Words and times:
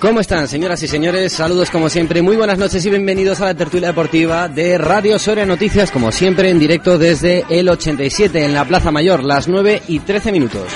¿Cómo 0.00 0.20
están, 0.20 0.48
señoras 0.48 0.82
y 0.82 0.88
señores? 0.88 1.30
Saludos 1.30 1.68
como 1.70 1.90
siempre, 1.90 2.22
muy 2.22 2.34
buenas 2.34 2.56
noches 2.56 2.84
y 2.86 2.88
bienvenidos 2.88 3.42
a 3.42 3.44
la 3.44 3.54
tertulia 3.54 3.88
deportiva 3.88 4.48
de 4.48 4.78
Radio 4.78 5.18
Soria 5.18 5.44
Noticias, 5.44 5.90
como 5.90 6.10
siempre 6.10 6.48
en 6.48 6.58
directo 6.58 6.96
desde 6.96 7.44
el 7.50 7.68
87 7.68 8.42
en 8.42 8.54
la 8.54 8.64
Plaza 8.64 8.90
Mayor, 8.90 9.22
las 9.22 9.46
9 9.46 9.82
y 9.88 9.98
13 9.98 10.32
minutos. 10.32 10.72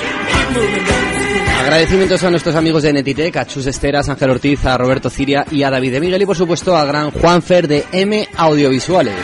Agradecimientos 1.63 2.23
a 2.23 2.31
nuestros 2.31 2.55
amigos 2.55 2.83
de 2.83 2.93
Netitec, 2.93 3.35
a 3.39 3.47
Chus 3.47 3.65
Esteras, 3.65 4.11
Ángel 4.11 4.29
Ortiz, 4.29 4.63
a 4.67 4.77
Roberto 4.77 5.09
Ciria 5.09 5.47
y 5.51 5.63
a 5.63 5.71
David 5.71 5.93
de 5.93 6.01
Miguel 6.01 6.21
y 6.21 6.27
por 6.27 6.37
supuesto 6.37 6.77
a 6.77 6.85
gran 6.85 7.11
Juanfer 7.11 7.67
de 7.67 7.87
M 7.93 8.29
Audiovisuales. 8.37 9.17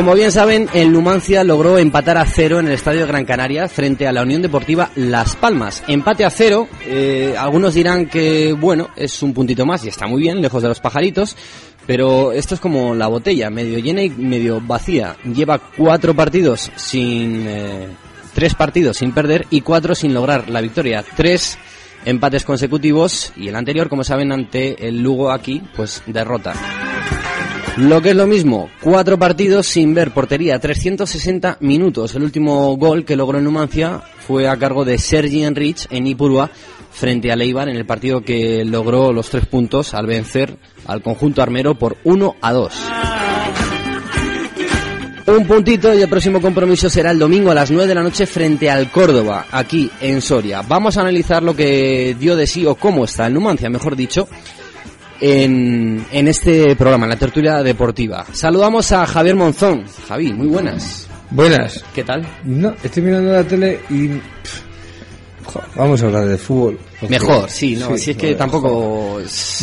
Como 0.00 0.14
bien 0.14 0.32
saben, 0.32 0.66
el 0.72 0.92
Numancia 0.92 1.44
logró 1.44 1.76
empatar 1.76 2.16
a 2.16 2.24
cero 2.24 2.58
en 2.58 2.66
el 2.66 2.72
Estadio 2.72 3.06
Gran 3.06 3.26
Canaria 3.26 3.68
frente 3.68 4.08
a 4.08 4.12
la 4.12 4.22
Unión 4.22 4.40
Deportiva 4.40 4.90
Las 4.96 5.36
Palmas. 5.36 5.84
Empate 5.88 6.24
a 6.24 6.30
cero, 6.30 6.68
eh, 6.86 7.34
algunos 7.38 7.74
dirán 7.74 8.06
que, 8.06 8.54
bueno, 8.54 8.88
es 8.96 9.22
un 9.22 9.34
puntito 9.34 9.66
más 9.66 9.84
y 9.84 9.88
está 9.88 10.06
muy 10.06 10.22
bien, 10.22 10.40
lejos 10.40 10.62
de 10.62 10.68
los 10.70 10.80
pajaritos, 10.80 11.36
pero 11.86 12.32
esto 12.32 12.54
es 12.54 12.62
como 12.62 12.94
la 12.94 13.08
botella, 13.08 13.50
medio 13.50 13.78
llena 13.78 14.02
y 14.02 14.08
medio 14.08 14.58
vacía. 14.62 15.16
Lleva 15.22 15.58
cuatro 15.58 16.14
partidos 16.14 16.72
sin... 16.76 17.44
Eh, 17.46 17.88
tres 18.32 18.54
partidos 18.54 18.96
sin 18.96 19.12
perder 19.12 19.46
y 19.50 19.60
cuatro 19.60 19.94
sin 19.94 20.14
lograr 20.14 20.48
la 20.48 20.62
victoria. 20.62 21.04
Tres 21.14 21.58
empates 22.06 22.46
consecutivos 22.46 23.34
y 23.36 23.48
el 23.48 23.54
anterior, 23.54 23.90
como 23.90 24.02
saben, 24.02 24.32
ante 24.32 24.88
el 24.88 25.02
Lugo 25.02 25.30
aquí, 25.30 25.62
pues 25.76 26.02
derrota. 26.06 26.54
Lo 27.76 28.02
que 28.02 28.10
es 28.10 28.16
lo 28.16 28.26
mismo, 28.26 28.68
cuatro 28.80 29.18
partidos 29.18 29.66
sin 29.66 29.94
ver 29.94 30.10
portería, 30.10 30.58
360 30.58 31.58
minutos. 31.60 32.14
El 32.14 32.24
último 32.24 32.76
gol 32.76 33.04
que 33.04 33.16
logró 33.16 33.38
en 33.38 33.44
Numancia 33.44 34.02
fue 34.26 34.48
a 34.48 34.56
cargo 34.56 34.84
de 34.84 34.98
Sergi 34.98 35.44
Enrich 35.44 35.86
en 35.90 36.06
Ipurua 36.06 36.50
frente 36.90 37.30
a 37.30 37.36
Leibar 37.36 37.68
en 37.68 37.76
el 37.76 37.86
partido 37.86 38.22
que 38.22 38.64
logró 38.64 39.12
los 39.12 39.30
tres 39.30 39.46
puntos 39.46 39.94
al 39.94 40.06
vencer 40.06 40.56
al 40.86 41.02
conjunto 41.02 41.42
armero 41.42 41.74
por 41.76 41.96
1 42.04 42.36
a 42.40 42.52
2. 42.52 42.72
Un 45.26 45.46
puntito 45.46 45.94
y 45.94 46.02
el 46.02 46.08
próximo 46.08 46.40
compromiso 46.40 46.90
será 46.90 47.12
el 47.12 47.18
domingo 47.18 47.52
a 47.52 47.54
las 47.54 47.70
9 47.70 47.86
de 47.86 47.94
la 47.94 48.02
noche 48.02 48.26
frente 48.26 48.68
al 48.68 48.90
Córdoba, 48.90 49.46
aquí 49.52 49.88
en 50.00 50.20
Soria. 50.20 50.62
Vamos 50.62 50.96
a 50.96 51.02
analizar 51.02 51.40
lo 51.42 51.54
que 51.54 52.16
dio 52.18 52.34
de 52.34 52.48
sí 52.48 52.66
o 52.66 52.74
cómo 52.74 53.04
está 53.04 53.28
el 53.28 53.34
Numancia, 53.34 53.70
mejor 53.70 53.94
dicho, 53.94 54.28
en, 55.20 56.04
en 56.12 56.28
este 56.28 56.74
programa, 56.76 57.06
en 57.06 57.10
la 57.10 57.16
tertulia 57.16 57.62
deportiva. 57.62 58.24
Saludamos 58.32 58.90
a 58.92 59.06
Javier 59.06 59.36
Monzón. 59.36 59.84
Javi, 60.08 60.32
muy 60.32 60.46
buenas. 60.48 61.06
Buenas. 61.30 61.84
¿Qué 61.94 62.02
tal? 62.04 62.26
No, 62.44 62.74
estoy 62.82 63.02
mirando 63.02 63.32
la 63.32 63.44
tele 63.44 63.80
y... 63.90 64.08
pff, 64.08 65.56
vamos 65.76 66.02
a 66.02 66.06
hablar 66.06 66.26
de 66.26 66.38
fútbol. 66.38 66.78
Mejor, 67.08 67.48
sí, 67.50 67.76
no, 67.76 67.96
si 67.96 68.10
es 68.12 68.16
que 68.16 68.22
joder, 68.28 68.36
tampoco... 68.38 69.20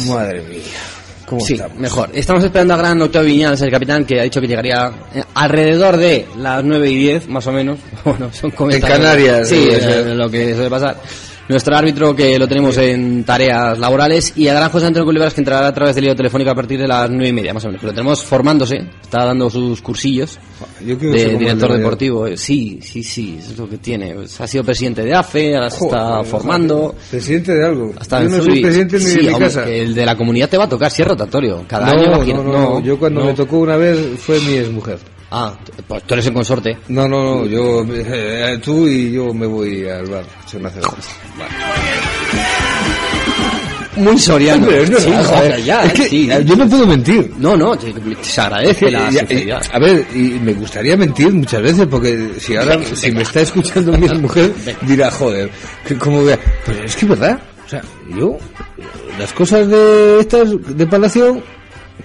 Madre 0.07 0.41
mía. 0.43 0.59
¿Cómo 1.25 1.41
Sí, 1.41 1.55
estamos? 1.55 1.77
mejor. 1.77 2.09
Estamos 2.13 2.41
esperando 2.45 2.73
a 2.73 2.77
gran 2.77 3.01
Octavio 3.01 3.27
Viñales, 3.27 3.59
el 3.61 3.69
capitán, 3.69 4.05
que 4.05 4.17
ha 4.17 4.23
dicho 4.23 4.39
que 4.39 4.47
llegaría 4.47 4.89
eh, 5.13 5.21
alrededor 5.33 5.97
de 5.97 6.25
las 6.37 6.63
9 6.63 6.89
y 6.89 6.95
10, 6.99 7.27
más 7.27 7.45
o 7.47 7.51
menos. 7.51 7.79
Bueno, 8.05 8.31
son 8.31 8.51
comentarios. 8.51 8.97
Canarias, 8.97 9.49
Sí, 9.49 9.65
ser. 9.71 10.07
eh, 10.07 10.15
lo 10.15 10.29
que 10.29 10.53
suele 10.53 10.69
pasar. 10.69 10.95
Nuestro 11.49 11.77
árbitro 11.77 12.13
que 12.13 12.37
lo 12.37 12.45
tenemos 12.45 12.77
en 12.77 13.23
tareas 13.23 13.79
laborales 13.79 14.33
y 14.35 14.49
a 14.49 14.67
José 14.69 14.87
Antonio 14.87 15.05
Culibaras 15.05 15.33
que 15.33 15.39
entrará 15.41 15.67
a 15.67 15.73
través 15.73 15.95
del 15.95 16.03
lío 16.05 16.15
telefónico 16.15 16.51
a 16.51 16.55
partir 16.55 16.77
de 16.77 16.87
las 16.87 17.09
9 17.09 17.29
y 17.29 17.31
media, 17.33 17.53
más 17.53 17.63
o 17.63 17.67
menos. 17.67 17.79
Que 17.79 17.87
lo 17.87 17.93
tenemos 17.93 18.21
formándose, 18.23 18.77
está 19.01 19.23
dando 19.23 19.49
sus 19.49 19.81
cursillos 19.81 20.37
Yo 20.85 20.97
de 20.97 21.37
director 21.37 21.71
de- 21.71 21.77
deportivo. 21.77 22.27
Eh, 22.27 22.35
Sí, 22.35 22.79
sí, 22.81 23.01
sí, 23.01 23.37
es 23.39 23.57
lo 23.57 23.69
que 23.69 23.77
tiene. 23.77 24.13
Pues, 24.13 24.39
ha 24.41 24.47
sido 24.47 24.63
presidente 24.65 25.03
de 25.03 25.13
AFE, 25.15 25.55
ahora 25.55 25.69
se 25.69 25.85
está 25.85 26.23
formando. 26.25 26.93
Presidente 27.09 27.53
de 27.55 27.65
algo. 27.65 27.93
Hasta 27.97 28.23
Yo 28.23 28.29
no 28.29 28.43
soy 28.43 28.61
presidente 28.61 28.97
ni 28.97 29.03
Sí, 29.05 29.25
de 29.25 29.31
mi 29.33 29.39
casa. 29.39 29.63
el 29.69 29.95
de 29.95 30.05
la 30.05 30.17
comunidad 30.17 30.49
te 30.49 30.57
va 30.57 30.65
a 30.65 30.69
tocar 30.69 30.91
si 30.91 31.01
es 31.01 31.07
rotatorio. 31.07 31.63
Cada 31.67 31.93
no, 31.93 32.15
año 32.21 32.35
no, 32.35 32.43
no, 32.43 32.51
no, 32.51 32.79
Yo 32.81 32.99
cuando 32.99 33.23
me 33.23 33.33
tocó 33.33 33.59
una 33.59 33.77
vez 33.77 33.97
fue 34.19 34.39
mi 34.41 34.55
exmujer. 34.57 34.97
Ah, 35.29 35.53
pues 35.87 36.03
tú 36.03 36.13
eres 36.13 36.25
el 36.27 36.33
consorte. 36.33 36.77
No, 36.87 37.07
no, 37.07 37.41
no. 37.41 37.45
Yo, 37.45 37.85
eh, 37.89 38.59
tú 38.63 38.87
y 38.87 39.11
yo 39.11 39.33
me 39.33 39.45
voy 39.45 39.87
al 39.87 40.05
bar. 40.07 40.23
echar 40.45 40.61
una 40.61 40.69
cerveza. 40.69 41.11
Muy 43.97 44.17
soriano. 44.19 44.63
Hombre, 44.67 44.83
es 44.83 45.03
sí, 45.03 45.11
joder, 45.11 45.63
ya, 45.63 45.83
Es 45.85 45.93
que 45.93 46.07
sí. 46.07 46.29
Yo 46.45 46.55
no 46.55 46.69
puedo 46.69 46.85
mentir. 46.85 47.31
No, 47.39 47.57
no, 47.57 47.73
se, 47.79 47.91
se 48.21 48.41
agradece 48.41 48.91
la 48.91 49.11
sinceridad. 49.11 49.61
eh, 49.63 49.69
a 49.73 49.79
ver, 49.79 50.05
y 50.13 50.19
me 50.39 50.53
gustaría 50.53 50.95
mentir 50.95 51.33
muchas 51.33 51.61
veces 51.63 51.87
porque 51.89 52.29
si 52.39 52.55
ahora 52.55 52.79
si 52.93 53.11
me 53.11 53.23
está 53.23 53.41
escuchando 53.41 53.97
mi 53.97 54.07
mujer 54.19 54.53
dirá, 54.83 55.09
joder, 55.09 55.49
que 55.85 55.95
como 55.97 56.23
vea, 56.23 56.39
pero 56.65 56.83
es 56.83 56.95
que 56.95 57.05
es 57.05 57.09
verdad, 57.09 57.39
o 57.65 57.69
sea, 57.69 57.81
yo 58.15 58.37
las 59.17 59.33
cosas 59.33 59.67
de 59.67 60.19
estas 60.19 60.47
de 60.77 60.85
Palacio 60.85 61.41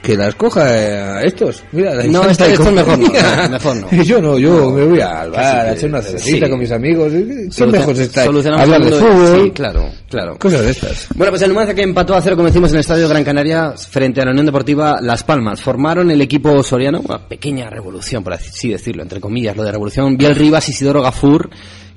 que 0.01 0.17
las 0.17 0.35
coja 0.35 0.77
eh, 0.77 0.95
a 0.99 1.21
estos, 1.23 1.63
mira, 1.73 1.95
la 1.95 2.03
No, 2.05 2.23
Infanta 2.23 2.31
esto- 2.31 2.49
y 2.49 2.53
esto 2.53 2.73
mejor 2.73 2.99
no, 2.99 3.07
no, 3.09 3.49
mejor 3.51 3.77
no. 3.77 4.03
Yo 4.03 4.21
no, 4.23 4.39
yo 4.39 4.71
me 4.71 4.85
voy 4.87 5.01
al 5.01 5.31
bar, 5.31 5.67
a 5.67 5.73
echar 5.75 5.91
una 5.91 6.01
cervecita 6.03 6.47
sí. 6.47 6.51
con 6.51 6.59
mis 6.61 6.73
amigos, 6.73 7.13
¿qué 7.13 7.19
Solucion- 7.51 7.71
mejor 7.73 8.01
está? 8.01 8.25
solucionamos 8.25 8.63
Hablar 8.65 8.85
de 8.85 8.91
fútbol, 8.93 9.41
Sí, 9.45 9.51
claro, 9.51 9.91
claro. 10.09 10.39
cosas 10.39 10.61
de 10.63 10.71
estas. 10.71 11.07
Bueno, 11.15 11.31
pues 11.31 11.43
el 11.43 11.49
Numancia 11.51 11.75
que 11.75 11.83
empató 11.83 12.15
a 12.15 12.23
cero, 12.23 12.37
como 12.37 12.49
decimos, 12.49 12.71
en 12.71 12.77
el 12.77 12.81
Estadio 12.81 13.09
Gran 13.09 13.23
Canaria 13.25 13.73
frente 13.77 14.21
a 14.23 14.25
la 14.25 14.31
Unión 14.31 14.47
Deportiva 14.47 14.99
Las 15.01 15.23
Palmas. 15.25 15.61
Formaron 15.61 16.11
el 16.11 16.21
equipo 16.21 16.63
soriano, 16.63 17.01
una 17.05 17.19
pequeña 17.29 17.69
revolución, 17.71 18.25
por 18.25 18.33
así 18.33 18.71
decirlo, 18.71 19.03
entre 19.03 19.21
comillas, 19.21 19.57
lo 19.57 19.63
de 19.63 19.73
revolución. 19.73 20.17
Biel 20.17 20.35
Rivas, 20.35 20.69
Isidoro 20.69 21.03
Gafur, 21.03 21.51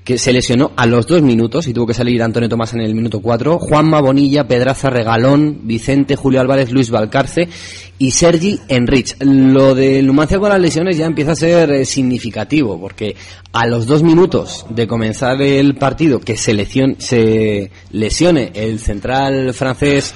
que 0.06 0.20
se 0.20 0.32
lesionó 0.32 0.72
a 0.76 0.86
los 0.86 1.08
dos 1.08 1.24
minutos 1.24 1.68
y 1.68 1.74
tuvo 1.74 1.88
que 1.88 1.96
salir 1.96 2.22
Antonio 2.22 2.48
Tomás 2.48 2.74
en 2.76 2.82
el 2.82 2.94
minuto 2.94 3.22
cuatro. 3.22 3.58
Juanma 3.58 4.00
Bonilla, 4.00 4.48
Pedraza 4.48 4.92
Regalón, 4.92 5.62
Vicente, 5.64 6.16
Julio 6.16 6.40
Álvarez, 6.40 6.72
Luis 6.72 6.92
Valcarce 6.92 7.50
y 7.98 8.12
Sergi 8.12 8.60
Enrich. 8.68 9.16
Lo 9.22 9.74
del 9.74 10.06
Numancia 10.06 10.38
con 10.38 10.50
las 10.50 10.62
lesiones 10.62 10.96
ya 10.96 11.08
empieza 11.08 11.32
a 11.32 11.36
ser 11.36 11.72
eh, 11.72 11.86
significativo, 11.86 12.80
porque 12.80 13.16
a 13.52 13.66
los 13.66 13.88
dos 13.88 14.04
minutos 14.04 14.68
de 14.70 14.86
comenzar 14.86 15.42
el 15.42 15.74
partido, 15.74 16.20
que 16.20 16.38
se, 16.38 16.54
lesione, 16.54 16.98
se 17.00 17.72
lesione 17.92 18.52
el 18.54 18.80
central 18.80 19.56
francés 19.56 20.14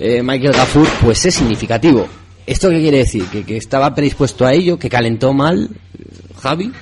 eh, 0.00 0.20
Michael 0.20 0.54
pues 1.00 1.24
es 1.26 1.34
significativo. 1.36 2.08
¿Esto 2.44 2.70
qué 2.70 2.80
quiere 2.80 2.98
decir? 2.98 3.24
¿Que, 3.26 3.44
que 3.44 3.56
estaba 3.56 3.94
predispuesto 3.94 4.44
a 4.44 4.52
ello? 4.52 4.78
¿Que 4.80 4.88
calentó 4.90 5.32
mal 5.32 5.70
eh, 5.96 6.04
Javi? 6.40 6.72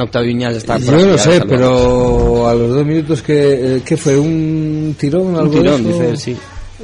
Octavio 0.00 0.28
Viñals 0.28 0.56
está 0.56 0.78
Yo 0.78 1.06
no 1.06 1.18
sé, 1.18 1.40
pero 1.48 2.48
a 2.48 2.54
los 2.54 2.70
dos 2.70 2.86
minutos 2.86 3.22
que, 3.22 3.76
eh, 3.76 3.82
¿qué 3.84 3.96
fue? 3.96 4.18
¿Un 4.18 4.94
tirón? 4.98 5.36
algo 5.36 5.52
de 5.54 5.60
tirón, 5.60 5.80
eso? 5.80 5.88
dice 5.90 6.10
él, 6.10 6.18
sí. 6.18 6.36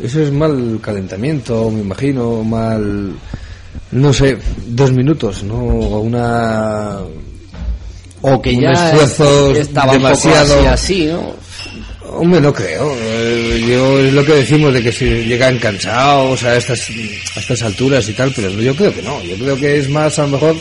Eso 0.02 0.22
es 0.22 0.32
mal 0.32 0.78
calentamiento, 0.82 1.70
me 1.70 1.80
imagino, 1.80 2.42
mal... 2.44 3.12
No 3.90 4.12
sé, 4.12 4.36
dos 4.66 4.92
minutos, 4.92 5.42
¿no? 5.44 5.54
O 5.56 6.00
una... 6.00 6.98
O 8.20 8.42
que 8.42 8.50
un 8.54 8.60
ya 8.60 8.72
esfuerzo 8.90 9.52
estaba 9.54 9.92
demasiado- 9.94 10.60
un 10.60 10.66
así, 10.68 11.06
¿no? 11.06 11.32
Hombre, 12.10 12.40
no 12.40 12.52
creo. 12.52 12.90
Eh, 12.96 13.64
Yo 13.68 13.98
es 14.00 14.12
lo 14.12 14.24
que 14.24 14.32
decimos 14.34 14.72
de 14.72 14.82
que 14.82 14.90
si 14.90 15.04
llegan 15.24 15.58
cansados 15.58 16.42
a 16.42 16.56
estas, 16.56 16.88
a 17.36 17.40
estas 17.40 17.62
alturas 17.62 18.08
y 18.08 18.12
tal, 18.14 18.32
pero 18.34 18.50
yo 18.50 18.74
creo 18.74 18.92
que 18.94 19.02
no. 19.02 19.22
Yo 19.22 19.36
creo 19.36 19.56
que 19.56 19.78
es 19.78 19.88
más 19.88 20.18
a 20.18 20.22
lo 20.22 20.28
mejor 20.28 20.56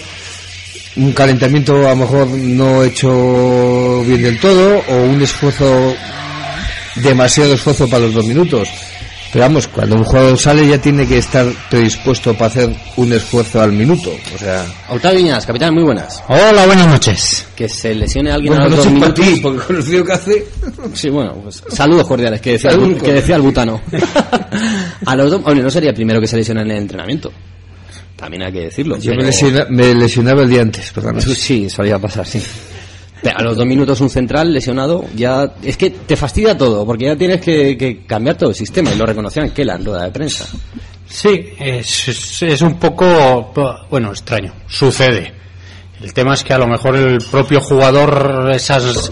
un 0.97 1.13
calentamiento 1.13 1.88
a 1.88 1.91
lo 1.91 1.95
mejor 1.97 2.27
no 2.27 2.83
hecho 2.83 4.03
bien 4.03 4.23
del 4.23 4.39
todo 4.39 4.81
o 4.89 5.03
un 5.03 5.21
esfuerzo 5.21 5.95
demasiado 6.95 7.53
esfuerzo 7.53 7.88
para 7.88 8.03
los 8.05 8.13
dos 8.13 8.25
minutos. 8.25 8.67
Pero 9.31 9.44
vamos, 9.44 9.67
cuando 9.67 9.97
un 9.97 10.03
jugador 10.05 10.38
sale 10.38 10.67
ya 10.67 10.79
tiene 10.79 11.05
que 11.05 11.17
estar 11.17 11.45
predispuesto 11.69 12.33
para 12.33 12.45
hacer 12.47 12.69
un 12.95 13.11
esfuerzo 13.11 13.61
al 13.61 13.73
minuto. 13.73 14.09
O 14.33 14.38
sea, 14.38 14.65
Octavio 14.89 15.17
Viñas, 15.19 15.45
capitán, 15.45 15.73
muy 15.73 15.83
buenas. 15.83 16.23
Hola, 16.29 16.65
buenas 16.65 16.88
noches. 16.88 17.45
Que 17.53 17.67
se 17.67 17.94
lesione 17.94 18.31
alguien 18.31 18.53
a 18.53 18.67
los 18.67 18.77
dos 18.77 18.85
minutos. 18.88 19.13
ti, 19.13 19.39
porque 19.41 19.59
con 19.59 19.75
el 19.75 19.83
frío 19.83 20.05
que 20.05 20.13
hace... 20.13 20.47
Sí, 20.94 21.09
bueno, 21.09 21.33
pues 21.44 21.61
saludos 21.69 22.07
cordiales, 22.07 22.39
que 22.39 22.53
decía, 22.53 22.71
el, 22.71 22.97
que 22.97 23.13
decía 23.13 23.35
el 23.35 23.41
butano. 23.41 23.81
a 25.05 25.15
los 25.15 25.29
dos, 25.29 25.41
hombre, 25.44 25.61
no 25.61 25.69
sería 25.69 25.89
el 25.89 25.95
primero 25.95 26.21
que 26.21 26.27
se 26.27 26.38
lesiona 26.38 26.61
en 26.61 26.71
el 26.71 26.77
entrenamiento. 26.77 27.31
También 28.18 28.44
hay 28.44 28.52
que 28.52 28.62
decirlo. 28.66 28.98
Yo 28.98 29.14
me, 29.14 29.24
lesiona- 29.24 29.68
me 29.69 29.96
lesionaba 29.96 30.42
el 30.42 30.50
día 30.50 30.62
antes, 30.64 30.92
perdón. 30.92 31.19
Eso 31.19 31.34
sí, 31.34 31.69
solía 31.69 31.98
pasar, 32.00 32.25
sí. 32.28 32.42
A 33.34 33.42
los 33.42 33.56
dos 33.58 33.66
minutos 33.66 34.00
un 34.02 34.10
central 34.10 34.54
lesionado, 34.54 35.06
ya 35.16 35.54
es 35.64 35.75
que 35.78 35.90
te 35.92 36.16
fastidia 36.16 36.58
todo, 36.58 36.86
porque 36.86 37.06
ya 37.06 37.16
tienes 37.16 37.40
que, 37.42 37.78
que 37.78 38.06
cambiar 38.06 38.38
todo 38.38 38.50
el 38.50 38.56
sistema, 38.56 38.92
y 38.94 38.98
lo 38.98 39.06
reconocían 39.06 39.50
que 39.52 39.62
en 39.64 39.86
rueda 39.86 40.04
de 40.04 40.12
prensa. 40.12 40.46
Sí, 41.10 41.50
es, 41.60 42.08
es- 42.10 42.42
es 42.44 42.62
un 42.62 42.78
poco, 42.80 43.54
bueno, 43.90 44.10
extraño. 44.12 44.54
Sucede. 44.68 45.34
El 46.02 46.14
tema 46.14 46.34
es 46.36 46.44
que 46.44 46.54
a 46.54 46.58
lo 46.60 46.68
mejor 46.68 46.96
el 46.96 47.18
propio 47.31 47.60
jugador, 47.60 48.52
esas, 48.54 49.12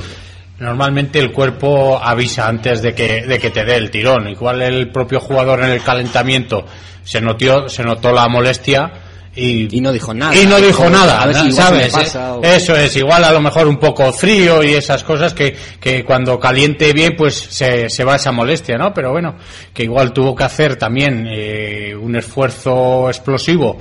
normalmente 0.60 1.20
el 1.20 1.32
cuerpo 1.32 2.00
avisa 2.02 2.48
antes 2.48 2.82
de 2.82 2.94
que, 2.94 3.24
de 3.24 3.40
que 3.40 3.50
te 3.50 3.64
dé 3.66 3.76
el 3.76 3.92
tirón. 3.92 4.28
Igual 4.30 4.62
el 4.62 4.92
propio 4.92 5.20
jugador 5.20 5.64
en 5.64 5.72
el 5.72 5.82
calentamiento 5.82 6.66
se 7.04 7.22
notó, 7.22 7.68
se 7.70 7.84
notó 7.84 8.12
la 8.12 8.28
molestia 8.28 8.92
y, 9.38 9.78
Y 9.78 9.82
no 9.82 9.92
dijo 9.92 10.14
nada. 10.14 10.34
y 10.34 10.46
no 10.46 10.56
dijo 10.62 10.90
nada, 10.90 11.30
si 11.34 11.52
¿sabes? 11.52 11.92
pasa 11.92 12.36
o- 12.36 12.42
Eso 12.42 12.74
es, 12.78 12.96
igual 12.96 13.22
a 13.26 13.34
lo 13.34 13.42
mejor 13.42 13.68
un 13.68 13.76
poco 13.78 14.14
frío 14.14 14.64
y 14.64 14.74
esas 14.76 15.04
cosas 15.04 15.34
que, 15.34 15.54
que 15.78 16.06
cuando 16.06 16.40
caliente 16.40 16.94
bien 16.94 17.16
pues 17.18 17.36
se, 17.36 17.90
se 17.90 18.04
va 18.06 18.16
esa 18.16 18.32
molestia, 18.32 18.78
¿no? 18.78 18.94
Pero 18.94 19.12
bueno, 19.12 19.36
que 19.74 19.84
igual 19.84 20.14
tuvo 20.14 20.34
que 20.34 20.46
hacer 20.46 20.78
también 20.78 21.28
eh, 21.30 21.94
un 22.00 22.16
esfuerzo 22.16 23.10
explosivo 23.10 23.78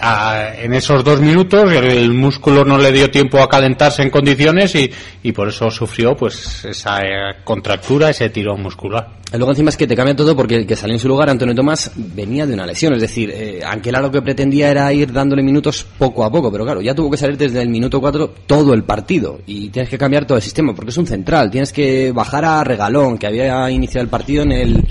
a- 0.00 0.54
en 0.56 0.72
esos 0.74 1.04
dos 1.04 1.20
minutos, 1.20 1.72
el, 1.72 2.12
músculo 2.12 2.64
no 2.64 2.78
le 2.78 2.92
dio 2.92 3.10
tiempo 3.10 3.38
a 3.40 3.48
calentarse 3.48 4.02
en 4.02 4.10
condiciones 4.10 4.74
y, 5.22 5.32
por 5.32 5.48
eso 5.48 5.70
sufrió 5.70 6.16
pues 6.16 6.64
esa 6.64 7.00
eh, 7.00 7.36
contractura, 7.44 8.10
ese 8.10 8.30
tirón 8.30 8.62
muscular. 8.62 9.20
Luego 9.32 9.52
encima 9.52 9.70
es 9.70 9.76
que 9.76 9.86
te 9.86 9.94
cambia 9.94 10.16
todo 10.16 10.34
porque 10.34 10.56
el 10.56 10.66
que 10.66 10.74
salió 10.74 10.94
en 10.94 10.98
su 10.98 11.06
lugar, 11.06 11.30
Antonio 11.30 11.54
Tomás, 11.54 11.92
venía 11.94 12.46
de 12.46 12.54
una 12.54 12.66
lesión. 12.66 12.94
Es 12.94 13.00
decir, 13.00 13.30
eh, 13.32 13.60
Anquela 13.64 14.00
lo 14.00 14.10
que 14.10 14.20
pretendía 14.22 14.70
era 14.70 14.92
ir 14.92 15.12
dándole 15.12 15.42
minutos 15.42 15.86
poco 15.98 16.24
a 16.24 16.32
poco, 16.32 16.50
pero 16.50 16.64
claro, 16.64 16.80
ya 16.80 16.94
tuvo 16.96 17.12
que 17.12 17.16
salir 17.16 17.36
desde 17.36 17.62
el 17.62 17.68
minuto 17.68 18.00
4 18.00 18.34
todo 18.46 18.74
el 18.74 18.82
partido. 18.82 19.40
Y 19.46 19.68
tienes 19.68 19.88
que 19.88 19.98
cambiar 19.98 20.24
todo 20.26 20.36
el 20.36 20.42
sistema 20.42 20.74
porque 20.74 20.90
es 20.90 20.98
un 20.98 21.06
central. 21.06 21.48
Tienes 21.48 21.72
que 21.72 22.10
bajar 22.10 22.44
a 22.44 22.64
Regalón, 22.64 23.18
que 23.18 23.28
había 23.28 23.70
iniciado 23.70 24.02
el 24.02 24.10
partido 24.10 24.42
en 24.42 24.50
el, 24.52 24.88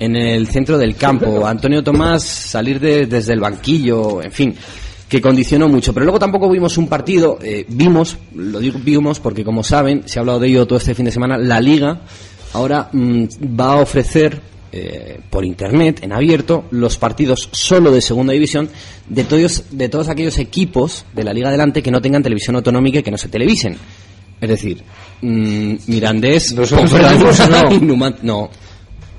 en 0.00 0.16
el 0.16 0.48
centro 0.48 0.76
del 0.76 0.96
campo. 0.96 1.46
Antonio 1.46 1.84
Tomás 1.84 2.24
salir 2.24 2.80
de- 2.80 3.06
desde 3.06 3.32
el 3.34 3.40
banquillo, 3.40 4.20
en 4.22 4.32
fin 4.32 4.54
que 5.08 5.20
condicionó 5.20 5.68
mucho. 5.68 5.92
Pero 5.92 6.04
luego 6.06 6.20
tampoco 6.20 6.48
vimos 6.48 6.78
un 6.78 6.86
partido, 6.86 7.36
eh, 7.42 7.64
vimos, 7.68 8.16
lo 8.32 8.60
digo 8.60 8.78
vimos 8.80 9.18
porque 9.18 9.44
como 9.44 9.64
saben, 9.64 10.04
se 10.06 10.18
ha 10.18 10.20
hablado 10.20 10.38
de 10.38 10.46
ello 10.46 10.66
todo 10.66 10.78
este 10.78 10.94
fin 10.94 11.04
de 11.04 11.10
semana, 11.10 11.36
la 11.36 11.60
liga 11.60 12.02
ahora 12.52 12.88
mm, 12.92 13.24
va 13.58 13.72
a 13.72 13.76
ofrecer 13.76 14.40
eh, 14.70 15.18
por 15.28 15.44
internet, 15.44 15.98
en 16.02 16.12
abierto, 16.12 16.66
los 16.70 16.96
partidos 16.96 17.48
solo 17.50 17.90
de 17.90 18.00
segunda 18.00 18.32
división 18.32 18.68
de 19.08 19.24
todos, 19.24 19.64
de 19.72 19.88
todos 19.88 20.08
aquellos 20.08 20.38
equipos 20.38 21.04
de 21.12 21.24
la 21.24 21.32
liga 21.32 21.48
adelante 21.48 21.82
que 21.82 21.90
no 21.90 22.00
tengan 22.00 22.22
televisión 22.22 22.54
autonómica 22.54 23.00
y 23.00 23.02
que 23.02 23.10
no 23.10 23.18
se 23.18 23.28
televisen. 23.28 23.76
Es 24.40 24.48
decir, 24.48 24.80
mm, 25.22 25.74
Mirandés, 25.88 26.52
Nosotros 26.54 26.92
no. 27.80 28.14
no. 28.22 28.50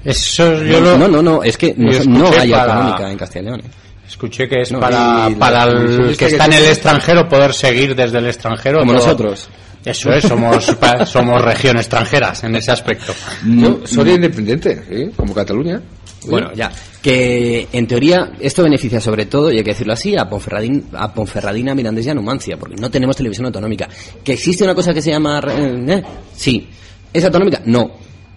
Eso 0.03 0.63
yo 0.63 0.79
No, 0.79 0.91
lo 0.91 0.97
no, 0.97 1.07
no, 1.07 1.21
no, 1.21 1.43
es 1.43 1.57
que 1.57 1.73
no, 1.77 1.91
no 2.05 2.27
hay 2.31 2.51
para- 2.51 2.73
autonómica 2.73 3.11
en 3.11 3.17
Castilla 3.17 3.41
y 3.41 3.45
León. 3.45 3.59
¿eh? 3.65 3.69
escuché 4.07 4.47
que 4.47 4.61
es 4.61 4.71
No, 4.71 4.79
para, 4.79 5.29
la 5.29 5.35
para 5.39 5.63
el 5.63 6.17
que 6.17 6.25
está 6.25 6.45
en 6.45 6.53
el 6.53 6.65
extranjero 6.65 7.29
poder 7.29 7.53
seguir 7.53 7.95
desde 7.95 8.17
el 8.17 8.27
extranjero. 8.27 8.79
Como 8.79 8.93
todo- 8.93 9.01
nosotros. 9.03 9.49
Eso 9.85 10.11
es, 10.11 10.23
somos, 10.25 10.65
somos 11.05 11.41
región 11.41 11.77
extranjeras 11.77 12.43
en 12.43 12.55
ese 12.55 12.71
aspecto. 12.71 13.13
Yo 13.45 13.81
soy 13.85 14.11
independiente, 14.11 14.83
¿sí? 14.87 15.09
como 15.15 15.33
Cataluña. 15.33 15.81
Bueno, 16.27 16.51
ya. 16.53 16.71
Que 17.01 17.67
en 17.73 17.87
teoría 17.87 18.31
esto 18.39 18.61
beneficia 18.61 19.01
sobre 19.01 19.25
todo, 19.25 19.51
y 19.51 19.57
hay 19.57 19.63
que 19.63 19.71
decirlo 19.71 19.93
así, 19.93 20.15
a, 20.15 20.29
Ponferradín, 20.29 20.85
a 20.93 21.11
Ponferradina, 21.11 21.73
Mirandés 21.73 22.05
y 22.05 22.09
a 22.11 22.13
Numancia, 22.13 22.57
porque 22.59 22.75
no 22.75 22.91
tenemos 22.91 23.15
televisión 23.15 23.47
autonómica. 23.47 23.89
¿Que 24.23 24.33
existe 24.33 24.63
una 24.63 24.75
cosa 24.75 24.93
que 24.93 25.01
se 25.01 25.09
llama... 25.09 25.41
eh, 25.49 25.83
eh? 25.87 26.03
Sí. 26.35 26.69
¿Es 27.11 27.23
autonómica? 27.25 27.61
No. 27.65 27.89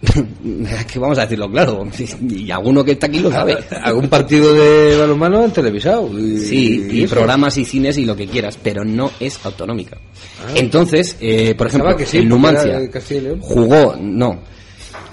que 0.92 0.98
vamos 0.98 1.18
a 1.18 1.22
decirlo 1.22 1.50
claro. 1.50 1.86
Y 2.28 2.50
alguno 2.50 2.84
que 2.84 2.92
está 2.92 3.06
aquí 3.06 3.20
lo 3.20 3.30
sabe. 3.30 3.56
Algún 3.82 4.08
partido 4.08 4.52
de 4.54 4.96
balonmano 4.96 5.42
han 5.42 5.52
televisado. 5.52 6.08
Y, 6.18 6.38
Sí, 6.38 6.88
y 6.90 7.06
programas 7.06 7.56
y 7.58 7.64
cines 7.64 7.98
y 7.98 8.04
lo 8.04 8.16
que 8.16 8.26
quieras, 8.26 8.58
pero 8.62 8.84
no 8.84 9.10
es 9.20 9.44
autonómica. 9.44 9.98
Entonces, 10.54 11.16
eh, 11.20 11.54
por 11.56 11.68
ejemplo, 11.68 11.96
que 11.96 12.06
sí, 12.06 12.18
el 12.18 12.28
Numancia 12.28 12.80
jugó, 13.40 13.96
no, 13.98 14.40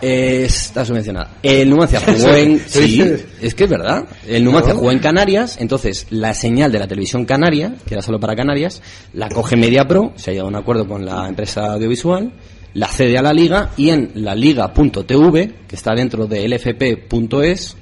eh, 0.01 0.45
está 0.45 0.83
subvencionada. 0.83 1.37
El 1.43 1.69
Numancia 1.69 1.99
jugó 2.05 2.33
en, 2.33 2.59
sí, 2.59 3.01
es 3.39 3.53
que 3.53 3.63
es 3.65 3.69
verdad. 3.69 4.05
El 4.27 4.43
Numancia 4.43 4.73
jugó 4.73 4.91
en 4.91 4.99
Canarias, 4.99 5.57
entonces 5.59 6.07
la 6.09 6.33
señal 6.33 6.71
de 6.71 6.79
la 6.79 6.87
televisión 6.87 7.25
canaria, 7.25 7.75
que 7.85 7.93
era 7.93 8.01
solo 8.01 8.19
para 8.19 8.35
Canarias, 8.35 8.81
la 9.13 9.29
coge 9.29 9.55
Media 9.55 9.87
Pro, 9.87 10.13
se 10.15 10.31
ha 10.31 10.33
llegado 10.33 10.47
a 10.47 10.51
un 10.51 10.57
acuerdo 10.57 10.87
con 10.87 11.05
la 11.05 11.27
empresa 11.27 11.73
audiovisual, 11.73 12.31
la 12.73 12.87
cede 12.87 13.17
a 13.17 13.21
la 13.21 13.33
liga 13.33 13.71
y 13.77 13.89
en 13.89 14.11
la 14.15 14.33
liga.tv, 14.35 15.51
que 15.67 15.75
está 15.75 15.93
dentro 15.93 16.25
de 16.27 16.47
lfp.es, 16.47 17.75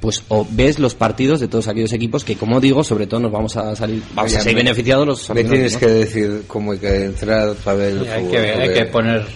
pues 0.00 0.22
o 0.28 0.46
ves 0.50 0.78
los 0.78 0.94
partidos 0.94 1.40
de 1.40 1.48
todos 1.48 1.66
aquellos 1.68 1.92
equipos 1.94 2.24
que, 2.24 2.36
como 2.36 2.60
digo, 2.60 2.84
sobre 2.84 3.06
todo 3.06 3.20
nos 3.20 3.32
vamos 3.32 3.56
a 3.56 3.74
salir, 3.74 4.02
vamos 4.14 4.32
Oye, 4.32 4.40
a 4.42 4.44
me- 4.44 4.54
beneficiados 4.54 5.06
los 5.06 5.30
Me 5.30 5.44
tienes 5.44 5.76
que 5.78 5.86
decir 5.86 6.42
cómo 6.46 6.72
hay 6.72 6.78
que 6.78 7.04
entrar 7.06 7.54
para 7.64 7.76
ver 7.78 7.88
el 7.92 8.08
hay, 8.08 8.20
fútbol, 8.20 8.30
que, 8.32 8.38
hay 8.38 8.74
que 8.74 8.84
poner 8.86 9.26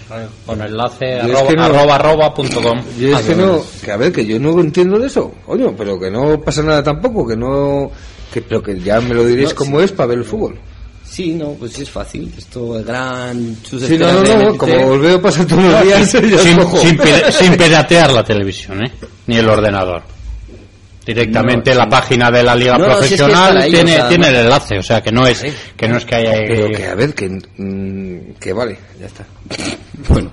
con 0.45 0.61
enlace 0.61 1.07
Yo 1.27 1.33
es 1.33 1.37
arroba, 1.37 1.49
que 1.49 1.57
no- 1.57 1.63
arroba, 1.65 1.95
arroba 1.95 2.35
punto 2.35 2.61
com. 2.63 2.79
Yo 2.99 3.17
Ah, 3.17 3.21
es 3.21 3.27
que 3.27 3.35
no, 3.35 3.63
que 3.83 3.91
a 3.93 3.97
ver, 3.97 4.13
que 4.13 4.27
yo 4.27 4.39
no 4.39 4.61
entiendo 4.61 4.99
de 4.99 5.07
eso, 5.07 5.33
coño, 5.47 5.75
pero 5.77 5.99
que 5.99 6.11
no 6.11 6.39
pasa 6.43 6.63
nada 6.63 6.83
tampoco, 6.83 7.27
que 7.27 7.37
no, 7.37 7.91
que, 8.33 8.43
pero 8.43 8.63
que 8.63 8.79
ya 8.79 9.01
me 9.01 9.15
lo 9.15 9.25
diréis 9.25 9.51
No, 9.51 9.55
cómo 9.57 9.81
es 9.81 9.91
para 9.93 10.09
ver 10.09 10.19
el 10.19 10.25
fútbol. 10.25 10.59
Sí, 11.19 11.35
no, 11.35 11.55
pues 11.55 11.73
sí 11.73 11.83
es 11.83 11.91
fácil. 11.91 12.33
Esto 12.39 12.79
es 12.79 12.87
gran... 12.87 13.57
sus 13.65 13.83
Sí, 13.83 13.99
no, 13.99 14.23
no, 14.23 14.57
como 14.57 14.87
os 14.93 15.01
veo 15.01 15.21
pasar 15.21 15.47
todos 15.47 15.65
los 15.65 15.83
días, 15.85 16.09
sin, 16.09 16.39
sin 16.79 17.01
sin 17.33 17.57
piratear 17.57 18.13
la 18.13 18.23
televisión, 18.23 18.85
¿eh? 18.85 18.93
Ni 19.27 19.37
el 19.39 19.49
ordenador. 19.49 20.05
Directamente 21.05 21.73
No, 21.73 21.79
la 21.79 21.85
sí. 21.87 21.91
página 21.91 22.31
de 22.31 22.43
la 22.45 22.55
liga 22.55 22.79
No, 22.79 22.87
no, 22.87 22.99
si 22.99 23.03
es 23.03 23.09
que 23.09 23.15
es 23.15 23.21
profesional 23.23 23.57
ellos, 23.57 23.71
tiene, 23.75 23.93
o 23.95 23.97
sea, 23.97 24.09
tiene 24.09 24.29
el 24.29 24.37
enlace, 24.37 24.79
o 24.79 24.83
sea 24.85 25.03
que 25.03 25.11
no 25.11 25.27
es, 25.27 25.45
que 25.77 25.89
no 25.89 25.97
es 25.97 26.05
que 26.05 26.15
haya 26.15 26.33
Pero 26.35 26.69
que 26.69 26.87
a 26.87 26.95
ver, 26.95 27.15
que, 27.15 27.29
mm, 27.57 28.35
que 28.39 28.53
vale, 28.53 28.79
ya 29.01 29.07
está. 29.07 29.27
Bueno, 30.09 30.31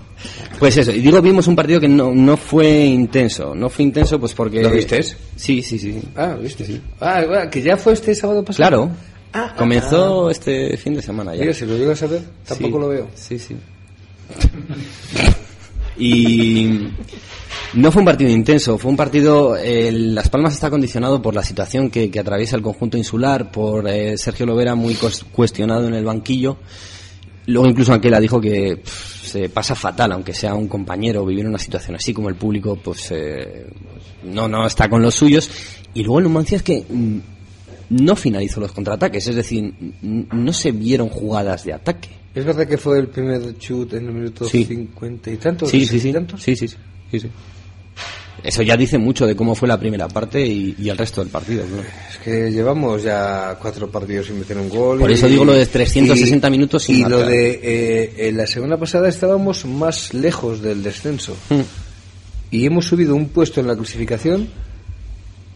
pues 0.60 0.78
eso. 0.78 0.92
Y 0.92 1.00
digo, 1.00 1.20
vimos 1.20 1.48
un 1.48 1.56
partido 1.56 1.80
que 1.80 1.88
no, 1.88 2.14
no 2.14 2.38
fue 2.38 2.70
intenso. 2.86 3.56
No 3.56 3.70
fue 3.70 3.86
intenso 3.86 4.20
pues 4.20 4.36
porque... 4.36 4.62
¿Lo 4.62 4.70
vistes? 4.70 5.18
Sí, 5.36 5.64
sí, 5.64 5.80
sí. 5.80 6.00
Ah, 6.16 6.36
viste, 6.40 6.64
sí. 6.64 6.80
Ah, 7.02 7.48
que 7.52 7.64
ya 7.64 7.76
fue 7.76 7.94
este 7.94 8.14
sábado 8.14 8.46
pasado. 8.46 8.70
Claro. 8.70 8.92
Ah, 9.38 9.50
ah, 9.52 9.56
Comenzó 9.58 10.30
este 10.30 10.78
fin 10.78 10.94
de 10.96 11.02
semana 11.02 11.36
ya. 11.36 11.42
Mira, 11.42 11.54
si 11.54 11.66
lo 11.66 11.76
llegas 11.76 12.02
a 12.04 12.08
ver, 12.08 12.22
tampoco 12.48 12.78
Sí, 12.78 12.82
lo 12.82 12.88
veo. 12.88 13.08
Sí, 13.16 13.38
sí. 13.38 13.56
y 15.98 16.88
no 17.74 17.92
fue 17.92 18.02
un 18.02 18.06
partido 18.06 18.30
intenso, 18.30 18.78
fue 18.78 18.92
un 18.92 18.98
partido. 18.98 19.58
eh, 19.58 19.92
Las 19.92 20.30
Palmas 20.30 20.54
está 20.54 20.70
condicionado 20.70 21.22
por 21.22 21.36
la 21.36 21.44
situación 21.44 21.90
que, 21.90 22.10
que 22.10 22.20
atraviesa 22.20 22.56
el 22.56 22.62
conjunto 22.62 22.98
insular, 22.98 23.52
por 23.52 23.88
eh, 23.90 24.18
Sergio 24.18 24.46
Lovera 24.46 24.76
muy 24.76 24.96
cuestionado 25.32 25.88
en 25.88 25.94
el 25.96 26.06
banquillo. 26.06 26.58
Luego 27.48 27.68
incluso 27.68 27.94
Anquela 27.94 28.20
dijo 28.20 28.42
que 28.42 28.78
pff, 28.78 29.26
se 29.28 29.50
pasa 29.50 29.76
fatal, 29.76 30.14
aunque 30.14 30.34
sea 30.34 30.56
un 30.56 30.68
compañero, 30.68 31.26
vivir 31.26 31.46
una 31.46 31.60
situación 31.60 31.96
así 31.98 32.14
como 32.14 32.30
el 32.30 32.36
público, 32.36 32.78
pues 32.82 33.12
eh, 33.12 33.68
no, 34.24 34.48
no 34.48 34.66
está 34.66 34.90
con 34.90 35.02
los 35.02 35.14
suyos. 35.14 35.50
Y 35.94 36.04
luego 36.04 36.20
el 36.20 36.24
Numancia 36.24 36.56
es 36.58 36.64
que 36.64 36.84
mm, 36.90 37.18
no 37.90 38.16
finalizó 38.16 38.60
los 38.60 38.72
contraataques, 38.72 39.28
es 39.28 39.36
decir, 39.36 39.74
no 40.02 40.54
se 40.54 40.72
vieron 40.72 41.10
jugadas 41.10 41.64
de 41.64 41.74
ataque. 41.74 42.10
¿Es 42.34 42.44
verdad 42.44 42.68
que 42.68 42.78
fue 42.78 43.00
el 43.00 43.08
primer 43.08 43.58
shoot 43.58 43.94
en 43.94 44.08
el 44.08 44.12
minuto 44.14 44.46
Sí. 44.46 44.66
cincuenta 44.66 45.32
y 45.32 45.38
tantos? 45.38 45.70
Sí, 45.70 45.86
sí, 45.86 45.98
y 45.98 46.00
sí. 46.00 46.14
tantos? 46.14 46.42
Sí, 46.44 46.56
sí, 46.56 46.68
sí. 46.68 47.20
sí. 47.20 47.30
Eso 48.44 48.62
ya 48.62 48.76
dice 48.78 48.98
mucho 48.98 49.26
de 49.26 49.36
cómo 49.36 49.56
fue 49.56 49.68
la 49.68 49.80
primera 49.80 50.08
parte 50.08 50.46
y, 50.46 50.76
y 50.78 50.90
el 50.90 50.98
resto 50.98 51.22
del 51.22 51.30
partido. 51.32 51.64
¿no? 51.66 51.80
Es 51.80 52.18
que 52.24 52.52
llevamos 52.52 53.02
ya 53.02 53.58
cuatro 53.60 53.90
partidos 53.90 54.28
sin 54.28 54.38
meter 54.38 54.58
un 54.58 54.70
gol. 54.70 55.00
Por 55.00 55.12
eso 55.12 55.28
digo 55.28 55.46
lo 55.46 55.54
de 55.54 55.66
360 55.66 56.50
minutos 56.50 56.84
sin 56.84 56.98
Y 56.98 57.02
lo 57.04 57.10
marcar. 57.18 57.28
de. 57.30 57.60
eh, 57.64 58.28
en 58.28 58.38
la 58.38 58.46
semana 58.46 58.78
pasada 58.78 59.08
estábamos 59.08 59.66
más 59.66 60.14
lejos 60.14 60.62
del 60.62 60.84
descenso. 60.84 61.36
Mm. 61.50 61.62
Y 62.52 62.66
hemos 62.66 62.86
subido 62.86 63.16
un 63.16 63.30
puesto 63.30 63.62
en 63.62 63.68
la 63.68 63.76
clasificación 63.76 64.48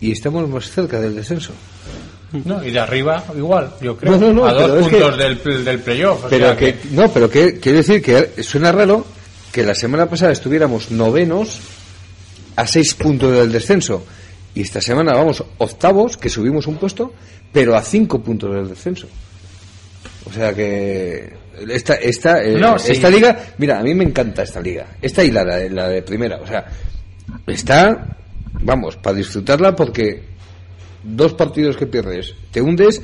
y 0.01 0.11
estamos 0.11 0.49
más 0.49 0.71
cerca 0.71 0.99
del 0.99 1.15
descenso. 1.15 1.51
No, 2.45 2.63
y 2.63 2.69
de 2.71 2.79
arriba 2.79 3.23
igual, 3.35 3.71
yo 3.81 3.97
creo. 3.97 4.17
No, 4.17 4.45
a 4.45 4.53
dos 4.53 4.83
puntos 4.83 5.15
que- 5.15 5.23
del, 5.23 5.65
del 5.65 5.79
playoff. 5.79 6.25
o 6.25 6.29
Pero 6.29 6.45
sea 6.47 6.57
que, 6.57 6.75
no, 6.91 7.11
pero 7.11 7.29
que 7.29 7.59
quiero 7.59 7.79
decir 7.79 8.01
que 8.01 8.43
suena 8.43 8.71
raro 8.71 9.05
que 9.51 9.63
la 9.63 9.73
semana 9.73 10.07
pasada 10.07 10.31
estuviéramos 10.31 10.91
novenos 10.91 11.59
a 12.55 12.67
seis 12.67 12.93
puntos 12.93 13.31
del 13.35 13.51
descenso 13.51 14.05
y 14.53 14.61
esta 14.61 14.79
semana 14.81 15.13
vamos 15.13 15.43
octavos, 15.57 16.17
que 16.17 16.29
subimos 16.29 16.67
un 16.67 16.77
puesto, 16.77 17.13
pero 17.51 17.75
a 17.75 17.81
cinco 17.81 18.21
puntos 18.21 18.53
del 18.53 18.69
descenso. 18.69 19.07
O 20.29 20.31
sea 20.33 20.53
que 20.53 21.33
esta 21.67 21.95
esta 21.95 22.43
eh, 22.43 22.57
No, 22.59 22.77
sí. 22.77 22.91
esta 22.91 23.09
liga, 23.09 23.37
mira, 23.57 23.79
a 23.79 23.83
mí 23.83 23.93
me 23.95 24.03
encanta 24.03 24.43
esta 24.43 24.61
liga, 24.61 24.85
esta 25.01 25.23
y 25.23 25.31
la 25.31 25.45
de 25.45 26.01
primera, 26.03 26.37
o 26.37 26.45
sea, 26.45 26.65
está, 27.47 28.05
vamos, 28.61 28.97
para 28.97 29.15
disfrutarla 29.17 29.75
porque 29.75 30.28
dos 31.15 31.33
partidos 31.33 31.75
que 31.77 31.87
pierdes, 31.87 32.33
te 32.51 32.61
hundes 32.61 33.01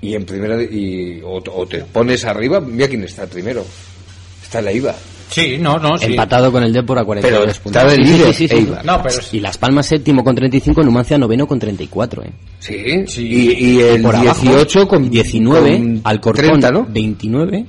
y 0.00 0.14
en 0.14 0.24
primera 0.26 0.62
y 0.62 1.20
o, 1.24 1.42
o 1.52 1.66
te 1.66 1.78
pones 1.80 2.24
arriba, 2.24 2.60
mira 2.60 2.88
quién 2.88 3.04
está 3.04 3.26
primero. 3.26 3.64
Está 4.42 4.60
la 4.62 4.72
IVA. 4.72 4.94
Sí, 5.30 5.56
no, 5.58 5.78
no, 5.78 5.96
sí. 5.98 6.06
Empatado 6.10 6.52
con 6.52 6.62
el 6.62 6.72
Depor 6.72 6.98
a 6.98 7.04
42 7.04 7.40
Pero 7.40 7.62
puntos. 7.62 7.82
está 7.82 7.90
de 7.90 7.96
Sí, 7.96 8.04
sí, 8.04 8.12
líder, 8.18 8.34
sí, 8.34 8.48
sí. 8.48 8.68
No, 8.84 9.02
pero 9.02 9.20
sí. 9.22 9.38
Y 9.38 9.40
Las 9.40 9.58
Palmas 9.58 9.86
séptimo 9.86 10.22
con 10.22 10.34
35, 10.36 10.82
Numancia 10.84 11.18
noveno 11.18 11.46
con 11.46 11.58
34, 11.58 12.22
¿eh? 12.24 12.30
Sí, 12.60 13.04
Sí. 13.08 13.26
Y, 13.26 13.64
y 13.76 13.80
el 13.80 14.02
Por 14.02 14.14
abajo, 14.14 14.42
18 14.42 14.86
con 14.86 15.10
19, 15.10 15.76
con 15.78 16.00
Alcorcón 16.04 16.44
30, 16.60 16.70
¿no? 16.70 16.86
29. 16.88 17.64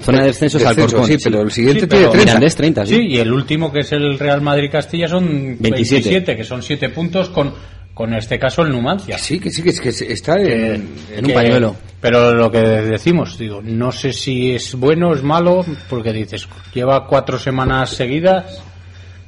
Zona 0.00 0.20
de 0.20 0.26
descensos 0.28 0.62
Descenso, 0.62 0.82
Alcorcón. 0.84 1.06
sí, 1.08 1.16
pero 1.22 1.42
el 1.42 1.50
siguiente 1.50 1.80
Sí, 1.82 1.86
tiene 1.88 2.02
pero 2.04 2.12
30. 2.12 2.26
Mirandés 2.30 2.54
30, 2.56 2.86
sí. 2.86 2.94
Sí, 2.94 3.00
y 3.08 3.16
el 3.18 3.32
último 3.32 3.72
que 3.72 3.80
es 3.80 3.92
el 3.92 4.16
Real 4.18 4.40
Madrid 4.40 4.70
Castilla 4.70 5.08
son 5.08 5.26
27. 5.58 6.08
27, 6.08 6.36
que 6.36 6.44
son 6.44 6.62
7 6.62 6.88
puntos 6.90 7.28
con, 7.30 7.52
con 7.98 8.14
este 8.14 8.38
caso 8.38 8.62
el 8.62 8.70
Numancia. 8.70 9.18
Sí, 9.18 9.40
que 9.40 9.50
sí, 9.50 9.60
que, 9.60 9.70
es 9.70 9.80
que 9.80 9.88
está 9.88 10.40
en, 10.40 10.88
En 11.12 11.26
un 11.26 11.34
pañuelo. 11.34 11.74
Pero 12.00 12.32
lo 12.32 12.48
que 12.48 12.60
decimos, 12.60 13.36
digo, 13.36 13.60
no 13.60 13.90
sé 13.90 14.12
si 14.12 14.52
es 14.52 14.76
bueno 14.76 15.08
o 15.08 15.14
es 15.14 15.22
malo, 15.24 15.64
porque 15.90 16.12
dices, 16.12 16.48
lleva 16.72 17.08
cuatro 17.08 17.40
semanas 17.40 17.90
seguidas 17.90 18.62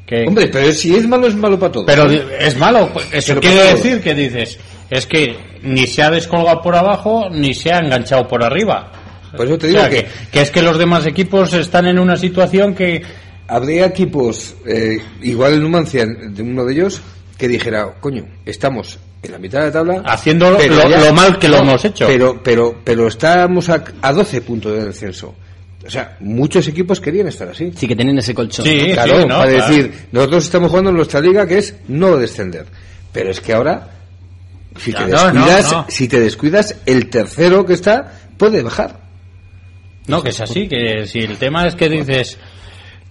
que... 0.07 0.25
Hombre, 0.25 0.47
pero 0.53 0.71
si 0.71 0.95
es 0.95 1.05
malo, 1.09 1.27
es 1.27 1.35
malo 1.35 1.59
para 1.59 1.73
todos. 1.73 1.85
pero 1.85 2.09
es 2.09 2.57
malo, 2.59 2.91
pues, 2.93 3.09
eso 3.11 3.35
Pero 3.35 3.41
quiere 3.41 3.75
decir 3.75 4.01
que 4.01 4.15
dices, 4.15 4.57
es 4.89 5.05
que 5.05 5.37
ni 5.65 5.89
se 5.89 6.05
ha 6.05 6.11
descolgado 6.13 6.63
por 6.63 6.77
abajo, 6.77 7.29
ni 7.29 7.55
se 7.55 7.73
ha 7.73 7.81
enganchado 7.81 8.29
por 8.29 8.45
arriba. 8.45 8.93
Por 9.37 9.47
eso 9.47 9.59
te 9.59 9.67
O 9.67 9.69
digo 9.71 9.81
sea, 9.81 9.91
que, 9.91 10.07
que 10.31 10.43
es 10.43 10.53
que 10.53 10.63
los 10.63 10.79
demás 10.79 11.07
equipos 11.07 11.53
están 11.55 11.87
en 11.87 11.99
una 11.99 12.17
situación 12.17 12.77
que... 12.77 13.03
habría 13.49 13.87
equipos, 13.87 14.55
eh, 14.65 14.99
igual 15.23 15.55
el 15.55 15.63
Numancia, 15.63 16.07
de 16.07 16.41
uno 16.41 16.65
de 16.65 16.73
ellos, 16.73 17.03
que 17.41 17.49
dijera, 17.49 17.95
coño, 18.01 18.25
estamos 18.47 18.99
en 19.23 19.33
la 19.33 19.39
mitad 19.39 19.61
de 19.61 19.67
la 19.67 19.73
tabla. 19.73 20.03
Haciendo 20.05 20.51
lo- 20.51 20.59
pero 20.59 20.89
lo- 20.89 21.13
mal 21.15 21.39
que 21.39 21.49
lo 21.49 21.57
hemos 21.57 21.85
hecho. 21.85 22.07
Pero, 22.07 22.41
pero, 22.43 22.81
pero 22.85 23.09
estamos 23.09 23.69
a, 23.71 23.83
a 24.03 24.13
12 24.13 24.43
puntos 24.43 24.73
de 24.75 24.85
descenso. 24.85 25.35
O 25.85 25.89
sea, 25.91 26.17
muchos 26.21 26.69
equipos 26.69 27.01
querían 27.01 27.27
estar 27.29 27.49
así. 27.49 27.73
Sí, 27.75 27.89
que 27.89 27.97
tienen 27.97 28.19
ese 28.19 28.35
colchón. 28.35 28.65
Sí, 28.67 28.91
claro, 28.93 29.23
sí, 29.23 29.27
no, 29.27 29.39
para 29.39 29.51
claro. 29.51 29.67
decir, 29.75 29.95
nosotros 30.13 30.45
estamos 30.45 30.69
jugando 30.69 30.91
en 30.91 30.97
nuestra 30.97 31.21
liga 31.21 31.47
que 31.47 31.59
es 31.59 31.75
no 31.89 32.17
descender. 32.19 32.67
Pero 33.13 33.31
es 33.31 33.41
que 33.41 33.55
ahora, 33.55 33.89
si 34.79 34.93
te 34.93 34.99
Ya, 34.99 35.07
no, 35.09 35.33
no, 35.33 35.47
descuidas, 35.47 35.73
no. 35.73 35.87
si 35.89 36.09
te 36.09 36.21
descuidas, 36.21 36.77
el 36.87 37.09
tercero 37.09 37.65
que 37.65 37.73
está 37.73 38.13
puede 38.37 38.63
bajar. 38.63 39.01
No, 40.07 40.23
que 40.23 40.31
es 40.31 40.41
así, 40.41 40.69
que 40.69 41.07
si 41.07 41.21
el 41.21 41.39
tema 41.39 41.67
es 41.67 41.75
que 41.75 41.89
dices 41.89 42.37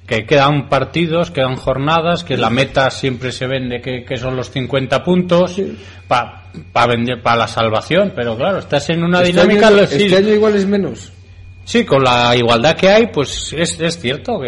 que 0.09 0.25
quedan 0.25 0.67
partidos, 0.67 1.29
quedan 1.29 1.55
jornadas, 1.55 2.23
que 2.23 2.35
la 2.35 2.49
meta 2.49 2.89
siempre 2.89 3.31
se 3.31 3.45
vende 3.45 3.79
que, 3.79 4.03
que 4.03 4.17
son 4.17 4.35
los 4.35 4.49
50 4.49 5.03
puntos 5.03 5.55
para 6.07 6.87
vender 6.87 7.21
para 7.21 7.37
la 7.37 7.47
salvación, 7.47 8.11
pero 8.15 8.35
claro, 8.35 8.57
estás 8.57 8.89
en 8.89 9.03
una 9.03 9.19
Este 9.21 9.33
dinámica 9.33 9.67
año- 9.67 9.85
sí, 9.85 10.03
este 10.05 10.17
año 10.17 10.33
igual 10.33 10.55
es 10.55 10.65
menos. 10.65 11.11
sí, 11.63 11.85
con 11.85 12.03
la 12.03 12.35
igualdad 12.35 12.75
que 12.75 12.89
hay, 12.89 13.07
pues 13.13 13.53
es, 13.55 13.79
es 13.79 13.99
cierto 13.99 14.39
que, 14.41 14.47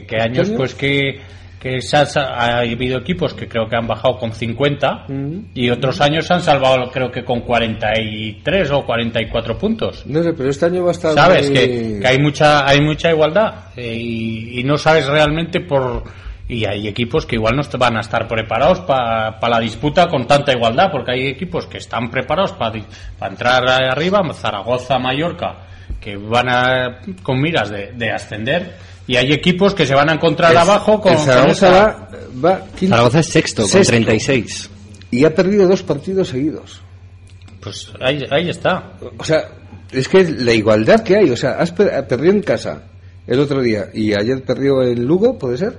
que- 0.00 0.06
que 0.06 0.16
años 0.20 0.48
año? 0.48 0.56
pues 0.56 0.74
que 0.74 1.20
que 1.62 1.80
se 1.80 1.96
ha, 1.96 2.02
ha 2.16 2.58
habido 2.58 2.98
equipos 2.98 3.34
que 3.34 3.46
creo 3.46 3.68
que 3.68 3.76
han 3.76 3.86
bajado 3.86 4.18
con 4.18 4.32
50 4.32 5.06
y 5.54 5.70
otros 5.70 6.00
años 6.00 6.28
han 6.32 6.40
salvado 6.42 6.90
creo 6.90 7.08
que 7.12 7.24
con 7.24 7.42
43 7.42 8.70
o 8.72 8.84
44 8.84 9.56
puntos. 9.58 10.04
No 10.06 10.22
sé, 10.24 10.32
pero 10.32 10.50
este 10.50 10.66
año 10.66 10.82
va 10.82 10.88
a 10.90 10.92
estar. 10.92 11.14
sabes 11.14 11.48
muy- 11.50 11.54
que, 11.58 11.98
que 12.00 12.06
hay 12.08 12.18
mucha 12.18 12.68
hay 12.68 12.80
mucha 12.80 13.10
igualdad 13.10 13.54
eh, 13.76 13.94
y, 13.96 14.58
y 14.58 14.64
no 14.64 14.76
sabes 14.76 15.06
realmente 15.06 15.60
por 15.60 16.02
y 16.48 16.64
hay 16.66 16.88
equipos 16.88 17.24
que 17.26 17.36
igual 17.36 17.54
no 17.54 17.62
van 17.78 17.96
a 17.96 18.00
estar 18.00 18.26
preparados 18.26 18.80
para 18.80 19.48
la 19.48 19.60
disputa 19.60 20.08
con 20.08 20.26
tanta 20.26 20.52
igualdad 20.52 20.90
porque 20.90 21.12
hay 21.12 21.26
equipos 21.28 21.66
que 21.66 21.78
están 21.78 22.10
preparados 22.10 22.52
para 22.52 22.82
entrar 23.30 23.66
arriba 23.68 24.20
Zaragoza 24.34 24.98
Mallorca 24.98 25.54
que 26.00 26.16
van 26.16 26.48
a 26.48 26.98
con 27.22 27.40
miras 27.40 27.70
de, 27.70 27.92
de 27.92 28.10
ascender 28.10 28.72
y 29.06 29.16
hay 29.16 29.32
equipos 29.32 29.74
que 29.74 29.86
se 29.86 29.94
van 29.94 30.08
a 30.10 30.14
encontrar 30.14 30.52
El- 30.52 30.58
abajo 30.58 31.00
con, 31.00 31.12
el 31.12 31.18
Zaragoza 31.18 31.70
va, 31.70 32.08
va 32.44 32.64
quinto. 32.78 32.94
Zaragoza 32.94 33.20
es 33.20 33.26
sexto, 33.26 33.62
con 33.62 33.70
Sexto. 33.70 33.90
36. 33.92 34.70
y 35.10 35.24
ha 35.24 35.34
perdido 35.34 35.66
dos 35.68 35.82
partidos 35.82 36.28
seguidos. 36.28 36.80
pues 37.60 37.92
ahí, 38.00 38.24
ahí 38.30 38.48
está 38.50 38.92
O 39.18 39.24
sea, 39.24 39.48
es 39.90 40.08
que 40.08 40.24
la 40.24 40.52
igualdad 40.52 41.02
que 41.02 41.16
hay. 41.16 41.30
O 41.30 41.36
sea, 41.36 41.52
has 41.58 41.70
per- 41.72 42.06
perdido 42.08 42.32
en 42.32 42.42
casa 42.42 42.82
el 43.26 43.38
otro 43.40 43.60
día 43.60 43.86
y 43.92 44.14
ayer 44.14 44.42
perdió 44.42 44.82
el 44.82 45.04
Lugo, 45.04 45.38
¿puede 45.38 45.58
ser? 45.58 45.78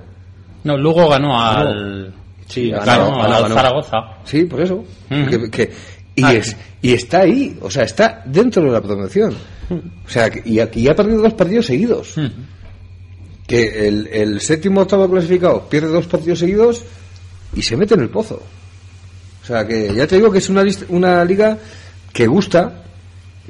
no 0.64 0.78
Lugo 0.78 1.08
ganó 1.10 1.38
al 1.40 2.14
sí 2.46 2.70
ganó, 2.70 2.84
ganó, 2.86 3.10
ganó, 3.18 3.34
al 3.34 3.42
ganó. 3.42 3.54
Zaragoza 3.54 3.96
Sí, 4.24 4.44
por 4.44 4.60
eso. 4.62 4.76
Ujú. 5.10 5.30
Que- 5.30 5.50
que- 5.50 5.72
y, 6.16 6.22
Ah, 6.24 6.32
es, 6.34 6.56
y 6.80 6.92
está 6.94 7.20
ahí, 7.22 7.58
o 7.60 7.68
sea, 7.68 7.82
está 7.82 8.22
dentro 8.24 8.62
de 8.62 8.70
la 8.70 8.80
promoción. 8.80 9.34
O 9.70 10.08
sea, 10.08 10.30
que- 10.30 10.42
y, 10.48 10.60
aquí 10.60 10.86
ha 10.88 10.94
perdido 10.94 11.22
dos 11.22 11.34
partidos 11.34 11.66
seguidos. 11.66 12.14
Que 13.46 13.88
el, 13.88 14.06
el 14.06 14.40
séptimo 14.40 14.82
octavo 14.82 15.10
clasificado 15.10 15.68
pierde 15.68 15.88
dos 15.88 16.06
partidos 16.06 16.38
seguidos 16.38 16.82
y 17.54 17.62
se 17.62 17.76
mete 17.76 17.94
en 17.94 18.00
el 18.00 18.08
pozo. 18.08 18.42
O 19.42 19.46
sea, 19.46 19.66
que 19.66 19.94
ya 19.94 20.06
te 20.06 20.16
digo 20.16 20.30
que 20.30 20.38
es 20.38 20.48
una, 20.48 20.64
una 20.88 21.24
liga 21.24 21.58
que 22.12 22.26
gusta, 22.26 22.84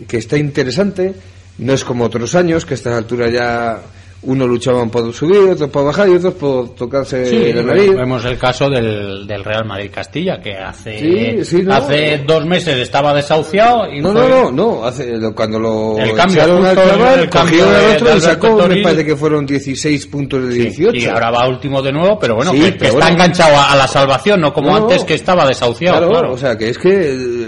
que 0.08 0.18
está 0.18 0.36
interesante. 0.36 1.14
No 1.58 1.72
es 1.72 1.84
como 1.84 2.04
otros 2.04 2.34
años, 2.34 2.66
que 2.66 2.74
a 2.74 2.76
estas 2.76 2.94
alturas 2.94 3.32
ya 3.32 3.80
uno 4.26 4.46
luchaban 4.46 4.90
por 4.90 5.12
subir, 5.12 5.50
otros 5.50 5.70
por 5.70 5.84
bajar 5.84 6.08
y 6.08 6.12
otros 6.16 6.34
por 6.34 6.74
tocarse 6.74 7.26
Sí, 7.26 7.52
la 7.52 7.62
nariz. 7.62 7.94
vemos 7.94 8.24
el 8.24 8.38
caso 8.38 8.68
del, 8.70 9.26
del 9.26 9.44
Real 9.44 9.64
Madrid 9.66 9.90
Castilla, 9.92 10.40
que 10.40 10.54
hace, 10.54 10.98
Sí, 10.98 11.44
sí, 11.44 11.62
no. 11.62 11.74
hace 11.74 12.22
dos 12.26 12.44
meses 12.46 12.76
estaba 12.78 13.12
desahuciado 13.14 13.86
y 13.92 14.00
No, 14.00 14.12
fue- 14.12 14.20
no, 14.28 14.28
no, 14.28 14.50
no, 14.50 14.84
hace, 14.84 15.16
lo- 15.16 15.34
cuando 15.34 15.58
lo 15.58 15.98
El 15.98 16.14
cambio, 16.14 16.42
echaron 16.42 16.64
al 16.64 16.76
chaval, 16.76 17.18
el 17.20 17.28
cambio 17.30 17.58
cogieron 17.64 17.72
de- 17.72 17.76
al 17.90 17.96
otro 18.02 18.16
y 18.16 18.20
sacó, 18.20 18.46
me 18.56 18.62
Toril. 18.62 18.82
parece 18.82 19.04
que 19.04 19.16
fueron 19.16 19.46
16 19.46 20.06
puntos 20.06 20.42
de 20.46 20.52
Sí, 20.52 20.58
18. 20.62 20.96
y 20.96 21.04
ahora 21.06 21.30
va 21.30 21.48
último 21.48 21.82
de 21.82 21.92
nuevo, 21.92 22.18
pero 22.18 22.36
bueno, 22.36 22.52
que, 22.52 22.58
que 22.60 22.72
pero 22.72 22.84
está 22.92 22.98
bueno. 23.06 23.14
enganchado 23.14 23.56
a, 23.56 23.72
a 23.72 23.76
la 23.76 23.86
salvación, 23.88 24.40
no 24.40 24.52
como 24.52 24.70
No, 24.70 24.76
antes 24.76 25.04
que 25.04 25.14
estaba 25.14 25.46
desahuciado. 25.46 25.98
Claro, 25.98 26.12
Claro, 26.12 26.32
o 26.34 26.38
sea, 26.38 26.56
que 26.56 26.68
es 26.70 26.78
que 26.78 27.43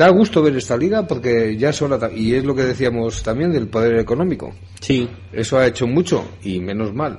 da 0.00 0.08
gusto 0.08 0.42
ver 0.42 0.56
esta 0.56 0.76
liga 0.76 1.06
porque 1.06 1.56
ya 1.58 1.72
son 1.72 1.92
ata- 1.92 2.10
y 2.10 2.34
es 2.34 2.42
lo 2.44 2.54
que 2.54 2.62
decíamos 2.64 3.22
también 3.22 3.52
del 3.52 3.68
poder 3.68 3.98
económico. 3.98 4.52
Sí. 4.80 5.06
Eso 5.32 5.58
ha 5.58 5.66
hecho 5.66 5.86
mucho 5.86 6.24
y 6.42 6.58
menos 6.60 6.94
mal. 6.94 7.18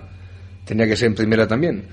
Tenía 0.66 0.88
que 0.88 0.96
ser 0.96 1.08
en 1.10 1.16
primera 1.16 1.48
también. 1.48 1.84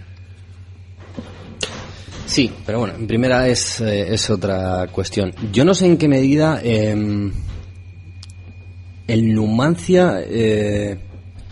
Sí, 2.27 2.51
pero 2.65 2.81
bueno, 2.81 2.95
en 2.95 3.07
primera 3.07 3.49
es, 3.49 3.81
eh, 3.81 4.13
es 4.15 4.29
otra 4.31 4.87
cuestión. 4.93 5.33
Yo 5.53 5.65
no 5.65 5.75
sé 5.75 5.87
en 5.87 5.97
qué 5.97 6.09
medida 6.09 6.61
eh, 6.63 7.31
el 9.07 9.35
Numancia... 9.35 10.21
eh, 10.25 10.99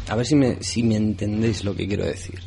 a 0.09 0.15
ver 0.15 0.25
si 0.25 0.37
me, 0.37 0.57
si 0.61 0.83
me 0.85 0.95
entendéis 0.97 1.65
lo 1.65 1.75
que 1.75 1.87
quiero 1.89 2.05
decir. 2.05 2.39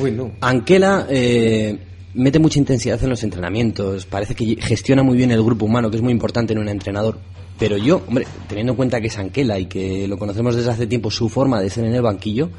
Uy, 0.00 0.10
no. 0.12 0.32
Anquela 0.40 1.06
eh, 1.10 1.76
mete 2.14 2.38
mucha 2.38 2.58
intensidad 2.58 3.02
en 3.02 3.10
los 3.10 3.22
entrenamientos, 3.22 4.06
parece 4.06 4.34
que 4.34 4.56
gestiona 4.56 5.02
muy 5.02 5.16
bien 5.16 5.30
el 5.30 5.42
grupo 5.42 5.64
humano, 5.66 5.90
que 5.90 5.96
es 5.96 6.02
muy 6.02 6.12
importante 6.12 6.52
en 6.52 6.58
un 6.58 6.68
entrenador. 6.68 7.18
Pero 7.58 7.76
yo, 7.76 8.02
hombre, 8.08 8.26
teniendo 8.48 8.72
en 8.72 8.76
cuenta 8.76 9.00
que 9.00 9.06
es 9.06 9.18
Anquela 9.18 9.58
y 9.58 9.66
que 9.66 10.08
lo 10.08 10.18
conocemos 10.18 10.56
desde 10.56 10.70
hace 10.70 10.86
tiempo, 10.86 11.10
su 11.10 11.28
forma 11.28 11.60
de 11.60 11.70
ser 11.70 11.84
en 11.84 11.94
el 11.94 12.02
banquillo, 12.02 12.50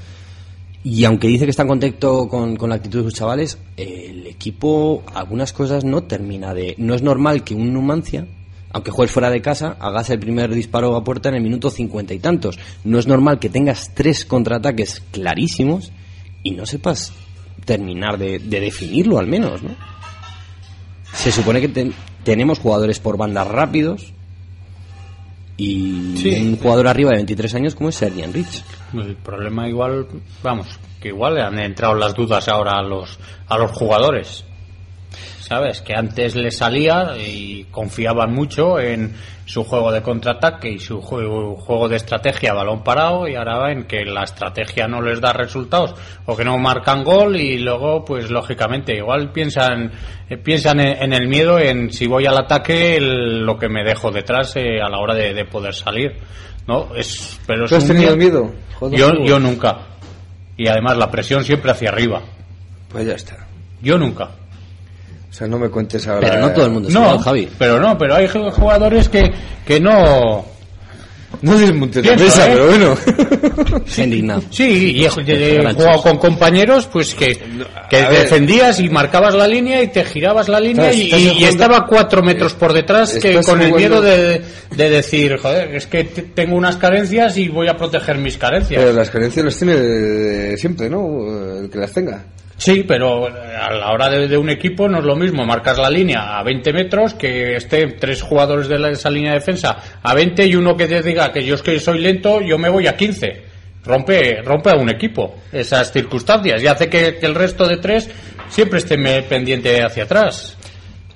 y 0.84 1.06
aunque 1.06 1.28
dice 1.28 1.46
que 1.46 1.52
está 1.52 1.66
contento 1.66 2.28
con, 2.28 2.58
con 2.58 2.70
la 2.70 2.76
actitud 2.76 3.00
de 3.00 3.06
sus 3.06 3.14
chavales, 3.14 3.58
el 3.78 4.28
equipo 4.28 5.04
algunas 5.14 5.54
cosas 5.54 5.86
no 5.86 6.04
termina 6.04 6.54
de... 6.54 6.76
No 6.78 6.94
es 6.94 7.02
normal 7.02 7.44
que 7.44 7.56
un 7.56 7.74
Numancia, 7.74 8.28
aunque 8.72 8.92
juegues 8.92 9.14
fuera 9.14 9.30
de 9.30 9.42
casa, 9.42 9.78
hagas 9.80 10.10
el 10.10 10.20
primer 10.20 10.54
disparo 10.54 10.96
a 10.96 11.04
puerta 11.04 11.30
en 11.30 11.36
el 11.36 11.42
minuto 11.42 11.70
cincuenta 11.70 12.14
y 12.14 12.20
tantos. 12.20 12.60
No 12.84 13.00
es 13.00 13.08
normal 13.08 13.40
que 13.40 13.50
tengas 13.50 13.94
tres 13.94 14.26
contraataques 14.26 15.02
clarísimos 15.12 15.92
y 16.44 16.52
no 16.52 16.66
sepas 16.66 17.14
terminar 17.66 18.18
de, 18.18 18.40
de 18.40 18.60
definirlo 18.60 19.20
al 19.20 19.28
menos, 19.28 19.62
¿no? 19.64 19.72
Se 21.14 21.32
supone 21.32 21.62
que 21.62 21.70
ten- 21.70 21.94
tenemos 22.24 22.60
jugadores 22.60 23.00
por 23.00 23.18
bandas 23.18 23.48
rápidos 23.48 24.14
y 25.58 26.16
Sí. 26.18 26.36
un 26.42 26.58
jugador 26.58 26.88
arriba 26.88 27.12
de 27.12 27.18
23 27.18 27.56
años 27.56 27.76
como 27.76 27.90
es 27.90 27.96
Sergian 27.96 28.34
Rich. 28.34 28.64
El 28.94 29.16
problema 29.18 29.68
igual, 29.68 30.08
vamos, 30.42 30.68
que 31.00 31.10
igual 31.10 31.36
le 31.36 31.42
han 31.42 31.60
entrado 31.60 31.96
las 31.96 32.16
dudas 32.16 32.48
ahora 32.48 32.74
a 32.80 32.82
los, 32.84 33.20
a 33.48 33.58
los 33.58 33.72
jugadores. 33.72 34.44
¿Sabes? 35.46 35.82
Que 35.82 35.94
antes 35.94 36.36
le 36.36 36.52
salía 36.52 37.18
y 37.18 37.66
confiaban 37.70 38.34
mucho 38.34 38.80
en 38.80 39.14
su 39.46 39.66
juego 39.66 39.92
de 39.92 40.02
contraataque 40.02 40.70
y 40.70 40.80
su 40.80 41.02
juego, 41.02 41.58
juego 41.58 41.90
de 41.90 41.98
estrategia 41.98 42.54
balón 42.54 42.82
parado 42.82 43.28
y 43.28 43.36
ahora 43.36 43.60
ven 43.68 43.84
que 43.84 44.06
la 44.06 44.24
estrategia 44.24 44.88
no 44.88 45.02
les 45.02 45.20
da 45.20 45.34
resultados 45.34 45.96
o 46.26 46.38
que 46.38 46.46
no 46.46 46.58
marcan 46.58 47.04
gol 47.04 47.36
y 47.36 47.60
luego 47.60 48.06
pues 48.06 48.32
lógicamente 48.32 48.96
igual 48.96 49.34
piensan 49.34 49.92
eh, 50.30 50.38
piensan 50.38 50.80
en, 50.80 51.04
en 51.04 51.12
el 51.14 51.28
miedo 51.28 51.60
en 51.60 51.92
si 51.92 52.08
voy 52.08 52.26
al 52.26 52.38
ataque 52.38 52.96
el- 52.96 53.42
lo 53.46 53.58
que 53.60 53.68
me 53.68 53.84
dejo 53.84 54.12
detrás 54.12 54.56
eh, 54.56 54.80
a 54.82 54.88
la 54.90 55.00
hora 55.00 55.14
de, 55.14 55.34
de 55.34 55.44
poder 55.44 55.74
salir 55.74 56.14
no 56.68 56.96
es 56.96 57.38
pero 57.46 57.66
es 57.66 57.70
¿Tú 57.72 57.76
has 57.76 57.86
tenido 57.88 58.16
miedo? 58.16 58.54
Joder, 58.80 58.98
yo, 58.98 59.12
yo 59.26 59.40
nunca. 59.40 59.78
Y 60.56 60.68
además 60.70 60.96
la 60.98 61.12
presión 61.12 61.44
siempre 61.44 61.72
hacia 61.72 61.90
arriba. 61.90 62.22
Pues 62.90 63.06
ya 63.06 63.14
está. 63.16 63.46
Yo 63.82 63.98
nunca. 63.98 64.30
O 65.34 65.36
sea, 65.36 65.48
no 65.48 65.58
me 65.58 65.68
cuentes 65.70 66.08
ahora. 66.08 66.30
Pero 66.30 66.42
no 66.42 66.52
todo 66.54 66.66
el 66.68 66.72
mundo 66.72 66.90
es 66.90 66.94
No, 66.94 67.02
igual, 67.02 67.20
Javi. 67.22 67.50
pero 67.58 67.80
no, 67.80 67.98
pero 67.98 68.13
hay 68.16 68.28
jugadores 68.28 69.10
que, 69.10 69.32
que 69.66 69.80
no... 69.80 70.46
No 71.42 71.58
desmontes 71.58 72.06
la 72.06 72.16
mesa, 72.16 72.46
¿eh? 72.46 72.50
pero 72.54 72.68
bueno. 72.68 72.96
Indignado. 73.98 74.44
Sí, 74.52 74.92
y 74.96 75.04
he, 75.04 75.08
he 75.08 75.54
Granchos. 75.56 75.75
jugado 75.84 76.02
con 76.04 76.18
compañeros 76.20 76.86
pues 76.94 77.16
que, 77.16 77.36
que 77.90 78.02
defendías 78.04 78.80
y 78.80 78.88
marcabas 78.90 79.34
la 79.34 79.48
línea 79.48 79.82
y 79.82 79.88
te 79.88 80.06
girabas 80.06 80.48
la 80.48 80.60
línea 80.60 80.92
Estás- 80.92 80.96
y, 80.96 81.06
estás 81.08 81.20
y 81.20 81.28
jugando- 81.30 81.48
estaba 81.50 81.86
cuatro 81.88 82.22
metros 82.22 82.54
por 82.54 82.72
detrás 82.72 83.13
que 83.18 83.42
con 83.42 83.60
el 83.63 83.74
miedo 83.74 84.00
de, 84.02 84.42
de 84.75 84.90
decir, 84.92 85.38
joder, 85.38 85.74
es 85.75 85.88
que 85.88 86.04
te- 86.04 86.22
tengo 86.22 86.56
unas 86.56 86.75
carencias 86.78 87.36
y 87.38 87.50
voy 87.50 87.68
a 87.68 87.75
proteger 87.75 88.20
mis 88.20 88.38
carencias. 88.38 88.80
Pero 88.80 88.94
las 88.96 89.10
carencias 89.10 89.44
las 89.44 89.58
tiene 89.58 90.56
siempre, 90.58 90.88
¿no? 90.88 91.60
El 91.63 91.70
que 91.72 91.80
las 91.80 91.92
tenga. 91.92 92.24
Sí, 92.58 92.84
pero 92.88 93.28
eh, 93.28 93.32
a 93.60 93.74
la 93.74 93.92
hora 93.92 94.10
de, 94.10 94.38
un 94.38 94.50
equipo 94.50 94.88
no 94.88 95.00
es 95.00 95.04
lo 95.04 95.16
mismo 95.16 95.44
marcar 95.46 95.78
la 95.80 95.90
línea 95.90 96.38
a 96.38 96.44
20 96.44 96.72
metros 96.72 97.14
que 97.16 97.56
estén 97.56 97.98
tres 98.00 98.22
jugadores 98.22 98.68
de 98.68 98.80
la- 98.80 98.92
esa 98.92 99.10
línea 99.10 99.32
de 99.32 99.40
defensa 99.40 99.78
a 100.02 100.14
20 100.14 100.46
y 100.46 100.56
uno 100.56 100.78
que 100.78 100.88
te 100.88 101.02
diga 101.02 101.32
que 101.32 101.44
yo 101.44 101.56
es 101.56 101.62
que 101.62 101.80
soy 101.80 102.00
lento, 102.00 102.42
yo 102.42 102.58
me 102.58 102.70
voy 102.70 102.88
a 102.88 102.96
15. 102.96 103.54
Rompe, 103.86 104.42
rompe 104.44 104.70
a 104.70 104.76
un 104.78 104.90
equipo 104.90 105.36
esas 105.52 105.92
circunstancias 105.92 106.64
y 106.64 106.68
hace 106.68 106.88
que, 106.88 107.18
el 107.22 107.36
resto 107.36 107.68
de 107.68 107.78
tres 107.78 108.10
siempre 108.50 108.80
esté 108.80 108.98
pendiente 109.24 109.82
hacia 109.84 110.04
atrás. 110.04 110.56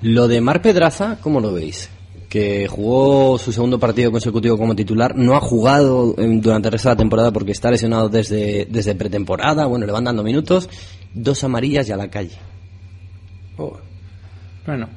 Lo 0.02 0.28
de 0.28 0.40
Mar 0.42 0.60
Pedraza, 0.60 1.16
¿cómo 1.22 1.40
lo 1.40 1.54
veis? 1.54 1.88
Que 2.28 2.66
jugó 2.68 3.38
su 3.38 3.52
segundo 3.52 3.78
partido 3.78 4.12
consecutivo 4.12 4.58
como 4.58 4.76
titular, 4.76 5.16
no 5.16 5.34
ha 5.34 5.40
jugado 5.40 6.14
eh, 6.18 6.26
durante 6.42 6.68
el 6.68 6.72
resto 6.72 6.90
de 6.90 6.94
la 6.94 6.98
temporada 6.98 7.32
porque 7.32 7.52
está 7.52 7.70
lesionado 7.70 8.10
desde, 8.10 8.66
desde 8.68 8.94
pretemporada, 8.94 9.64
bueno, 9.64 9.86
le 9.86 9.92
van 9.92 10.04
dando 10.04 10.22
minutos, 10.22 10.68
dos 11.14 11.42
amarillas 11.44 11.88
y 11.88 11.92
a 11.92 11.96
la 11.96 12.08
calle. 12.08 12.36
Bueno, 14.66 14.88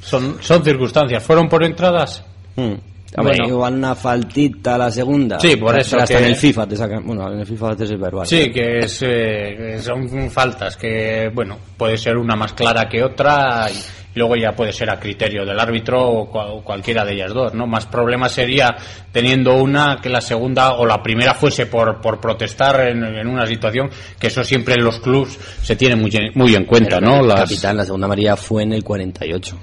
son, 0.00 0.36
son 0.40 0.64
circunstancias. 0.64 1.22
¿Fueron 1.22 1.48
por 1.48 1.64
entradas? 1.64 2.24
Mm. 2.56 2.72
Bueno. 3.14 3.46
igual 3.46 3.74
una 3.74 3.94
faltita 3.94 4.74
a 4.74 4.78
la 4.78 4.90
segunda. 4.90 5.38
Sí, 5.38 5.56
por 5.56 5.78
eso 5.78 5.98
Hasta 5.98 6.14
que- 6.16 6.22
en 6.24 6.30
el 6.30 6.36
FIFA 6.36 6.66
te 6.66 6.76
sacan, 6.76 7.06
bueno, 7.06 7.30
en 7.30 7.40
el 7.40 7.46
FIFA 7.46 7.68
veces 7.70 7.90
es 7.90 8.00
verbal. 8.00 8.26
Sí, 8.26 8.50
que, 8.50 8.78
es, 8.78 9.02
eh, 9.02 9.78
son 9.82 10.30
faltas 10.30 10.78
que, 10.78 11.30
bueno, 11.34 11.58
puede 11.76 11.98
ser 11.98 12.16
una 12.16 12.34
más 12.36 12.54
clara 12.54 12.88
que 12.88 13.02
otra 13.02 13.66
y, 13.70 13.74
luego 14.14 14.36
ya 14.36 14.52
puede 14.54 14.72
ser 14.72 14.90
a 14.90 14.98
criterio 15.00 15.44
del 15.46 15.58
árbitro 15.58 16.00
o 16.06 16.30
cua- 16.32 16.62
cualquiera 16.62 17.04
de 17.04 17.14
ellas 17.14 17.32
dos, 17.32 17.54
¿no? 17.54 17.66
Más 17.66 17.86
problema 17.86 18.28
sería 18.28 18.76
teniendo 19.10 19.54
una 19.54 19.98
que 20.02 20.08
la 20.08 20.20
segunda 20.20 20.74
o 20.74 20.84
la 20.86 21.02
primera 21.02 21.34
fuese 21.34 21.66
por, 21.66 22.00
por 22.00 22.20
protestar 22.20 22.88
en, 22.88 23.02
en 23.04 23.26
una 23.26 23.46
situación 23.46 23.90
que 24.18 24.26
eso 24.26 24.44
siempre 24.44 24.74
en 24.74 24.84
los 24.84 25.00
clubs 25.00 25.38
se 25.62 25.76
tiene 25.76 25.96
muy, 25.96 26.10
en- 26.14 26.32
muy 26.34 26.54
en 26.54 26.64
cuenta, 26.64 26.98
Pero 26.98 27.10
¿no? 27.10 27.20
el 27.22 27.28
Las- 27.28 27.40
capitán, 27.40 27.76
la 27.76 27.84
segunda 27.84 28.04
amarilla 28.06 28.36
fue 28.36 28.62
en 28.64 28.72
el 28.74 28.84
48. 28.84 29.58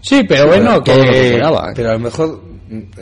Sí, 0.00 0.22
pero 0.28 0.46
bueno, 0.46 0.82
que. 0.82 0.92
Pero 1.74 1.90
a 1.90 1.94
lo 1.94 1.98
mejor, 1.98 2.42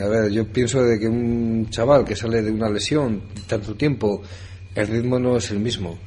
a 0.01 0.07
ver, 0.09 0.31
yo 0.31 0.47
pienso 0.51 0.83
de 0.83 0.99
que 0.99 1.07
un 1.07 1.69
chaval 1.71 2.05
que 2.05 2.17
sale 2.17 2.41
de 2.43 2.51
una 2.51 2.69
lesión 2.71 3.23
tanto 3.47 3.75
tiempo, 3.75 4.23
el 4.75 4.87
ritmo 4.89 5.19
no 5.19 5.37
es 5.37 5.51
el 5.51 5.59
mismo 5.59 5.99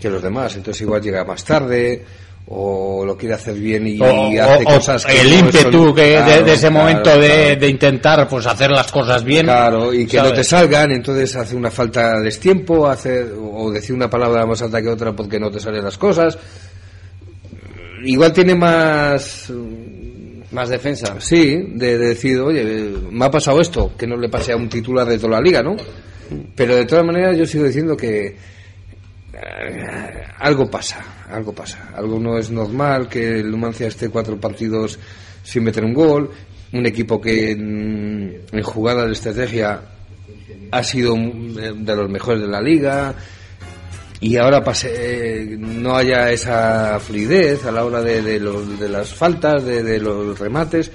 que 0.00 0.08
los 0.10 0.22
demás. 0.22 0.54
Entonces 0.56 0.80
igual 0.82 1.02
llega 1.02 1.24
más 1.24 1.44
tarde 1.44 2.04
o 2.46 3.04
lo 3.06 3.16
quiere 3.16 3.34
hacer 3.36 3.54
bien 3.54 3.86
y, 3.86 3.98
o, 4.00 4.04
hace 4.04 4.64
o- 4.64 4.68
o 4.68 4.74
cosas 4.74 5.06
que 5.06 5.18
el 5.20 5.30
no 5.30 5.38
ímpetu 5.38 5.72
son- 5.84 5.94
que 5.94 6.02
de- 6.02 6.12
Claro, 6.14 6.44
de, 6.44 6.52
ese 6.52 6.68
claro, 6.68 6.74
momento 6.86 7.10
de, 7.18 7.26
claro. 7.28 7.60
de 7.60 7.68
intentar 7.68 8.28
pues 8.28 8.46
hacer 8.46 8.70
las 8.70 8.92
cosas 8.92 9.24
bien 9.24 9.46
Claro, 9.46 9.94
y 9.94 10.06
que 10.06 10.18
no 10.18 10.32
te 10.32 10.44
salgan, 10.44 10.92
entonces 10.92 11.34
hace 11.36 11.56
una 11.56 11.70
falta 11.70 12.16
a 12.16 12.20
destiempo, 12.20 12.86
hace, 12.86 13.24
o 13.24 13.70
decir 13.70 13.94
una 13.96 14.10
palabra 14.10 14.44
más 14.44 14.60
alta 14.60 14.82
que 14.82 14.88
otra 14.88 15.12
porque 15.16 15.40
no 15.40 15.50
te 15.50 15.58
salen 15.58 15.82
las 15.84 15.96
cosas. 15.96 16.38
Igual 18.04 18.32
tiene 18.32 18.54
más, 18.54 19.50
Más 20.50 20.68
defensa. 20.68 21.16
sí, 21.20 21.56
de, 21.74 21.98
de 21.98 22.08
decir, 22.08 22.38
oye, 22.40 22.62
me 23.10 23.24
ha 23.24 23.30
pasado 23.30 23.60
esto, 23.60 23.92
que 23.96 24.06
no 24.06 24.16
le 24.16 24.28
pase 24.28 24.52
a 24.52 24.56
un 24.56 24.68
titular 24.68 25.06
de 25.08 25.16
toda 25.18 25.32
la 25.32 25.40
liga, 25.40 25.62
¿no? 25.62 25.74
Pero 26.54 26.76
de 26.76 26.84
todas 26.84 27.04
maneras 27.04 27.36
yo 27.38 27.46
sigo 27.46 27.64
diciendo 27.64 27.96
que 27.96 28.36
algo 30.38 30.70
pasa, 30.70 30.98
algo 31.30 31.52
pasa. 31.52 31.90
Algo 31.94 32.18
no 32.18 32.38
es 32.38 32.50
normal 32.50 33.08
que 33.08 33.40
el 33.40 33.50
Numancia 33.50 33.86
esté 33.88 34.08
cuatro 34.08 34.38
partidos 34.40 34.98
sin 35.42 35.64
meter 35.64 35.84
un 35.84 35.94
gol, 35.94 36.30
un 36.72 36.86
equipo 36.86 37.20
que 37.20 37.52
en, 37.52 38.40
en 38.50 38.62
jugada 38.62 39.06
de 39.06 39.12
estrategia 39.12 39.80
ha 40.70 40.82
sido 40.82 41.16
mm, 41.16 41.84
de 41.84 41.96
los 41.96 42.08
mejores 42.10 42.40
de 42.42 42.48
la 42.48 42.60
liga 42.60 43.14
y 44.20 44.36
ahora 44.36 44.64
pase, 44.64 44.90
eh, 45.42 45.56
no 45.58 45.94
haya 45.96 46.30
esa 46.30 46.98
fluidez 46.98 47.64
a 47.66 47.72
la 47.72 47.84
hora 47.84 48.00
de, 48.00 48.22
de, 48.22 48.40
los- 48.40 48.78
de 48.80 48.88
las 48.88 49.12
faltas, 49.12 49.62
de, 49.64 49.98
los 50.00 50.38
remates. 50.38 50.90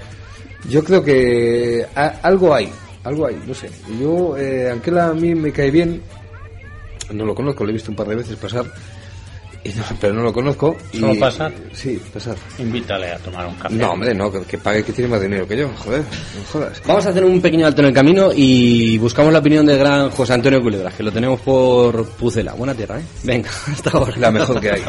Yo 0.68 0.84
creo 0.84 1.04
que 1.04 1.86
a- 1.96 2.20
algo 2.24 2.54
hay, 2.56 2.70
algo 3.04 3.28
hay, 3.28 3.40
no 3.46 3.54
sé. 3.54 3.70
Yo, 4.02 4.36
eh, 4.38 4.70
a 4.72 5.14
mí 5.14 5.36
me 5.36 5.52
cae 5.52 5.70
bien, 5.70 6.02
no 7.12 7.26
lo 7.26 7.36
conozco, 7.36 7.64
lo 7.64 7.70
he 7.70 7.74
visto 7.74 7.92
un 7.92 7.96
par 7.98 8.08
de 8.08 8.16
veces 8.16 8.36
pasar, 8.38 8.66
y 9.64 9.70
no- 9.70 9.84
pero 10.00 10.14
no 10.14 10.22
lo 10.24 10.32
conozco. 10.32 10.78
¿Solo 10.94 11.14
y- 11.14 11.18
pasar? 11.20 11.52
Sí, 11.74 12.02
pasar. 12.14 12.36
invítale 12.60 13.12
a 13.12 13.18
tomar 13.18 13.46
un 13.48 13.56
café 13.56 13.76
No, 13.76 13.92
hombre, 13.92 14.14
no, 14.16 14.32
que, 14.32 14.42
que 14.42 14.58
pague 14.58 14.84
que 14.84 14.94
tiene 14.94 15.10
más 15.12 15.22
dinero 15.22 15.48
que 15.48 15.58
yo, 15.58 15.70
joder, 15.78 16.02
no 16.02 16.44
jodas. 16.52 16.82
Vamos 16.88 17.06
a 17.06 17.10
hacer 17.10 17.26
un 17.26 17.42
pequeño 17.42 17.68
alto 17.68 17.82
en 17.82 17.88
el 17.88 17.94
camino 17.94 18.32
y 18.34 18.98
buscamos 18.98 19.34
la 19.34 19.40
opinión 19.40 19.66
del 19.66 19.78
gran 19.80 20.10
José 20.12 20.34
Antonio 20.34 20.62
Culebras, 20.62 20.94
que 20.94 21.04
lo 21.04 21.12
tenemos 21.12 21.40
por 21.42 22.06
Pucela. 22.12 22.54
Buena 22.54 22.74
tierra, 22.74 23.00
¿eh? 23.00 23.04
Venga, 23.24 23.50
hasta 23.68 23.90
ahora. 23.92 24.14
La 24.18 24.32
mejor 24.32 24.60
que 24.62 24.72
hay. 24.72 24.82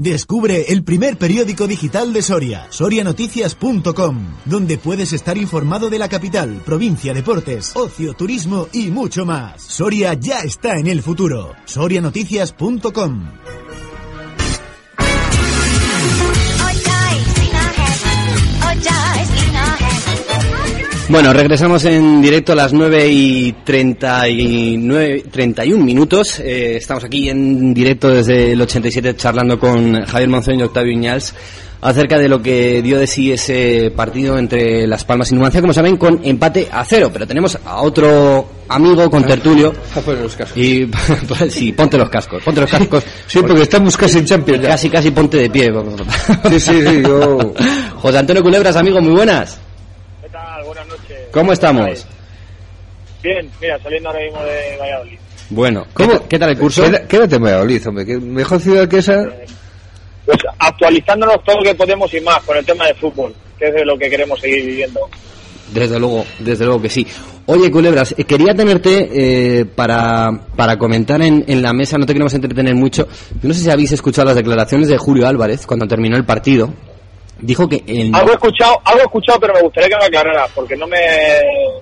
Descubre 0.00 0.66
el 0.68 0.84
primer 0.84 1.18
periódico 1.18 1.66
digital 1.66 2.12
de 2.12 2.22
Soria, 2.22 2.68
sorianoticias.com, 2.70 4.26
donde 4.44 4.78
puedes 4.78 5.12
estar 5.12 5.36
informado 5.36 5.90
de 5.90 5.98
la 5.98 6.08
capital, 6.08 6.62
provincia, 6.64 7.12
deportes, 7.12 7.74
ocio, 7.74 8.14
turismo 8.14 8.68
y 8.72 8.92
mucho 8.92 9.26
más. 9.26 9.60
Soria 9.60 10.14
ya 10.14 10.42
está 10.42 10.78
en 10.78 10.86
el 10.86 11.02
futuro. 11.02 11.52
sorianoticias.com. 11.64 13.24
Bueno, 21.10 21.32
regresamos 21.32 21.86
en 21.86 22.20
directo 22.20 22.52
a 22.52 22.54
las 22.54 22.74
9 22.74 23.08
y 23.08 23.52
39, 23.64 25.24
31 25.30 25.82
minutos. 25.82 26.38
Eh, 26.38 26.76
estamos 26.76 27.02
aquí 27.02 27.30
en 27.30 27.72
directo 27.72 28.10
desde 28.10 28.52
el 28.52 28.60
87 28.60 29.16
charlando 29.16 29.58
con 29.58 30.04
Javier 30.04 30.28
Monzón 30.28 30.60
y 30.60 30.62
Octavio 30.62 30.92
Iñals 30.92 31.34
acerca 31.80 32.18
de 32.18 32.28
lo 32.28 32.42
que 32.42 32.82
dio 32.82 32.98
de 32.98 33.06
sí 33.06 33.32
ese 33.32 33.90
partido 33.96 34.36
entre 34.36 34.86
Las 34.86 35.04
Palmas 35.04 35.32
y 35.32 35.34
Numancia, 35.34 35.62
como 35.62 35.72
saben, 35.72 35.96
con 35.96 36.20
empate 36.22 36.68
a 36.70 36.84
cero. 36.84 37.08
Pero 37.10 37.26
tenemos 37.26 37.58
a 37.64 37.80
otro 37.80 38.46
amigo 38.68 39.08
con 39.08 39.24
tertulio. 39.24 39.72
A 39.94 40.00
poner 40.00 40.20
los 40.22 40.36
cascos. 40.36 40.62
Y 40.62 40.84
pues, 41.26 41.54
sí, 41.54 41.72
ponte 41.72 41.96
los 41.96 42.10
cascos, 42.10 42.42
ponte 42.42 42.60
los 42.60 42.70
cascos. 42.70 43.04
Sí, 43.26 43.38
porque 43.40 43.62
estamos 43.62 43.96
casi 43.96 44.18
en 44.18 44.26
Champions 44.26 44.62
ya. 44.62 44.68
Casi, 44.70 44.90
casi 44.90 45.10
ponte 45.10 45.38
de 45.38 45.48
pie. 45.48 45.72
Sí, 46.50 46.60
sí, 46.60 46.82
sí, 46.86 47.02
yo... 47.02 47.54
José 47.96 48.18
Antonio 48.18 48.42
Culebras, 48.42 48.76
amigo, 48.76 49.00
muy 49.00 49.12
buenas. 49.12 49.58
¿Cómo 51.32 51.52
estamos? 51.52 52.06
Bien, 53.22 53.50
mira, 53.60 53.78
saliendo 53.82 54.08
ahora 54.10 54.22
mismo 54.24 54.42
de 54.42 54.76
Valladolid. 54.80 55.18
Bueno, 55.50 55.84
¿qué, 55.88 55.92
¿Cómo? 56.04 56.10
tal- 56.18 56.28
qué 56.28 56.38
tal 56.38 56.50
el 56.50 56.58
curso? 56.58 56.82
Quédate 57.08 57.36
en 57.36 57.42
Valladolid, 57.42 57.88
hombre, 57.88 58.06
que 58.06 58.18
mejor 58.18 58.60
ciudad 58.60 58.88
que 58.88 58.98
esa... 58.98 59.24
Pues 60.26 60.38
actualizándonos 60.58 61.42
todo 61.44 61.56
lo 61.56 61.62
que 61.62 61.74
podemos 61.74 62.12
y 62.12 62.20
más 62.20 62.42
con 62.42 62.56
el 62.56 62.64
tema 62.64 62.86
de 62.86 62.94
fútbol, 62.94 63.34
que 63.58 63.68
es 63.68 63.74
de 63.74 63.84
lo 63.84 63.96
que 63.96 64.10
queremos 64.10 64.38
seguir 64.40 64.64
viviendo. 64.66 65.00
Desde 65.72 65.98
luego, 65.98 66.24
desde 66.38 66.64
luego 66.64 66.82
que 66.82 66.90
sí. 66.90 67.06
Oye, 67.46 67.70
Culebras, 67.70 68.14
eh, 68.16 68.24
quería 68.24 68.54
tenerte 68.54 69.08
eh, 69.60 69.64
para, 69.64 70.30
para 70.54 70.76
comentar 70.76 71.20
en, 71.22 71.44
en 71.48 71.62
la 71.62 71.72
mesa, 71.72 71.96
no 71.96 72.04
te 72.04 72.12
queremos 72.12 72.34
entretener 72.34 72.74
mucho. 72.74 73.08
Yo 73.40 73.48
no 73.48 73.54
sé 73.54 73.60
si 73.62 73.70
habéis 73.70 73.92
escuchado 73.92 74.26
las 74.26 74.36
declaraciones 74.36 74.88
de 74.88 74.98
Julio 74.98 75.26
Álvarez 75.26 75.66
cuando 75.66 75.86
terminó 75.86 76.16
el 76.18 76.24
partido. 76.26 76.72
Dijo 77.40 77.68
que 77.68 77.82
el... 77.86 78.14
Algo 78.14 78.30
he 78.30 78.34
escuchado, 78.34 78.78
algo 78.84 79.00
he 79.00 79.04
escuchado, 79.04 79.40
pero 79.40 79.54
me 79.54 79.62
gustaría 79.62 79.88
que 79.88 79.96
me 79.96 80.04
aclarara, 80.06 80.46
porque 80.54 80.76
no 80.76 80.86
me, 80.86 80.98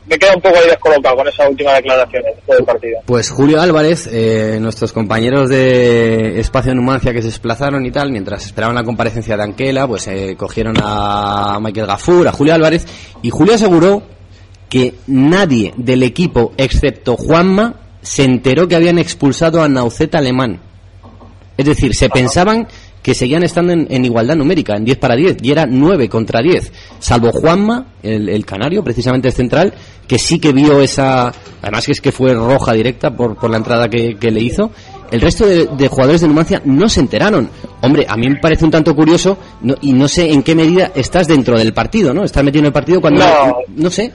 me 0.06 0.18
queda 0.18 0.34
un 0.34 0.42
poco 0.42 0.56
ahí 0.56 0.68
descolocado 0.68 1.16
con 1.16 1.28
esas 1.28 1.48
últimas 1.48 1.74
declaraciones 1.76 2.36
después 2.36 2.58
del 2.58 2.66
partido. 2.66 2.98
Pues 3.06 3.30
Julio 3.30 3.60
Álvarez, 3.60 4.08
eh, 4.12 4.58
nuestros 4.60 4.92
compañeros 4.92 5.48
de 5.48 6.40
Espacio 6.40 6.74
Numancia 6.74 7.12
que 7.12 7.22
se 7.22 7.28
desplazaron 7.28 7.84
y 7.86 7.90
tal, 7.90 8.10
mientras 8.10 8.44
esperaban 8.44 8.76
la 8.76 8.84
comparecencia 8.84 9.36
de 9.36 9.42
Anquela, 9.42 9.86
pues 9.86 10.06
eh, 10.08 10.36
cogieron 10.36 10.76
a 10.82 11.58
Michael 11.60 11.86
Gafur, 11.86 12.28
a 12.28 12.32
Julio 12.32 12.54
Álvarez, 12.54 12.86
y 13.22 13.30
Julio 13.30 13.54
aseguró 13.54 14.02
que 14.68 14.94
nadie 15.06 15.72
del 15.76 16.02
equipo, 16.02 16.52
excepto 16.56 17.16
Juanma, 17.16 17.74
se 18.02 18.24
enteró 18.24 18.68
que 18.68 18.76
habían 18.76 18.98
expulsado 18.98 19.62
a 19.62 19.68
Nauceta 19.68 20.18
Alemán. 20.18 20.60
Es 21.56 21.64
decir, 21.64 21.94
se 21.94 22.08
pensaban 22.08 22.68
que 23.06 23.14
seguían 23.14 23.44
estando 23.44 23.72
en, 23.72 23.86
en 23.88 24.04
igualdad 24.04 24.34
numérica, 24.34 24.74
en 24.76 24.84
10 24.84 24.98
para 24.98 25.14
10, 25.14 25.36
y 25.40 25.52
era 25.52 25.64
9 25.64 26.08
contra 26.08 26.42
10, 26.42 26.72
salvo 26.98 27.30
Juanma, 27.30 27.86
el, 28.02 28.28
el 28.28 28.44
canario, 28.44 28.82
precisamente 28.82 29.28
el 29.28 29.34
central, 29.34 29.72
que 30.08 30.18
sí 30.18 30.40
que 30.40 30.50
vio 30.50 30.80
esa, 30.80 31.32
además 31.62 31.86
que 31.86 31.92
es 31.92 32.00
que 32.00 32.10
fue 32.10 32.34
roja 32.34 32.72
directa 32.72 33.12
por, 33.16 33.36
por 33.36 33.48
la 33.48 33.58
entrada 33.58 33.88
que, 33.88 34.16
que 34.16 34.32
le 34.32 34.40
hizo, 34.40 34.72
el 35.12 35.20
resto 35.20 35.46
de, 35.46 35.66
de 35.66 35.86
jugadores 35.86 36.22
de 36.22 36.26
Numancia 36.26 36.60
no 36.64 36.88
se 36.88 36.98
enteraron. 36.98 37.48
Hombre, 37.80 38.06
a 38.08 38.16
mí 38.16 38.28
me 38.28 38.40
parece 38.40 38.64
un 38.64 38.72
tanto 38.72 38.92
curioso, 38.96 39.38
no- 39.60 39.76
y 39.82 39.92
no 39.92 40.08
sé 40.08 40.28
en 40.32 40.42
qué 40.42 40.56
medida 40.56 40.90
estás 40.96 41.28
dentro 41.28 41.56
del 41.56 41.72
partido, 41.72 42.12
¿no? 42.12 42.24
Estás 42.24 42.42
metido 42.42 42.62
en 42.62 42.66
el 42.66 42.72
partido 42.72 43.00
cuando... 43.00 43.20
No. 43.24 43.56
no 43.76 43.88
sé. 43.88 44.10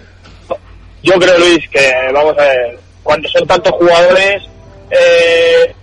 Yo 1.02 1.14
creo, 1.14 1.40
Luis, 1.40 1.60
que 1.72 1.92
vamos 2.14 2.34
a 2.38 2.42
ver, 2.42 2.78
cuando 3.04 3.30
son 3.30 3.48
tantos 3.48 3.72
jugadores, 3.72 4.44
eh, 4.92 5.74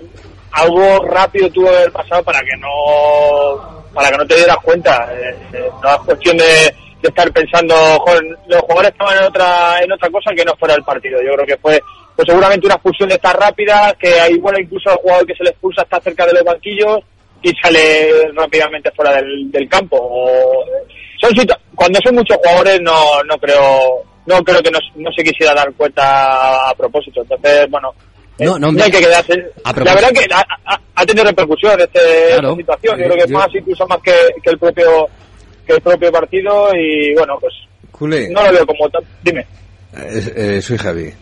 algo 0.52 1.04
rápido 1.06 1.50
tuvo 1.50 1.70
que 1.70 1.76
haber 1.76 1.92
pasado 1.92 2.22
para 2.22 2.40
que 2.40 2.56
no 2.58 3.78
para 3.94 4.11
que 4.11 4.16
no 4.16 4.26
te 4.26 4.37
dieras 4.37 4.56
cuenta. 4.62 5.08
Eh, 5.12 5.37
eh, 5.52 5.70
no 5.82 5.90
es 5.90 5.98
cuestión 5.98 6.37
de, 6.37 6.74
estar 7.02 7.32
pensando, 7.32 7.74
"Joder, 8.00 8.22
los 8.48 8.61
jugadores 8.62 8.90
estaban 8.90 9.18
en 9.18 9.24
otra 9.24 9.80
en 9.82 9.92
otra 9.92 10.11
cosa 10.11 10.34
que 10.34 10.44
no 10.44 10.54
fuera 10.56 10.74
el 10.74 10.82
partido. 10.84 11.20
Yo 11.22 11.34
creo 11.34 11.46
que 11.46 11.56
fue 11.56 11.80
pues 12.16 12.26
seguramente 12.26 12.66
una 12.66 12.74
expulsión 12.74 13.08
de 13.08 13.14
estas 13.14 13.34
rápidas, 13.34 13.94
que 13.98 14.20
hay 14.20 14.37
bueno 14.38 14.58
incluso 14.58 14.90
el 14.90 14.96
jugador 14.96 15.26
que 15.26 15.34
se 15.34 15.44
le 15.44 15.50
expulsa 15.50 15.82
está 15.82 16.00
cerca 16.00 16.26
de 16.26 16.32
los 16.34 16.44
banquillos 16.44 16.98
y 17.42 17.52
sale 17.62 18.32
rápidamente 18.34 18.90
fuera 18.90 19.12
del, 19.22 19.68
campo. 19.68 19.96
O- 20.00 20.64
son 21.20 21.32
cuando 21.74 22.00
son 22.04 22.16
muchos 22.16 22.37
jugadores 22.38 22.80
no 22.80 23.22
no 23.24 23.37
creo 23.38 24.04
no 24.28 24.44
creo 24.44 24.61
que 24.62 24.70
no, 24.70 25.11
se 25.16 25.24
quisiera 25.24 25.54
dar 25.54 25.72
cuenta 25.72 26.68
a, 26.68 26.74
propósito. 26.74 27.22
Entonces, 27.22 27.66
bueno, 27.70 27.94
No, 28.38 28.53
no, 28.53 28.59
no 28.59 28.68
hombre. 28.68 28.85
hay 28.85 28.90
que 28.90 29.01
quedarse. 29.01 29.35
La 29.64 29.72
verdad 29.94 30.11
que 30.12 30.27
ha, 30.33 30.44
ha- 30.66 30.81
ha 30.94 31.07
tenido 31.07 31.24
repercusión 31.24 31.81
este, 31.81 31.98
Claro. 32.29 32.51
esta 32.51 32.57
situación. 32.74 32.98
Yo 32.98 33.05
creo 33.05 33.16
que 33.24 33.31
Yo- 33.33 33.38
más 33.38 33.48
incluso 33.55 33.87
más 33.88 33.98
que, 34.03 34.12
que 34.42 34.51
el 34.51 34.59
propio 34.59 35.09
que 35.66 35.72
el 35.74 35.81
propio 35.83 36.11
partido 36.12 36.68
y 36.74 37.14
bueno, 37.14 37.37
pues 37.40 37.53
Cule, 37.90 38.29
no 38.31 38.42
lo 38.44 38.53
veo 38.53 38.66
como 38.66 38.88
tan... 38.88 39.03
Dime, 39.22 39.40
eh, 39.96 40.33
eh, 40.57 40.62
soy 40.62 40.79
Javi. 40.79 41.12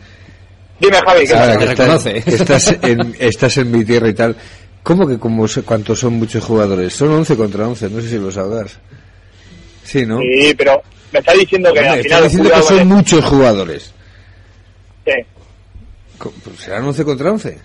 dime 0.79 0.97
Javi. 1.05 1.25
¿qué 1.27 1.33
Ahora 1.33 1.45
pasa? 1.47 1.59
te 1.59 1.59
que 1.59 1.65
reconoce. 1.75 2.17
estás, 2.17 2.39
estás 2.71 2.83
en, 2.83 3.15
estás 3.19 3.57
en 3.57 3.71
mi 3.71 3.83
tierra 3.83 4.07
y 4.09 4.13
tal. 4.13 4.35
¿Cómo 4.83 5.05
que 5.07 5.17
como 5.19 5.47
se- 5.47 5.63
cuántos 5.63 5.99
son 5.99 6.13
muchos 6.13 6.43
jugadores? 6.45 6.93
Son 6.93 7.09
11 7.11 7.35
contra 7.35 7.67
11, 7.67 7.89
no 7.89 7.99
sé 7.99 8.07
si 8.09 8.17
lo 8.19 8.31
sabrás. 8.31 8.79
Sí, 9.83 10.05
¿no? 10.05 10.19
Sí, 10.19 10.53
pero 10.57 10.81
me 11.11 11.19
está 11.19 11.33
diciendo 11.33 11.73
que 11.73 11.79
Hombre, 11.79 11.93
al 11.93 12.03
final 12.03 12.23
diciendo 12.23 12.49
que 12.51 12.61
son 12.61 12.87
muchos 12.87 13.25
jugadores. 13.25 13.93
sí. 15.05 15.11
Pues 16.17 16.59
¿Serán 16.59 16.85
11 16.85 17.03
contra 17.05 17.31
11? 17.31 17.57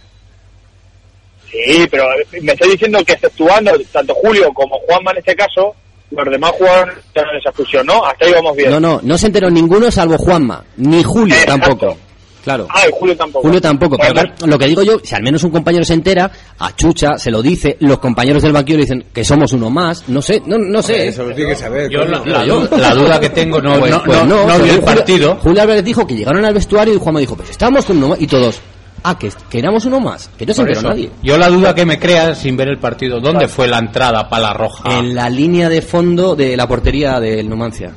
Sí, 1.50 1.86
pero 1.90 2.04
me 2.40 2.52
está 2.52 2.66
diciendo 2.66 3.04
que 3.04 3.12
exceptuando 3.12 3.72
tanto 3.92 4.14
Julio 4.14 4.52
como 4.54 4.78
Juanma 4.80 5.10
en 5.12 5.18
este 5.18 5.36
caso, 5.36 5.74
los 6.10 6.30
demás 6.30 6.50
jugadores 6.52 6.96
están 6.98 7.24
en 7.30 7.36
esa 7.38 7.52
fusión, 7.52 7.86
¿no? 7.86 8.04
Hasta 8.04 8.24
ahí 8.24 8.32
vamos 8.32 8.56
bien. 8.56 8.70
No, 8.70 8.80
no, 8.80 9.00
no 9.02 9.18
se 9.18 9.26
enteró 9.26 9.50
ninguno 9.50 9.90
salvo 9.90 10.16
Juanma, 10.16 10.64
ni 10.76 11.02
Julio 11.02 11.34
Exacto. 11.34 11.60
tampoco. 11.68 11.96
Claro. 12.42 12.66
Ah, 12.70 12.82
y 12.88 12.92
Julio 12.92 13.16
tampoco. 13.16 13.46
Julio 13.46 13.60
tampoco, 13.60 13.96
pero 13.98 14.14
Bueno, 14.14 14.32
lo 14.46 14.58
que 14.58 14.66
digo 14.66 14.82
yo, 14.82 14.98
si 15.02 15.14
al 15.14 15.22
menos 15.22 15.44
un 15.44 15.50
compañero 15.50 15.84
se 15.84 15.94
entera, 15.94 16.30
a 16.58 16.74
Chucha 16.74 17.16
se 17.16 17.30
lo 17.30 17.40
dice, 17.42 17.76
los 17.80 17.98
compañeros 17.98 18.42
del 18.42 18.52
banquillo 18.52 18.78
le 18.78 18.84
dicen 18.84 19.04
que 19.12 19.24
somos 19.24 19.52
uno 19.52 19.70
más, 19.70 20.08
no 20.08 20.20
sé, 20.20 20.42
no, 20.46 20.58
no 20.58 20.82
sé. 20.82 21.08
Eso 21.08 21.24
lo 21.24 21.34
tiene 21.34 21.50
que 21.50 21.56
saber. 21.56 21.88
Yo 21.90 22.04
la, 22.04 22.18
la 22.24 22.44
yo. 22.44 22.66
du- 22.66 22.76
la 22.76 22.94
duda 22.94 23.20
que 23.20 23.30
tengo, 23.30 23.60
no, 23.60 23.78
Pues- 23.78 23.90
no, 23.92 24.02
pues 24.04 24.24
no, 24.24 24.46
no 24.46 24.58
vi 24.58 24.70
el 24.70 24.76
Julio- 24.76 24.84
partido. 24.84 25.36
Julio 25.42 25.62
Álvarez 25.62 25.84
dijo 25.84 26.06
que 26.06 26.14
llegaron 26.16 26.44
al 26.44 26.54
vestuario 26.54 26.94
y 26.94 26.98
Juanma 26.98 27.20
dijo, 27.20 27.36
pues 27.36 27.50
estábamos 27.50 27.84
con 27.84 27.96
uno 27.98 28.08
más, 28.08 28.20
y 28.20 28.26
todos, 28.26 28.60
ah, 29.04 29.16
que, 29.18 29.30
que 29.48 29.58
éramos 29.60 29.84
uno 29.84 30.00
más, 30.00 30.28
que 30.36 30.44
no 30.44 30.52
se 30.54 30.62
enteró 30.62 30.82
nadie. 30.82 31.10
Yo 31.22 31.38
la 31.38 31.48
duda 31.48 31.74
que 31.74 31.86
me 31.86 31.98
crea 31.98 32.34
sin 32.34 32.56
ver 32.56 32.68
el 32.68 32.78
partido, 32.78 33.20
¿dónde 33.20 33.46
fue 33.48 33.68
la 33.68 33.78
entrada 33.78 34.28
para 34.28 34.42
la 34.48 34.52
roja? 34.54 34.98
En 34.98 35.14
la 35.14 35.30
línea 35.30 35.68
de 35.68 35.80
fondo 35.80 36.34
de 36.34 36.56
la 36.56 36.66
portería 36.66 37.20
del 37.20 37.48
Numancia. 37.48 37.92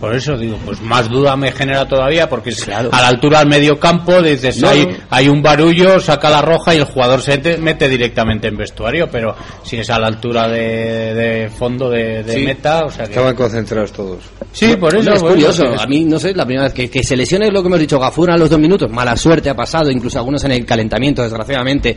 Por 0.00 0.14
eso 0.14 0.34
digo, 0.38 0.56
pues 0.64 0.80
más 0.80 1.10
duda 1.10 1.36
me 1.36 1.52
genera 1.52 1.86
todavía, 1.86 2.26
porque 2.28 2.52
Claro. 2.52 2.88
a 2.90 3.02
la 3.02 3.08
altura 3.08 3.40
del 3.40 3.48
medio 3.48 3.78
campo, 3.78 4.22
dices, 4.22 4.58
No, 4.62 4.70
hay, 4.70 4.86
no. 4.86 4.92
hay 5.10 5.28
un 5.28 5.42
barullo, 5.42 6.00
saca 6.00 6.30
la 6.30 6.40
roja 6.40 6.74
y 6.74 6.78
el 6.78 6.84
jugador 6.84 7.20
se 7.20 7.36
te- 7.36 7.58
mete 7.58 7.86
directamente 7.88 8.48
en 8.48 8.56
vestuario, 8.56 9.08
pero 9.12 9.36
si 9.62 9.76
es 9.76 9.90
a 9.90 9.98
la 9.98 10.06
altura 10.06 10.48
de, 10.48 11.14
de 11.14 11.50
fondo 11.50 11.90
de, 11.90 12.22
de 12.22 12.32
Sí. 12.32 12.44
meta, 12.44 12.84
o 12.86 12.90
sea 12.90 13.04
que... 13.04 13.10
Estaban 13.12 13.34
concentrados 13.36 13.92
todos. 13.92 14.18
Sí, 14.52 14.74
por 14.76 14.88
eso. 14.94 14.98
Hombre, 15.00 15.14
es 15.16 15.20
por 15.22 15.30
eso, 15.38 15.62
curioso. 15.64 15.82
A 15.82 15.86
mí, 15.86 16.04
no 16.06 16.18
sé, 16.18 16.34
la 16.34 16.46
primera 16.46 16.64
vez 16.64 16.72
que, 16.72 16.88
que 16.90 17.04
se 17.04 17.14
lesione 17.16 17.48
es 17.48 17.52
lo 17.52 17.60
que 17.62 17.68
hemos 17.68 17.78
dicho, 17.78 17.98
Gafur 18.00 18.30
a 18.30 18.38
los 18.38 18.48
dos 18.48 18.58
minutos. 18.58 18.90
Mala 18.90 19.14
suerte 19.16 19.50
ha 19.50 19.54
pasado, 19.54 19.90
incluso 19.90 20.18
algunos 20.18 20.42
en 20.44 20.52
el 20.52 20.64
calentamiento, 20.64 21.22
desgraciadamente. 21.22 21.96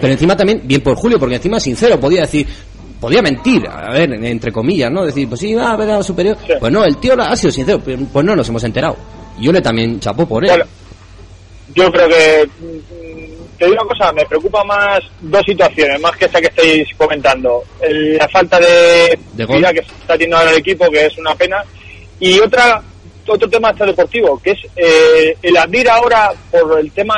Pero 0.00 0.12
encima 0.12 0.34
también, 0.36 0.62
bien 0.64 0.80
por 0.80 0.96
Julio, 0.96 1.18
porque 1.18 1.36
encima 1.36 1.60
sincero, 1.60 2.00
podía 2.00 2.22
decir, 2.22 2.46
podía 3.02 3.20
mentir, 3.20 3.66
a 3.68 3.90
ver, 3.92 4.12
entre 4.12 4.52
comillas, 4.52 4.88
¿no? 4.88 5.04
Decir, 5.04 5.28
pues 5.28 5.40
sí, 5.40 5.54
va 5.54 5.72
a 5.72 5.76
ver 5.76 5.90
a 5.90 5.96
la 5.96 6.02
superior. 6.04 6.36
Sí. 6.46 6.52
Pues 6.60 6.72
no, 6.72 6.84
el 6.84 6.96
tío 6.98 7.20
ha 7.20 7.34
sido 7.34 7.50
sincero, 7.50 7.80
pues 7.80 8.24
no 8.24 8.36
nos 8.36 8.48
hemos 8.48 8.62
enterado. 8.62 8.96
Yo 9.40 9.50
le 9.50 9.60
también 9.60 9.98
chapó 9.98 10.24
por 10.24 10.44
él. 10.44 10.50
Bueno, 10.50 10.64
yo 11.74 11.90
creo 11.90 12.08
que 12.08 12.46
mm, 12.60 13.58
te 13.58 13.64
digo 13.66 13.76
una 13.82 13.88
cosa, 13.92 14.12
me 14.12 14.24
preocupa 14.26 14.62
más 14.62 15.00
dos 15.20 15.42
situaciones, 15.44 16.00
más 16.00 16.16
que 16.16 16.26
esta 16.26 16.40
que 16.40 16.46
estáis 16.46 16.86
comentando. 16.96 17.64
El- 17.80 18.16
la 18.18 18.28
falta 18.28 18.60
de, 18.60 19.18
De 19.32 19.46
vida 19.46 19.72
que 19.72 19.82
se 19.82 19.92
está 20.00 20.12
teniendo 20.14 20.36
ahora 20.36 20.52
el 20.52 20.58
equipo, 20.58 20.88
que 20.88 21.06
es 21.06 21.18
una 21.18 21.34
pena, 21.34 21.56
y 22.20 22.38
otra 22.38 22.80
otro 23.26 23.48
tema 23.48 23.70
extradeportivo, 23.70 24.40
que 24.42 24.50
es 24.52 24.58
eh, 24.76 25.36
el 25.42 25.56
abrir 25.56 25.88
ahora 25.90 26.32
por 26.52 26.78
el 26.78 26.90
tema 26.92 27.16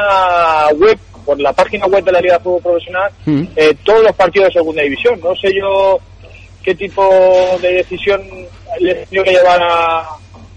web, 0.77 0.99
por 1.25 1.41
la 1.41 1.53
página 1.53 1.87
web 1.87 2.05
de 2.05 2.13
la 2.13 2.21
Liga 2.21 2.39
de 2.39 2.45
Fútbol 2.45 2.63
Profesional, 2.63 3.11
Mm. 3.27 3.43
eh, 3.57 3.75
todos 3.85 4.03
los 4.03 4.13
partidos 4.15 4.49
de 4.49 4.55
segunda 4.55 4.83
división. 4.83 5.21
No 5.23 5.35
sé 5.35 5.53
yo 5.55 5.99
qué 6.63 6.75
tipo 6.75 7.03
de 7.61 7.73
decisión 7.75 8.23
les 8.81 9.09
tengo 9.09 9.25
que 9.25 9.31
llevar 9.33 9.61
a, 9.63 9.99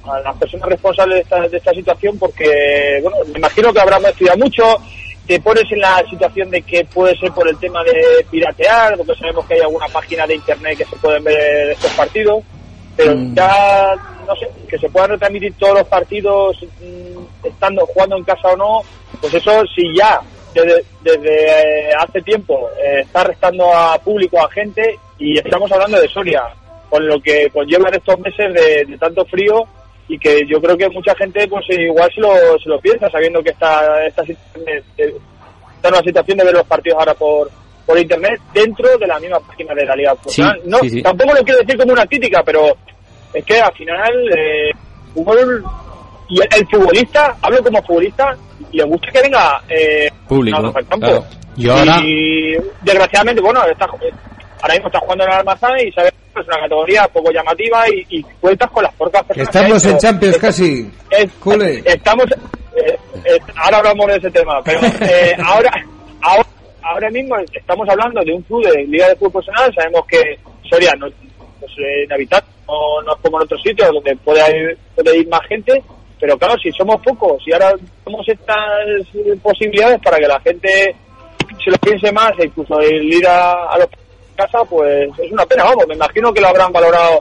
a 0.06 0.20
las 0.24 0.36
personas 0.38 0.70
responsables 0.70 1.16
de 1.18 1.22
esta, 1.22 1.48
de 1.48 1.58
esta 1.58 1.72
situación 1.74 2.18
porque, 2.18 3.00
bueno, 3.02 3.18
me 3.32 3.38
imagino 3.40 3.72
que 3.74 3.80
habrán 3.80 4.06
estudiado 4.06 4.38
mucho, 4.38 4.64
te 5.28 5.40
pones 5.42 5.66
en 5.72 5.80
la 5.80 6.02
situación 6.10 6.50
de 6.50 6.62
que 6.62 6.86
puede 6.86 7.18
ser 7.18 7.32
por 7.34 7.48
el 7.50 7.58
tema 7.60 7.84
de 7.84 8.26
piratear, 8.32 8.96
porque 8.96 9.16
sabemos 9.16 9.46
que 9.46 9.56
hay 9.56 9.60
alguna 9.62 9.88
página 9.90 10.26
de 10.26 10.36
internet 10.36 10.78
que 10.78 10.86
se 10.86 10.96
pueden 10.96 11.24
ver 11.26 11.72
estos 11.72 11.92
partidos, 11.92 12.44
pero 12.96 13.14
Mm. 13.14 13.36
ya, 13.36 13.94
no 14.26 14.36
sé, 14.38 14.48
que 14.70 14.78
se 14.80 14.90
puedan 14.90 15.10
retransmitir 15.12 15.54
todos 15.60 15.80
los 15.80 15.88
partidos 15.88 16.58
mm, 16.82 17.46
estando 17.46 17.86
jugando 17.88 18.16
en 18.18 18.24
casa 18.24 18.48
o 18.48 18.56
no, 18.58 18.82
pues 19.20 19.34
eso 19.34 19.52
si 19.76 19.94
ya 19.96 20.22
desde, 20.64 20.84
desde 21.04 21.90
eh, 21.90 21.94
hace 21.98 22.22
tiempo 22.22 22.70
eh, 22.84 23.02
está 23.02 23.24
restando 23.24 23.74
a 23.74 23.98
público, 24.00 24.40
a 24.44 24.50
gente, 24.52 24.98
y 25.20 25.38
estamos 25.38 25.72
hablando 25.72 26.00
de 26.00 26.08
Soria, 26.08 26.44
con 26.90 27.06
lo 27.08 27.20
que 27.22 27.50
conllevan 27.52 27.94
estos 27.94 28.20
meses 28.20 28.54
de, 28.54 28.86
de 28.86 28.98
tanto 28.98 29.26
frío 29.26 29.64
y 30.08 30.18
que 30.18 30.42
yo 30.48 30.62
creo 30.62 30.78
que 30.78 30.88
mucha 30.90 31.14
gente 31.16 31.46
pues 31.50 31.66
igual 31.70 32.10
se 32.16 32.22
lo, 32.22 32.30
se 32.64 32.70
lo 32.70 32.80
piensa 32.80 33.10
sabiendo 33.10 33.44
que 33.44 33.50
está 33.50 34.06
esta 34.06 34.24
está 34.24 35.90
en 35.90 35.94
una 35.94 36.02
situación 36.02 36.38
de 36.38 36.46
ver 36.46 36.54
los 36.54 36.66
partidos 36.66 36.98
ahora 37.00 37.14
por 37.14 37.50
por 37.86 38.00
internet 38.00 38.40
dentro 38.54 38.98
de 38.98 39.06
la 39.08 39.20
misma 39.20 39.40
página 39.42 39.74
de 39.74 39.86
la 39.86 39.96
Liga 39.96 40.16
no, 40.66 40.80
sí, 40.80 40.90
sí. 40.90 41.02
tampoco 41.02 41.34
lo 41.34 41.44
quiero 41.44 41.60
decir 41.60 41.78
como 41.78 41.92
una 41.92 42.06
crítica, 42.06 42.42
pero 42.46 42.76
es 43.34 43.44
que 43.44 43.60
al 43.60 43.74
final 43.74 44.14
eh, 44.38 44.72
fútbol- 45.14 45.64
y 46.30 46.42
el, 46.42 46.48
el 46.58 46.68
futbolista, 46.68 47.36
hablo 47.42 47.64
como 47.64 47.82
futbolista, 47.84 48.36
le 48.72 48.84
gusta 48.84 49.12
que 49.12 49.22
venga 49.22 49.62
eh, 49.70 50.10
Público, 50.28 50.58
al 50.58 50.74
campo. 50.88 50.98
claro. 51.08 51.26
Y 51.56 51.70
ahora- 51.70 52.00
Y 52.04 52.54
desgraciadamente, 52.84 53.42
bueno, 53.42 53.64
está, 53.66 53.86
ahora 53.86 54.74
mismo 54.76 54.88
está 54.88 55.00
jugando 55.00 55.24
en 55.24 55.32
el 55.32 55.38
Almazán 55.40 55.72
y 55.80 55.92
sabes 55.92 56.12
que 56.34 56.42
es 56.42 56.48
una 56.48 56.60
categoría 56.60 57.08
poco 57.08 57.32
llamativa 57.32 57.90
y, 57.90 58.06
y 58.10 58.24
cuentas 58.40 58.70
con 58.72 58.84
las 58.84 58.94
pocas 58.94 59.22
Que 59.24 59.34
personas. 59.34 59.56
estamos 59.56 59.82
que 59.82 59.88
hay, 59.88 59.94
en 59.94 60.00
Champions 60.00 60.36
es- 60.36 60.42
casi. 60.42 60.92
es- 61.10 61.32
Cule. 61.40 61.82
estamos 61.86 62.26
eh, 62.76 62.98
eh, 63.26 63.40
ahora 63.56 63.78
hablamos 63.78 64.06
de 64.08 64.16
ese 64.18 64.30
tema 64.32 64.62
pero 64.64 64.80
eh, 65.02 65.36
ahora 65.44 65.72
ahora 66.22 66.46
ahora 66.84 67.10
mismo 67.10 67.36
estamos 67.52 67.90
hablando 67.90 68.22
de 68.24 68.34
un 68.34 68.42
club 68.44 68.64
de 68.68 68.84
liga 68.86 69.08
de 69.08 69.16
fútbol 69.16 69.32
profesional 69.44 69.74
sabemos 69.74 70.06
que 70.08 70.22
Soria 70.70 70.94
no 71.00 71.08
pues, 71.60 71.72
eh, 71.80 72.04
en 72.04 72.14
Habitat 72.14 72.44
no, 72.68 73.02
no 73.04 73.16
es 73.16 73.22
como 73.24 73.38
en 73.38 73.44
otros 73.46 73.62
sitios 73.64 73.90
donde 73.92 74.16
puede 74.18 74.42
ir, 74.56 74.78
puede 74.96 75.18
ir 75.18 75.28
más 75.28 75.42
gente 75.48 75.84
pero 76.20 76.38
claro 76.38 76.56
si 76.62 76.72
somos 76.72 77.02
pocos 77.04 77.42
y 77.46 77.54
ahora 77.54 77.74
tenemos 78.04 78.28
estas 78.28 78.56
eh, 79.14 79.36
posibilidades 79.42 80.00
para 80.02 80.18
que 80.18 80.28
la 80.28 80.40
gente 80.42 80.96
se 81.64 81.72
lo 81.72 81.78
piense 81.78 82.12
más 82.12 82.32
e 82.40 82.46
incluso 82.46 82.80
el 82.80 83.04
ir 83.14 83.28
a, 83.28 83.52
a 83.72 83.78
los 83.78 83.88
casa 84.36 84.60
pues 84.70 85.10
es 85.18 85.32
una 85.32 85.46
pena 85.46 85.64
vamos 85.64 85.86
me 85.88 85.96
imagino 85.96 86.32
que 86.34 86.42
lo 86.42 86.48
habrán 86.48 86.72
valorado 86.72 87.20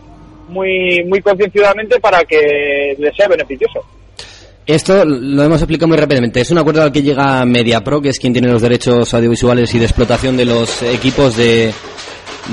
muy, 0.49 1.05
muy 1.05 1.21
concienciadamente 1.21 2.01
para 2.01 2.25
que 2.25 2.95
les 2.99 3.15
sea 3.17 3.29
beneficioso. 3.29 3.81
Esto 4.67 5.05
lo 5.05 5.45
hemos 5.45 5.61
explicado 5.61 5.89
muy 5.89 5.97
rápidamente. 5.97 6.41
Es 6.41 6.51
un 6.51 6.59
acuerdo 6.59 6.83
al 6.83 6.91
que 6.91 7.03
llega 7.03 7.45
MediaPro, 7.45 8.03
que 8.03 8.09
es 8.09 8.19
quien 8.19 8.33
tiene 8.33 8.49
los 8.49 8.63
derechos 8.63 9.15
audiovisuales 9.15 9.73
y 9.75 9.79
de 9.79 9.85
explotación 9.85 10.37
de 10.37 10.45
los 10.45 10.83
equipos 10.83 11.37
de, 11.37 11.73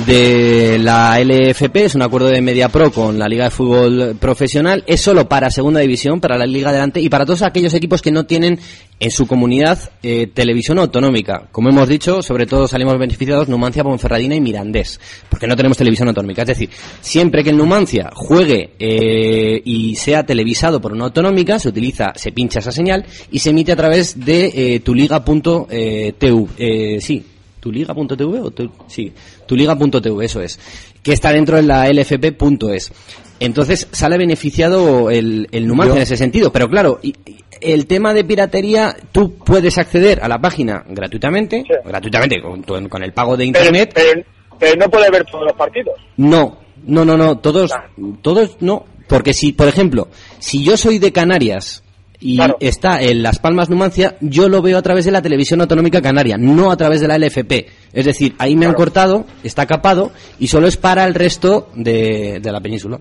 de 0.08 0.80
la 0.80 1.20
LFP, 1.20 1.76
es 1.78 1.96
un 1.96 2.02
acuerdo 2.02 2.28
de 2.28 2.42
Media 2.42 2.70
Pro 2.70 2.92
con 2.92 3.20
la 3.20 3.28
Liga 3.28 3.46
de 3.46 3.52
Fútbol 3.52 4.16
Profesional, 4.20 4.84
es 4.88 5.02
solo 5.02 5.30
para 5.30 5.52
Segunda 5.52 5.82
División, 5.82 6.20
para 6.20 6.38
la 6.38 6.46
Liga 6.46 6.70
Adelante 6.70 7.00
y 7.00 7.10
para 7.10 7.26
todos 7.26 7.44
aquellos 7.44 7.74
equipos 7.76 8.02
que 8.02 8.12
no 8.12 8.26
tienen 8.26 8.60
en 9.00 9.12
su 9.12 9.28
comunidad 9.28 9.92
eh, 10.02 10.28
televisión 10.34 10.80
autonómica. 10.80 11.48
Como 11.52 11.70
hemos 11.70 11.88
dicho, 11.88 12.22
sobre 12.24 12.48
todo 12.48 12.68
salimos 12.68 12.98
beneficiados 12.98 13.48
Numancia, 13.48 13.84
Ponferradina 13.84 14.36
y 14.36 14.42
Mirandés, 14.42 15.00
porque 15.30 15.46
no 15.46 15.56
tenemos 15.56 15.78
televisión 15.78 16.08
autonómica. 16.08 16.42
Es 16.42 16.48
decir, 16.48 16.70
siempre 17.02 17.44
que 17.44 17.52
el 17.52 17.58
Numancia 17.58 18.10
juegue 18.16 18.72
eh, 18.80 19.62
y 19.64 19.96
sea 19.96 20.26
televisado 20.26 20.82
por 20.82 20.94
una 20.94 21.06
autonómica, 21.06 21.60
se 21.60 21.70
utiliza, 21.70 22.14
se 22.16 22.32
pincha 22.32 22.60
esa 22.60 22.72
señal 22.72 23.06
y 23.30 23.40
se 23.40 23.52
emite 23.52 23.72
a 23.72 23.76
través 23.76 24.20
de 24.20 24.52
eh, 24.56 24.80
tuliga.tv. 24.80 26.48
Eh, 26.58 26.98
sí, 27.00 27.24
tuliga.tv 27.64 28.42
o 28.42 28.52
tu, 28.52 28.70
sí, 28.88 29.14
tuliga.tv, 29.46 30.26
eso 30.26 30.42
es, 30.42 30.60
que 31.02 31.14
está 31.14 31.32
dentro 31.32 31.56
de 31.56 31.64
la 31.64 31.88
lfp.es. 31.90 32.92
Entonces 33.40 33.88
sale 33.92 34.18
beneficiado 34.18 35.10
el, 35.10 35.48
el 35.52 35.66
Numancia 35.68 35.94
Yo- 35.94 35.98
en 35.98 36.04
ese 36.04 36.18
sentido, 36.18 36.52
pero 36.52 36.68
claro, 36.70 37.00
y- 37.02 37.14
y 37.26 37.38
el 37.62 37.88
tema 37.88 38.14
de 38.14 38.26
piratería, 38.26 38.96
tú 39.14 39.36
puedes 39.36 39.78
acceder 39.78 40.20
a 40.22 40.28
la 40.28 40.40
página 40.40 40.84
gratuitamente, 40.90 41.64
Sí. 41.66 41.74
gratuitamente 41.86 42.42
con, 42.42 42.64
con 42.90 43.04
el 43.04 43.14
pago 43.14 43.38
de 43.38 43.46
internet. 43.46 43.92
pero, 43.96 44.22
pero 44.60 44.76
no 44.76 44.90
puede 44.90 45.10
ver 45.10 45.24
todos 45.26 45.46
los 45.46 45.54
partidos. 45.54 45.94
No, 46.18 46.60
no, 46.86 47.06
no, 47.06 47.16
no, 47.16 47.38
todos, 47.38 47.72
Ah. 47.72 47.86
todos 48.22 48.58
no, 48.60 48.86
porque 49.08 49.34
si, 49.34 49.54
por 49.54 49.70
ejemplo, 49.70 50.10
si 50.40 50.64
yo 50.64 50.76
soy 50.76 51.00
de 51.00 51.14
Canarias 51.14 51.82
y 52.26 52.38
Claro. 52.38 52.56
está 52.62 53.02
en 53.02 53.22
Las 53.22 53.38
Palmas 53.40 53.70
Numancia, 53.70 54.16
yo 54.22 54.48
lo 54.48 54.62
veo 54.62 54.78
a 54.78 54.82
través 54.82 55.04
de 55.04 55.12
la 55.12 55.22
televisión 55.22 55.60
autonómica 55.60 56.02
canaria, 56.02 56.38
no 56.38 56.72
a 56.72 56.78
través 56.78 57.02
de 57.02 57.08
la 57.10 57.18
LFP. 57.18 57.68
Es 57.92 58.06
decir, 58.06 58.34
ahí 58.40 58.56
me 58.56 58.66
han 58.66 58.74
cortado, 58.74 59.26
está 59.44 59.66
capado 59.66 60.12
y 60.40 60.48
solo 60.48 60.68
es 60.68 60.78
para 60.78 61.04
el 61.06 61.14
resto 61.16 61.70
de, 61.76 62.40
de 62.42 62.52
la 62.52 62.62
península. 62.62 63.00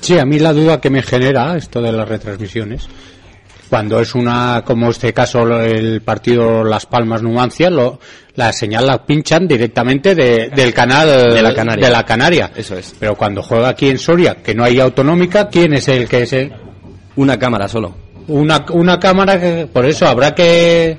Sí, 0.00 0.18
a 0.18 0.24
mí 0.26 0.38
la 0.38 0.52
duda 0.52 0.80
que 0.80 0.90
me 0.90 1.02
genera 1.02 1.56
esto 1.56 1.80
de 1.80 1.90
las 1.90 2.06
retransmisiones, 2.08 2.86
cuando 3.68 4.00
es 4.00 4.14
una, 4.14 4.62
como 4.64 4.90
este 4.90 5.12
caso 5.12 5.60
el 5.62 6.00
partido 6.02 6.64
Las 6.64 6.86
Palmas 6.86 7.22
Numancia, 7.22 7.68
lo, 7.70 7.98
la 8.34 8.52
señal 8.52 8.86
la 8.86 9.04
pinchan 9.04 9.48
directamente 9.48 10.14
de- 10.14 10.50
del 10.50 10.72
canal 10.72 11.34
De 11.34 11.42
la 11.42 11.54
Canaria. 11.54 11.86
de 11.86 11.92
la 11.92 12.04
Canaria. 12.04 12.50
Eso 12.56 12.76
es. 12.76 12.94
Pero 12.98 13.14
cuando 13.16 13.42
juega 13.42 13.68
aquí 13.70 13.88
en 13.88 13.98
Soria, 13.98 14.36
que 14.36 14.54
no 14.54 14.64
hay 14.64 14.78
autonómica, 14.80 15.48
¿quién 15.48 15.74
es 15.74 15.88
el 15.88 16.08
que 16.08 16.22
es 16.22 16.32
el- 16.34 16.52
Una 17.16 17.36
cámara 17.38 17.66
solo. 17.68 17.94
Una, 18.28 18.64
una 18.72 18.98
cámara 19.00 19.40
que, 19.40 19.66
por 19.72 19.84
eso 19.86 20.06
habrá 20.06 20.34
que, 20.34 20.98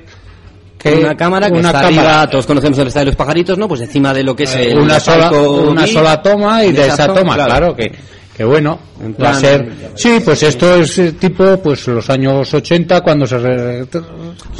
que- 0.78 0.94
una 0.94 1.16
cámara 1.16 1.46
que 1.50 1.58
una 1.58 1.68
está 1.70 1.82
cámara. 1.82 2.20
arriba, 2.20 2.30
todos 2.30 2.46
conocemos 2.46 2.78
el 2.78 2.88
estadio 2.88 3.06
de 3.06 3.10
los 3.12 3.16
pajaritos, 3.16 3.56
¿no? 3.58 3.66
Pues 3.68 3.80
encima 3.80 4.12
de 4.14 4.22
lo 4.22 4.36
que 4.36 4.44
es 4.44 4.54
el 4.56 4.78
una 4.78 5.00
sola 5.00 5.30
una 5.30 5.86
sola 5.86 6.20
toma 6.22 6.64
y 6.64 6.72
de 6.72 6.86
esa 6.88 7.06
toma 7.12 7.34
claro. 7.34 7.50
claro, 7.50 7.76
que 7.76 7.92
que 8.40 8.44
bueno 8.46 8.78
En 9.04 9.12
va 9.12 9.16
a 9.16 9.16
plan- 9.32 9.40
ser 9.42 9.68
sí 9.94 10.18
pues 10.24 10.42
esto 10.44 10.76
es 10.76 10.98
eh, 10.98 11.12
tipo 11.12 11.58
pues 11.58 11.86
los 11.88 12.08
años 12.08 12.54
80 12.54 13.02
cuando 13.02 13.26
se 13.26 13.36
re- 13.36 13.84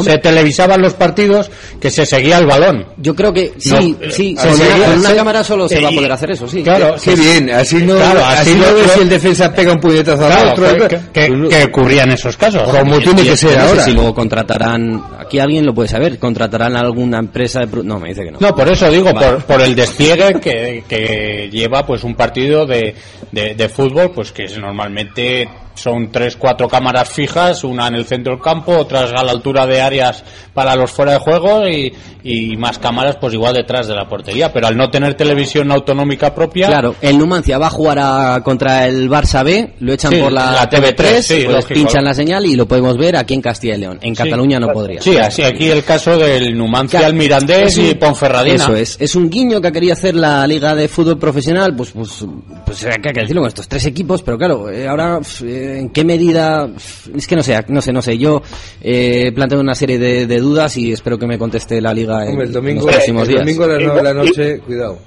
se 0.02 0.18
televisaban 0.18 0.82
los 0.82 0.92
partidos 0.92 1.50
que 1.80 1.90
se 1.90 2.04
seguía 2.04 2.36
el 2.36 2.44
balón 2.44 2.84
Yo 2.98 3.16
creo 3.16 3.32
que 3.32 3.54
sí, 3.56 3.96
No, 3.98 4.10
sí, 4.10 4.36
se 4.36 4.46
con, 4.48 4.54
una, 4.54 4.64
seguía- 4.66 4.84
con 4.86 4.98
una 4.98 5.08
se- 5.08 5.16
cámara 5.16 5.44
solo 5.44 5.66
se 5.66 5.80
y- 5.80 5.82
va 5.82 5.88
a 5.88 5.92
poder 5.92 6.12
hacer 6.12 6.30
eso, 6.32 6.46
sí. 6.46 6.62
claro 6.62 6.94
Qué 7.02 7.16
sí, 7.16 7.22
bien, 7.22 7.50
así 7.50 7.76
no, 7.76 7.96
Claro, 7.96 8.20
así 8.22 8.50
así 8.50 8.58
no 8.60 8.74
ves 8.74 8.90
si 8.92 9.00
el 9.00 9.08
defensa 9.08 9.50
pega 9.54 9.72
un 9.72 9.80
puñetazo 9.80 10.26
al 10.26 10.48
otro. 10.48 10.88
que, 10.88 10.98
que- 11.30 11.48
que 11.48 11.64
ocurría 11.64 12.02
en 12.02 12.10
esos 12.12 12.36
casos 12.36 12.62
Como 12.68 12.98
tiene 12.98 13.22
que 13.22 13.34
ser 13.34 13.56
no 13.56 13.62
sé 13.64 13.68
ahora. 13.70 13.82
si 13.84 13.92
luego 13.92 14.14
contratarán, 14.14 15.02
aquí 15.18 15.38
alguien 15.38 15.64
lo 15.64 15.72
puede 15.72 15.88
saber, 15.88 16.18
contratarán 16.18 16.76
a 16.76 16.80
alguna 16.80 17.18
empresa 17.18 17.60
de... 17.60 17.82
No, 17.82 17.98
me 17.98 18.10
dice 18.10 18.24
que 18.24 18.30
no. 18.32 18.38
No, 18.40 18.54
por 18.54 18.70
eso 18.70 18.90
digo, 18.90 19.10
Vale. 19.14 19.26
por, 19.26 19.44
por 19.44 19.62
el 19.62 19.74
despliegue 19.74 20.34
que, 20.38 20.84
que 20.86 21.48
lleva 21.50 21.86
pues 21.86 22.04
un 22.04 22.14
partido 22.14 22.66
de, 22.66 22.94
de, 23.32 23.54
de 23.54 23.68
fútbol, 23.70 24.12
pues 24.12 24.32
que 24.32 24.44
es 24.44 24.58
normalmente 24.58 25.48
son 25.80 26.10
tres, 26.12 26.36
cuatro 26.36 26.68
cámaras 26.68 27.08
fijas, 27.10 27.64
una 27.64 27.88
en 27.88 27.94
el 27.94 28.04
centro 28.04 28.34
del 28.34 28.42
campo, 28.42 28.76
otras 28.76 29.12
a 29.12 29.22
la 29.24 29.32
altura 29.32 29.66
de 29.66 29.80
áreas 29.80 30.22
para 30.54 30.76
los 30.76 30.90
fuera 30.90 31.12
de 31.12 31.18
juego 31.18 31.66
y, 31.68 31.92
y 32.22 32.56
más 32.56 32.78
cámaras 32.78 33.16
pues 33.20 33.32
igual 33.34 33.54
detrás 33.54 33.86
de 33.88 33.94
la 33.94 34.08
portería. 34.08 34.52
Pero 34.52 34.66
al 34.66 34.76
no 34.76 34.90
tener 34.90 35.14
televisión 35.14 35.70
autonómica 35.72 36.34
propia, 36.34 36.66
Claro, 36.68 36.94
el 37.00 37.16
Numancia 37.18 37.58
va 37.58 37.68
a 37.68 37.70
jugar 37.70 37.98
a- 38.00 38.40
contra 38.44 38.86
el 38.86 39.08
Barça 39.08 39.44
B, 39.44 39.74
lo 39.80 39.92
echan 39.92 40.12
Sí, 40.12 40.20
por 40.20 40.32
la, 40.32 40.52
la 40.52 40.68
TV3, 40.70 40.94
TV3, 40.96 41.22
sí, 41.22 41.44
pues 41.50 41.64
pinchan 41.66 42.04
la 42.04 42.14
señal 42.14 42.44
y 42.46 42.54
lo 42.56 42.66
podemos 42.66 42.96
ver 42.96 43.16
aquí 43.16 43.34
en 43.34 43.42
Castilla 43.42 43.74
y 43.76 43.78
León. 43.78 43.98
En 44.02 44.14
Cataluña 44.14 44.58
no 44.60 44.72
podría. 44.72 45.00
sí, 45.00 45.16
así 45.16 45.42
aquí 45.42 45.68
el 45.70 45.82
caso 45.84 46.16
del 46.18 46.56
Numancia, 46.56 47.06
el 47.06 47.14
Mirandés 47.14 47.76
un- 47.78 47.86
y 47.86 47.94
Ponferradina. 47.94 48.56
Eso 48.64 48.74
es, 48.76 48.96
es 49.00 49.14
un 49.14 49.30
guiño 49.30 49.60
que 49.60 49.68
ha 49.68 49.72
querido 49.72 49.92
hacer 49.94 50.14
la 50.14 50.46
Liga 50.46 50.74
de 50.74 50.88
Fútbol 50.88 51.18
Profesional, 51.18 51.74
pues, 51.76 51.90
pues, 51.92 52.24
pues 52.66 52.84
hay 52.86 53.00
que 53.02 53.12
decirlo 53.20 53.42
con 53.42 53.48
estos 53.48 53.68
tres 53.68 53.86
equipos, 53.86 54.22
pero 54.22 54.36
claro, 54.38 54.70
eh, 54.70 54.86
ahora, 54.88 55.18
eh, 55.44 55.69
¿en 55.78 55.90
qué 55.90 56.04
medida? 56.04 56.68
Es 57.14 57.26
que 57.26 57.36
no 57.36 57.42
sé, 57.42 57.58
no 57.68 57.80
sé, 57.80 57.92
no 57.92 58.02
sé. 58.02 58.18
Yo 58.18 58.42
eh, 58.80 59.32
planteo 59.34 59.60
una 59.60 59.74
serie 59.74 59.98
de, 59.98 60.26
de 60.26 60.38
dudas 60.40 60.76
y 60.76 60.92
espero 60.92 61.18
que 61.18 61.26
me 61.26 61.38
conteste 61.38 61.80
la 61.80 61.92
Liga 61.94 62.22
en, 62.24 62.30
Hombre, 62.30 62.44
el 62.44 62.50
en 62.50 62.54
domingo, 62.54 62.86
los 62.86 62.94
próximos 62.94 63.22
el 63.22 63.28
días. 63.28 63.40
domingo 63.40 63.64
a 63.64 63.66
las 63.68 63.78
9 63.82 63.96
de 63.96 64.02
la 64.02 64.14
noche, 64.14 64.58
cuidado. 64.60 64.98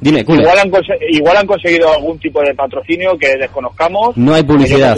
Dime, 0.00 0.24
Cule. 0.24 0.42
Igual 0.42 0.58
han, 0.58 0.70
conse- 0.70 0.98
igual 1.10 1.36
han 1.38 1.46
conseguido 1.46 1.90
algún 1.92 2.18
tipo 2.18 2.42
de 2.42 2.54
patrocinio 2.54 3.16
que 3.18 3.36
desconozcamos. 3.38 4.16
No 4.16 4.34
hay 4.34 4.42
publicidad. 4.42 4.96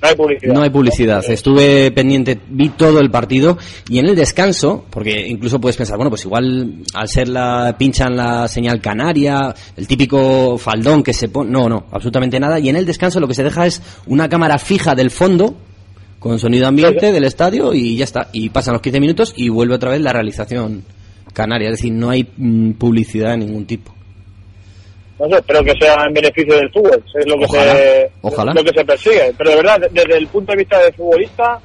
No 0.00 0.08
hay 0.08 0.14
publicidad. 0.14 0.54
No 0.54 0.62
hay 0.62 0.70
publicidad. 0.70 1.24
Estuve 1.28 1.90
pendiente, 1.90 2.38
vi 2.48 2.68
todo 2.70 3.00
el 3.00 3.10
partido 3.10 3.58
y 3.88 3.98
en 3.98 4.06
el 4.06 4.14
descanso, 4.14 4.84
porque 4.90 5.26
incluso 5.26 5.60
puedes 5.60 5.76
pensar, 5.76 5.96
bueno, 5.96 6.10
pues 6.10 6.24
igual 6.24 6.82
al 6.94 7.08
ser 7.08 7.28
la 7.28 7.74
pinchan 7.76 8.16
la 8.16 8.46
señal 8.46 8.80
canaria, 8.80 9.54
el 9.76 9.88
típico 9.88 10.56
faldón 10.58 11.02
que 11.02 11.12
se 11.12 11.28
pone, 11.28 11.50
no, 11.50 11.68
no, 11.68 11.86
absolutamente 11.90 12.38
nada. 12.38 12.60
Y 12.60 12.68
en 12.68 12.76
el 12.76 12.86
descanso 12.86 13.18
lo 13.18 13.26
que 13.26 13.34
se 13.34 13.42
deja 13.42 13.66
es 13.66 13.82
una 14.06 14.28
cámara 14.28 14.58
fija 14.58 14.94
del 14.94 15.10
fondo 15.10 15.56
con 16.18 16.38
sonido 16.38 16.66
ambiente 16.66 17.12
del 17.12 17.24
estadio 17.24 17.74
y 17.74 17.96
ya 17.96 18.04
está. 18.04 18.28
Y 18.32 18.50
pasan 18.50 18.74
los 18.74 18.82
15 18.82 19.00
minutos 19.00 19.32
y 19.36 19.48
vuelve 19.48 19.74
otra 19.74 19.90
vez 19.90 20.00
la 20.00 20.12
realización 20.12 20.84
canaria. 21.32 21.70
Es 21.70 21.78
decir, 21.78 21.92
no 21.92 22.10
hay 22.10 22.28
mm, 22.36 22.72
publicidad 22.72 23.30
de 23.30 23.38
ningún 23.38 23.66
tipo. 23.66 23.97
No 25.18 25.28
sé, 25.28 25.36
espero 25.36 25.64
que 25.64 25.74
sea 25.80 25.94
en 26.06 26.14
beneficio 26.14 26.54
del 26.56 26.70
fútbol. 26.72 27.02
Es 27.14 27.26
lo 27.26 27.36
que, 27.38 27.44
Ojalá, 27.46 27.72
se, 27.74 28.10
ojalá. 28.22 28.52
lo 28.54 28.64
que 28.64 28.72
se 28.78 28.84
persigue. 28.84 29.34
Pero 29.36 29.50
de 29.50 29.56
verdad, 29.56 29.80
de- 29.80 29.88
desde 29.90 30.16
el 30.18 30.26
punto 30.28 30.52
de 30.52 30.58
vista 30.58 30.78
del 30.78 30.94
futbolista, 30.94 31.58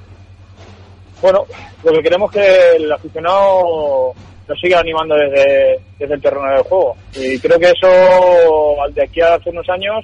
bueno, 1.21 1.45
lo 1.83 1.91
que 1.93 2.01
queremos 2.01 2.35
es 2.35 2.41
que 2.41 2.75
el 2.83 2.91
aficionado 2.91 4.13
nos 4.47 4.59
siga 4.59 4.79
animando 4.79 5.15
desde, 5.15 5.79
desde 5.99 6.15
el 6.15 6.21
terreno 6.21 6.49
del 6.51 6.63
juego. 6.63 6.95
Y 7.15 7.39
creo 7.39 7.59
que 7.59 7.67
eso, 7.69 7.87
de 8.93 9.03
aquí 9.03 9.21
a 9.21 9.35
hace 9.35 9.49
unos 9.51 9.69
años, 9.69 10.03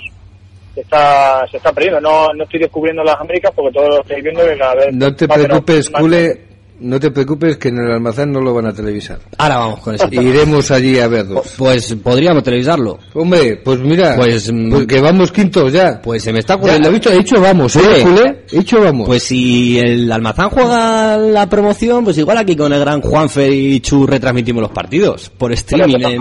se 0.75 0.81
está, 0.81 1.45
se 1.51 1.57
está 1.57 1.73
perdiendo. 1.73 1.99
No, 1.99 2.27
no 2.33 2.43
estoy 2.43 2.59
descubriendo 2.61 3.03
las 3.03 3.19
Américas 3.19 3.51
porque 3.55 3.73
todos 3.73 3.89
lo 3.89 4.01
estáis 4.01 4.23
viendo 4.23 4.45
que 4.45 4.57
cada 4.57 4.75
vez... 4.75 4.93
No 4.93 5.13
te 5.15 5.27
preocupes, 5.27 5.91
más- 5.91 6.01
Cule, 6.01 6.41
no 6.81 6.99
te 6.99 7.11
preocupes 7.11 7.57
que 7.57 7.69
en 7.69 7.77
el 7.79 7.91
almacén 7.91 8.31
no 8.31 8.41
lo 8.41 8.53
van 8.53 8.67
a 8.67 8.73
televisar. 8.73 9.19
Ahora 9.37 9.57
vamos 9.57 9.79
con 9.81 9.95
eso. 9.95 10.07
Iremos 10.11 10.71
allí 10.71 10.99
a 10.99 11.07
verlos. 11.07 11.53
Pues 11.57 11.93
podríamos 12.03 12.43
televisarlo. 12.43 12.99
Hombre, 13.13 13.57
pues 13.63 13.79
mira, 13.79 14.15
Pues, 14.15 14.51
mm, 14.51 14.69
pues 14.71 14.87
que 14.87 15.01
vamos 15.01 15.31
quintos 15.31 15.71
ya. 15.73 16.01
Pues 16.01 16.23
se 16.23 16.31
me 16.33 16.39
está 16.39 16.53
Ya, 16.53 16.57
ocurriendo. 16.57 16.89
lo 16.89 16.95
he 16.95 16.99
dicho, 16.99 17.11
he 17.11 17.17
dicho 17.17 17.41
vamos, 17.41 17.75
¿eh, 17.75 17.79
Oye, 17.85 18.01
Cule? 18.03 18.43
He 18.51 18.57
dicho 18.59 18.81
vamos. 18.81 19.07
Pues 19.07 19.23
si 19.23 19.79
el 19.79 20.11
Almazán 20.11 20.49
juega 20.49 21.17
la 21.17 21.49
promoción, 21.49 22.03
pues 22.03 22.17
igual 22.17 22.37
aquí 22.37 22.55
con 22.55 22.71
el 22.73 22.79
gran 22.79 23.01
Juanfer 23.01 23.51
y 23.51 23.79
Chu 23.81 24.05
retransmitimos 24.07 24.61
los 24.61 24.71
partidos 24.71 25.29
por 25.29 25.51
streaming. 25.53 25.95
en-. 26.05 26.19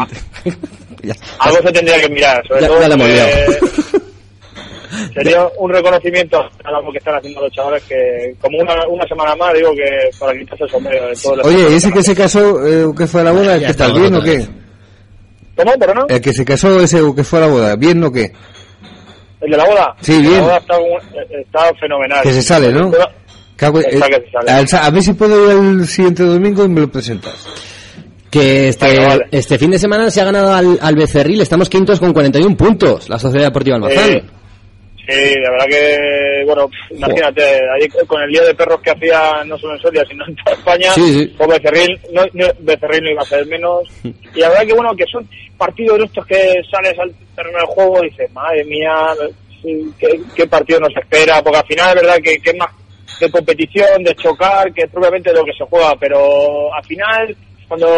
Algo 1.38 1.58
se 1.62 1.72
tendría 1.72 2.00
que 2.00 2.08
mirar, 2.08 2.42
sobre 2.46 2.60
Ya- 2.62 2.66
todo 2.68 2.80
ya 2.80 2.88
lo 2.88 2.94
hemos 2.94 3.06
que 3.06 3.12
liado. 3.14 3.30
Sería 5.14 5.46
un 5.58 5.70
reconocimiento 5.70 6.38
a 6.64 6.70
lo 6.70 6.92
que 6.92 6.98
están 6.98 7.16
haciendo 7.16 7.40
los 7.42 7.52
chavales 7.52 7.82
que 7.84 8.34
como 8.40 8.58
una, 8.58 8.74
una 8.88 9.06
semana 9.06 9.34
más 9.36 9.54
digo 9.54 9.70
que 9.72 10.10
para 10.18 10.32
quitarse 10.38 10.64
el 10.64 10.70
sombrero 10.70 11.06
de 11.08 11.14
todo 11.14 11.34
el 11.34 11.40
Oye, 11.46 11.76
ese 11.76 11.90
que 11.92 12.02
se 12.02 12.14
casó, 12.14 12.66
eh, 12.66 12.86
que 12.96 13.06
fue 13.06 13.20
a 13.20 13.24
la 13.24 13.32
boda, 13.32 13.54
¿qué 13.58 13.64
tal? 13.66 13.70
estamos 13.70 14.00
¿Bien 14.00 14.14
o 14.14 14.22
qué? 14.22 14.46
¿Cómo? 15.56 15.72
¿Pero 15.78 15.94
no? 15.94 16.06
El 16.08 16.20
que 16.20 16.32
se 16.32 16.44
casó, 16.44 16.80
ese 16.80 17.00
que 17.16 17.24
fue 17.24 17.38
a 17.38 17.42
la 17.42 17.48
boda, 17.48 17.76
¿bien 17.76 18.02
o 18.04 18.12
qué? 18.12 18.32
¿El 19.40 19.50
de 19.50 19.56
la 19.56 19.64
boda? 19.66 19.94
Sí, 20.00 20.14
El 20.16 20.22
bien. 20.22 20.34
La 20.34 20.42
boda 20.42 20.56
está, 20.58 20.78
un- 20.78 21.40
está 21.40 21.74
fenomenal. 21.80 22.22
Que 22.22 22.32
se 22.32 22.42
sale, 22.42 22.72
¿no? 22.72 22.90
Cago- 23.56 23.80
Está 23.80 24.06
eh, 24.06 24.10
que 24.70 24.76
a 24.76 24.90
ver 24.90 25.02
si 25.02 25.12
puedo 25.14 25.50
ir 25.52 25.80
el 25.80 25.86
siguiente 25.88 26.22
domingo 26.22 26.64
y 26.64 26.68
me 26.68 26.80
lo 26.82 26.88
presentas. 26.90 27.34
Que 28.30 28.68
este, 28.68 28.98
vale. 28.98 29.26
este 29.32 29.58
fin 29.58 29.70
de 29.70 29.78
semana 29.78 30.10
se 30.10 30.20
ha 30.20 30.24
ganado 30.26 30.52
al, 30.52 30.78
al 30.82 30.94
Becerril, 30.94 31.40
estamos 31.40 31.68
quintos 31.68 31.98
con 31.98 32.12
41 32.12 32.56
puntos, 32.56 33.08
la 33.08 33.18
Sociedad 33.18 33.46
Deportiva 33.46 33.76
Almazán. 33.76 34.10
Eh, 34.12 34.22
Sí, 35.08 35.34
la 35.42 35.50
verdad 35.52 35.66
que, 35.66 36.44
bueno, 36.44 36.70
imagínate, 36.90 37.42
ahí 37.42 37.88
con 38.06 38.20
el 38.22 38.30
lío 38.30 38.44
de 38.44 38.54
perros 38.54 38.80
que 38.82 38.90
hacía 38.90 39.42
no 39.46 39.56
solo 39.56 39.74
en 39.74 39.80
Soria, 39.80 40.04
sino 40.06 40.26
en 40.26 40.36
toda 40.36 40.56
España, 40.56 40.92
Sí, 40.92 41.12
sí. 41.14 41.36
o 41.38 41.48
Becerril 41.48 41.98
no, 42.12 42.22
no, 42.34 42.46
Becerril 42.58 43.04
no 43.04 43.10
iba 43.12 43.22
a 43.22 43.26
ser 43.26 43.46
menos. 43.46 43.88
Y 44.04 44.40
la 44.40 44.50
verdad 44.50 44.66
que, 44.66 44.74
bueno, 44.74 44.94
que 44.94 45.04
son 45.10 45.26
partidos 45.56 45.98
de 45.98 46.04
estos 46.04 46.26
que 46.26 46.60
sales 46.70 46.98
al 46.98 47.10
terreno 47.34 47.56
del 47.58 47.66
juego 47.68 48.04
y 48.04 48.10
dices, 48.10 48.30
madre 48.34 48.64
mía, 48.66 48.92
¿qué, 49.98 50.20
qué 50.36 50.46
partido 50.46 50.80
nos 50.80 50.94
espera? 50.94 51.42
Porque 51.42 51.58
al 51.58 51.66
final 51.66 51.88
es 51.96 52.02
verdad 52.02 52.16
que, 52.22 52.38
que 52.40 52.50
es 52.50 52.56
más 52.56 52.70
de 53.18 53.30
competición, 53.30 54.04
de 54.04 54.14
chocar, 54.14 54.72
que 54.74 54.82
es 54.82 54.90
propiamente 54.90 55.32
lo 55.32 55.42
que 55.44 55.52
se 55.54 55.64
juega, 55.64 55.94
pero 55.98 56.72
al 56.74 56.84
final, 56.84 57.34
cuando 57.66 57.88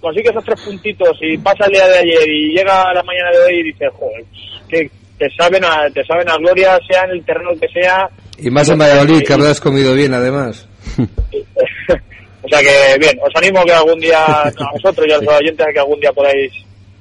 consigues 0.00 0.30
esos 0.30 0.44
tres 0.44 0.60
puntitos 0.62 1.16
y 1.20 1.36
pasa 1.38 1.66
el 1.66 1.72
día 1.72 1.86
de 1.88 1.98
ayer 1.98 2.28
y 2.28 2.56
llega 2.56 2.92
la 2.94 3.02
mañana 3.02 3.30
de 3.32 3.44
hoy 3.44 3.60
y 3.60 3.62
dices, 3.64 3.90
joder, 3.92 4.24
que 4.68 4.90
te 5.18 5.28
saben 5.36 5.64
a, 5.64 5.88
te 5.90 6.04
saben 6.04 6.28
a 6.28 6.36
gloria, 6.36 6.78
sea 6.88 7.04
en 7.04 7.10
el 7.10 7.24
terreno 7.24 7.50
que 7.60 7.68
sea. 7.68 8.08
Y 8.38 8.50
más 8.50 8.68
en 8.68 8.78
Valladolid, 8.78 9.22
que 9.22 9.32
habrás 9.32 9.60
comido 9.60 9.94
bien, 9.94 10.12
además. 10.14 10.68
o 10.98 12.48
sea 12.48 12.60
que, 12.60 12.98
bien, 12.98 13.18
os 13.22 13.34
animo 13.36 13.64
que 13.64 13.72
algún 13.72 14.00
día, 14.00 14.24
a 14.24 14.72
vosotros 14.72 15.06
y 15.08 15.12
a 15.12 15.18
los 15.18 15.34
oyentes, 15.40 15.66
a 15.66 15.72
que 15.72 15.78
algún 15.78 16.00
día 16.00 16.12
podáis 16.12 16.52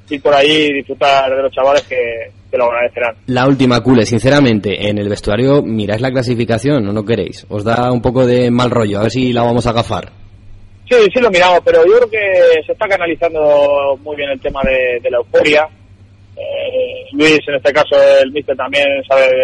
ir 0.10 0.22
por 0.22 0.34
ahí 0.34 0.68
y 0.70 0.74
disfrutar 0.74 1.36
de 1.36 1.42
los 1.42 1.52
chavales 1.52 1.84
que, 1.84 1.96
que 2.52 2.58
lo 2.58 2.66
agradecerán. 2.66 3.16
La 3.28 3.48
última, 3.48 3.82
Cule, 3.82 4.06
sinceramente, 4.06 4.88
en 4.88 5.00
el 5.00 5.10
vestuario 5.10 5.64
miráis 5.64 6.02
la 6.02 6.12
clasificación 6.12 6.88
o 6.88 6.94
no 6.94 7.04
queréis. 7.04 7.46
Os 7.50 7.64
da 7.64 7.92
un 7.92 8.02
poco 8.02 8.26
de 8.26 8.52
mal 8.52 8.70
rollo, 8.70 9.00
a 9.00 9.04
ver 9.04 9.12
si 9.12 9.34
la 9.34 9.44
vamos 9.44 9.66
a 9.66 9.72
agafar. 9.72 10.12
Sí, 10.90 10.96
sí 11.14 11.20
lo 11.20 11.32
miramos, 11.32 11.62
pero 11.66 11.84
yo 11.86 11.98
creo 11.98 12.10
que 12.10 12.64
se 12.66 12.74
está 12.74 12.88
canalizando 12.88 13.98
muy 14.04 14.16
bien 14.16 14.30
el 14.30 14.40
tema 14.40 14.62
de, 14.64 15.00
de 15.02 15.10
la 15.10 15.18
euforia. 15.18 15.68
Eh, 16.36 17.06
Luis, 17.14 17.40
en 17.48 17.56
este 17.56 17.72
caso, 17.74 17.96
el 18.22 18.32
míster 18.32 18.56
también 18.56 18.86
sabe 19.08 19.28
de, 19.28 19.44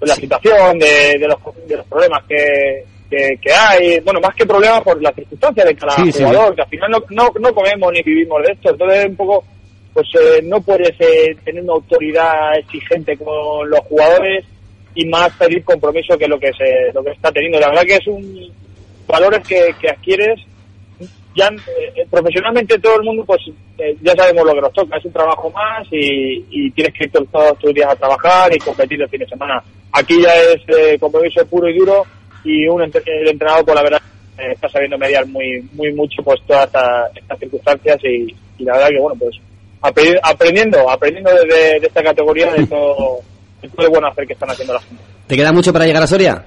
de 0.00 0.06
la 0.06 0.14
situación, 0.14 0.78
de, 0.78 1.18
de, 1.18 1.28
los, 1.28 1.38
de 1.66 1.76
los 1.76 1.86
problemas 1.86 2.22
que, 2.28 2.84
que, 3.10 3.36
que 3.40 3.52
hay. 3.52 4.00
Bueno, 4.00 4.20
más 4.20 4.34
que 4.34 4.46
problemas 4.46 4.80
por 4.82 5.00
las 5.02 5.14
circunstancias 5.14 5.66
de 5.66 5.74
cada 5.76 5.96
Sí, 5.96 6.12
sí. 6.12 6.22
jugador, 6.24 6.54
que 6.54 6.62
al 6.62 6.68
final 6.68 6.90
no, 6.90 6.98
no, 7.10 7.30
no 7.40 7.54
comemos 7.54 7.92
ni 7.92 8.02
vivimos 8.02 8.42
de 8.42 8.52
esto. 8.52 8.70
Entonces, 8.70 9.06
un 9.06 9.16
poco, 9.16 9.44
pues 9.92 10.06
eh, 10.20 10.40
no 10.44 10.60
puedes 10.60 10.92
eh, 11.00 11.36
tener 11.44 11.62
una 11.62 11.74
autoridad 11.74 12.56
exigente 12.58 13.16
con 13.16 13.68
los 13.68 13.80
jugadores 13.80 14.44
y 14.94 15.06
más 15.06 15.30
pedir 15.36 15.64
compromiso 15.64 16.16
que 16.18 16.28
lo 16.28 16.38
que 16.38 16.52
se 16.52 16.92
lo 16.92 17.02
que 17.02 17.10
está 17.10 17.32
teniendo. 17.32 17.58
La 17.58 17.68
verdad 17.68 17.82
que 17.84 17.96
es 17.96 18.06
un 18.06 18.52
valores 19.08 19.46
que, 19.46 19.74
que 19.80 19.90
adquieres 19.90 20.40
ya 21.34 21.48
eh, 21.48 22.06
profesionalmente 22.10 22.78
todo 22.78 22.96
el 22.96 23.02
mundo 23.04 23.24
pues 23.24 23.40
eh, 23.78 23.96
ya 24.02 24.12
sabemos 24.14 24.44
lo 24.46 24.54
que 24.54 24.60
nos 24.60 24.72
toca 24.72 24.96
es 24.98 25.04
un 25.04 25.12
trabajo 25.12 25.50
más 25.50 25.86
y, 25.90 26.70
tienes 26.72 26.92
que 26.94 27.04
ir 27.04 27.10
todos- 27.12 27.58
tus 27.58 27.72
días 27.74 27.90
a 27.90 27.96
trabajar 27.96 28.54
y 28.54 28.58
competir 28.58 29.00
el 29.00 29.08
fin 29.08 29.20
de 29.20 29.26
semana 29.28 29.62
aquí 29.92 30.20
ya 30.22 30.34
es 30.34 30.60
eh, 30.68 30.98
compromiso 30.98 31.44
puro 31.46 31.68
y 31.68 31.78
duro 31.78 32.04
y 32.44 32.66
un 32.68 32.82
el 32.82 33.28
entrenador 33.28 33.64
pues 33.64 33.74
la 33.76 33.82
verdad 33.82 34.00
eh, 34.38 34.52
está 34.52 34.68
sabiendo 34.68 34.98
mediar 34.98 35.26
muy 35.26 35.62
muy 35.72 35.92
mucho 35.94 36.22
pues 36.22 36.40
todas 36.46 36.66
esta- 36.66 37.08
estas 37.14 37.38
circunstancias 37.38 37.98
y, 38.04 38.34
y 38.58 38.64
la 38.64 38.74
verdad 38.74 38.88
que 38.88 38.98
bueno 39.00 39.16
pues 39.18 39.36
apre- 39.80 40.20
aprendiendo 40.22 40.90
aprendiendo 40.90 41.30
desde 41.30 41.80
de 41.80 41.86
esta 41.86 42.02
categoría 42.02 42.52
de 42.52 42.66
todo, 42.66 43.20
de 43.62 43.68
todo 43.68 43.86
el 43.86 43.90
buen 43.92 44.04
hacer 44.04 44.26
que 44.26 44.32
están 44.34 44.50
haciendo 44.50 44.74
la 44.74 44.80
gente 44.80 45.02
¿Te 45.26 45.36
queda 45.36 45.52
mucho 45.52 45.72
para 45.72 45.86
llegar 45.86 46.02
a 46.02 46.06
Soria? 46.06 46.44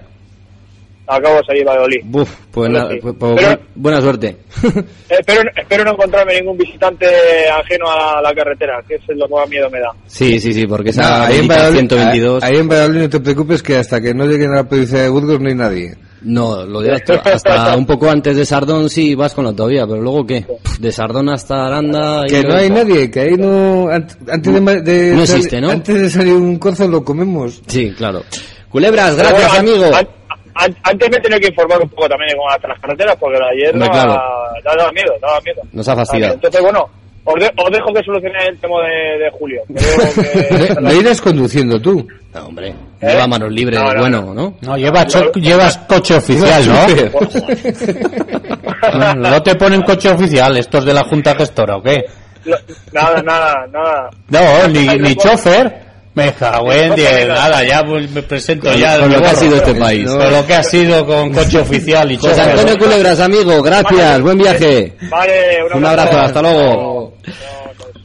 Acabo 1.08 1.36
de 1.38 1.44
salir 1.46 1.62
de 1.64 1.66
Valladolid 1.70 2.02
Buf, 2.06 2.30
pues, 2.52 2.70
nada, 2.70 2.90
pues- 3.02 3.16
pues 3.20 3.34
Pero- 3.38 3.60
buena 3.76 4.02
suerte. 4.02 4.38
Espero, 5.10 5.42
espero 5.56 5.84
no 5.86 5.92
encontrarme 5.92 6.40
ningún 6.40 6.58
visitante 6.58 7.06
ajeno 7.50 7.86
a 7.90 8.22
la 8.22 8.34
carretera, 8.34 8.82
que 8.88 8.96
es 8.96 9.02
lo 9.10 9.28
que 9.28 9.34
más 9.36 9.50
miedo 9.50 9.70
me 9.70 9.80
da. 9.80 9.90
sí, 10.08 10.40
sí, 10.40 10.54
sí, 10.54 10.66
porque 10.68 10.90
esa 10.90 11.02
Nada, 11.02 11.28
ahí, 11.28 11.40
en 11.40 11.48
Valladolid, 11.48 11.78
122... 11.80 12.44
ahí 12.44 12.58
en 12.58 12.68
Valladolid 12.68 13.02
no 13.02 13.10
te 13.10 13.20
preocupes 13.20 13.62
que 13.64 13.78
hasta 13.78 14.02
que 14.02 14.14
no 14.14 14.26
lleguen 14.26 14.52
a 14.54 14.56
la 14.58 14.64
provincia 14.70 15.02
de 15.02 15.10
Burgos 15.10 15.40
no 15.40 15.48
hay 15.50 15.56
nadie. 15.56 15.96
No, 16.24 16.66
lo 16.66 16.82
de 16.82 16.92
hasta, 16.94 17.14
hasta 17.16 17.78
un 17.78 17.86
poco 17.86 18.10
antes 18.10 18.36
de 18.36 18.46
Sardón 18.48 18.90
sí 18.90 19.14
vas 19.14 19.36
con 19.36 19.44
la 19.44 19.52
autovía, 19.52 19.86
pero 19.86 20.02
luego 20.02 20.26
¿qué? 20.26 20.44
De 20.80 20.92
Sardón 20.92 21.30
hasta 21.30 21.68
Aranda... 21.68 22.24
y 22.26 22.30
Que 22.32 22.42
no 22.42 22.56
hay 22.56 22.70
nadie, 22.72 23.12
que 23.12 23.20
ahí 23.20 23.38
no... 23.38 23.86
ant- 23.90 24.18
Antes 24.32 24.84
de, 24.84 25.14
No 25.16 25.22
existe, 25.22 25.62
¿no? 25.62 25.70
Antes 25.70 26.02
de 26.02 26.10
salir 26.10 26.34
un 26.34 26.58
corzo 26.58 26.88
lo 26.88 27.04
comemos. 27.04 27.62
Sí, 27.68 27.92
claro. 27.96 28.24
Culebras, 28.70 29.16
gracias, 29.16 29.52
bueno, 29.62 29.72
amigo. 29.86 30.10
An- 30.56 30.72
an- 30.72 30.78
antes 30.84 31.10
me 31.10 31.18
he 31.18 31.22
tenido 31.22 31.40
que 31.40 31.48
informar 31.48 31.82
un 31.82 31.90
poco 31.90 32.08
también 32.10 32.30
de 32.32 32.38
cómo 32.38 32.50
hacen 32.50 32.70
las 32.70 32.80
carreteras, 32.80 33.16
porque 33.20 33.38
ayer 33.38 33.78
daba, 33.78 33.94
claro. 34.62 34.92
miedo, 34.94 35.14
daba 35.22 35.40
miedo. 35.42 35.62
Nos 35.72 35.88
ha 35.88 35.96
fastidiado. 35.96 36.34
Entonces, 36.36 36.62
bueno, 36.62 36.86
os, 37.26 37.36
de- 37.36 37.52
os 37.58 37.72
dejo 37.72 37.94
que 37.94 38.04
solucione 38.04 38.46
el 38.48 38.60
tema 38.60 38.76
de, 38.82 39.18
de 39.24 39.32
Julio. 39.32 39.62
que 39.68 40.82
No 40.82 40.94
irás 40.94 41.22
conduciendo 41.22 41.80
tú. 41.82 42.08
No, 42.34 42.46
hombre, 42.48 42.70
¿Eh? 42.70 42.76
lleva 43.08 43.28
manos 43.28 43.52
libres, 43.52 43.80
No, 43.80 43.94
no, 43.94 44.00
bueno, 44.02 44.22
no. 44.22 44.34
¿no? 44.34 44.58
No, 44.62 44.78
llevas, 44.78 45.08
cho- 45.08 45.32
llevas 45.34 45.78
coche 45.88 46.16
oficial, 46.16 46.64
¿no? 46.68 46.76
No, 49.00 49.14
no 49.16 49.44
te 49.44 49.56
ponen 49.56 49.82
coche 49.82 50.10
oficial 50.10 50.56
estos 50.58 50.86
de 50.86 50.94
la 50.94 51.04
Junta 51.04 51.36
Gestora, 51.36 51.78
¿o 51.78 51.82
qué? 51.82 52.06
Lo- 52.46 52.58
nada, 52.94 53.22
nada, 53.24 53.66
nada. 53.72 54.10
No, 54.30 54.68
ni, 54.68 54.88
ni 55.00 55.16
chofer. 55.16 55.85
Me 56.16 56.28
en 56.28 56.96
diez, 56.96 57.28
nada, 57.28 57.62
ya 57.66 57.84
pues, 57.84 58.10
me 58.10 58.24
presento 58.24 58.74
ya. 58.74 58.98
con 59.00 59.12
lo 59.12 59.20
que 59.20 59.28
ha 59.28 59.36
sido 59.36 59.58
este 59.58 59.76
país. 59.76 60.10
Con 60.10 60.32
lo 60.32 60.48
que 60.48 60.54
ha 60.54 60.64
sido 60.64 61.06
con 61.06 61.34
coche 61.34 61.58
oficial 61.60 62.10
y 62.10 62.18
José. 62.18 62.42
Antonio 62.42 62.78
Culebras, 62.78 63.20
amigo, 63.20 63.62
gracias, 63.62 64.22
buen 64.22 64.38
viaje. 64.38 64.94
Vale, 65.10 65.58
Un 65.76 65.86
abrazo, 65.86 66.18
hasta 66.18 66.42
luego. 66.42 67.16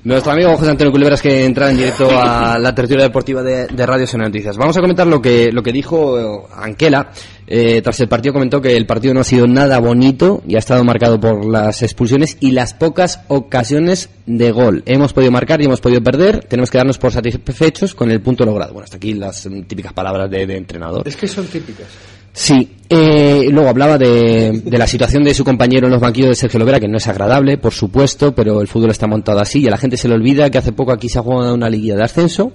Nuestro 0.03 0.33
amigo 0.33 0.57
José 0.57 0.70
Antonio 0.70 0.90
Culebras 0.90 1.20
que 1.20 1.44
entra 1.44 1.70
en 1.70 1.77
directo 1.77 2.09
a 2.11 2.59
la 2.59 2.75
tertulia 2.75 3.05
deportiva 3.05 3.42
de, 3.42 3.66
de 3.66 3.87
Radio 3.87 4.07
Son 4.07 4.23
Noticias. 4.23 4.57
Vamos 4.57 4.77
a 4.77 4.81
comentar 4.81 5.07
lo 5.07 5.20
que, 5.20 5.53
lo 5.53 5.62
que 5.62 5.73
dijo 5.73 6.18
eh, 6.18 6.49
Anquela. 6.57 7.11
Eh, 7.53 7.83
tras 7.83 7.99
el 7.99 8.09
partido 8.09 8.33
comentó 8.33 8.63
que 8.63 8.77
el 8.77 8.87
partido 8.87 9.13
no 9.13 9.21
ha 9.21 9.25
sido 9.25 9.49
nada 9.49 9.81
bonito 9.81 10.41
y 10.47 10.55
ha 10.55 10.61
estado 10.61 10.85
marcado 10.85 11.19
por 11.19 11.45
las 11.45 11.83
expulsiones 11.83 12.37
y 12.39 12.53
las 12.53 12.75
pocas 12.75 13.23
ocasiones 13.27 14.09
de 14.27 14.53
gol. 14.53 14.85
Hemos 14.87 15.13
podido 15.13 15.33
marcar 15.33 15.61
y 15.61 15.65
hemos 15.65 15.81
podido 15.81 16.01
perder. 16.01 16.45
Tenemos 16.45 16.71
que 16.71 16.79
darnos 16.79 16.99
por 16.99 17.11
satisfechos 17.11 17.97
con 17.97 18.09
el 18.13 18.21
punto 18.21 18.45
logrado. 18.45 18.73
Bueno, 18.73 18.85
hasta 18.85 18.99
aquí 18.99 19.15
las 19.15 19.49
típicas 19.67 19.93
palabras 19.93 20.31
de, 20.31 20.47
de 20.47 20.57
entrenador. 20.57 21.07
Es 21.09 21.17
que 21.17 21.27
son 21.27 21.45
típicas. 21.47 21.89
Sí, 22.33 22.77
eh, 22.89 23.49
luego 23.51 23.69
hablaba 23.69 23.99
de, 23.99 24.63
de 24.65 24.79
la 24.79 24.87
situación 24.87 25.25
de 25.25 25.35
su 25.35 25.45
compañero 25.45 25.89
en 25.89 25.93
los 25.93 26.01
banquillos 26.01 26.29
de 26.29 26.35
Sergio 26.37 26.61
Lovera, 26.61 26.79
que 26.79 26.87
no 26.87 26.99
es 26.99 27.09
agradable, 27.09 27.59
por 27.59 27.73
supuesto, 27.73 28.33
pero 28.33 28.61
el 28.61 28.69
fútbol 28.69 28.91
está 28.91 29.09
montado 29.09 29.41
así 29.41 29.63
y 29.63 29.67
a 29.67 29.71
la 29.71 29.79
gente 29.79 29.97
se 29.97 30.07
le 30.07 30.15
olvida 30.15 30.49
que 30.51 30.59
hace 30.59 30.71
poco 30.71 30.93
aquí 30.93 31.09
se 31.09 31.19
ha 31.19 31.23
jugado 31.23 31.55
una 31.55 31.69
liguilla 31.69 31.97
de 31.97 32.05
ascenso. 32.05 32.53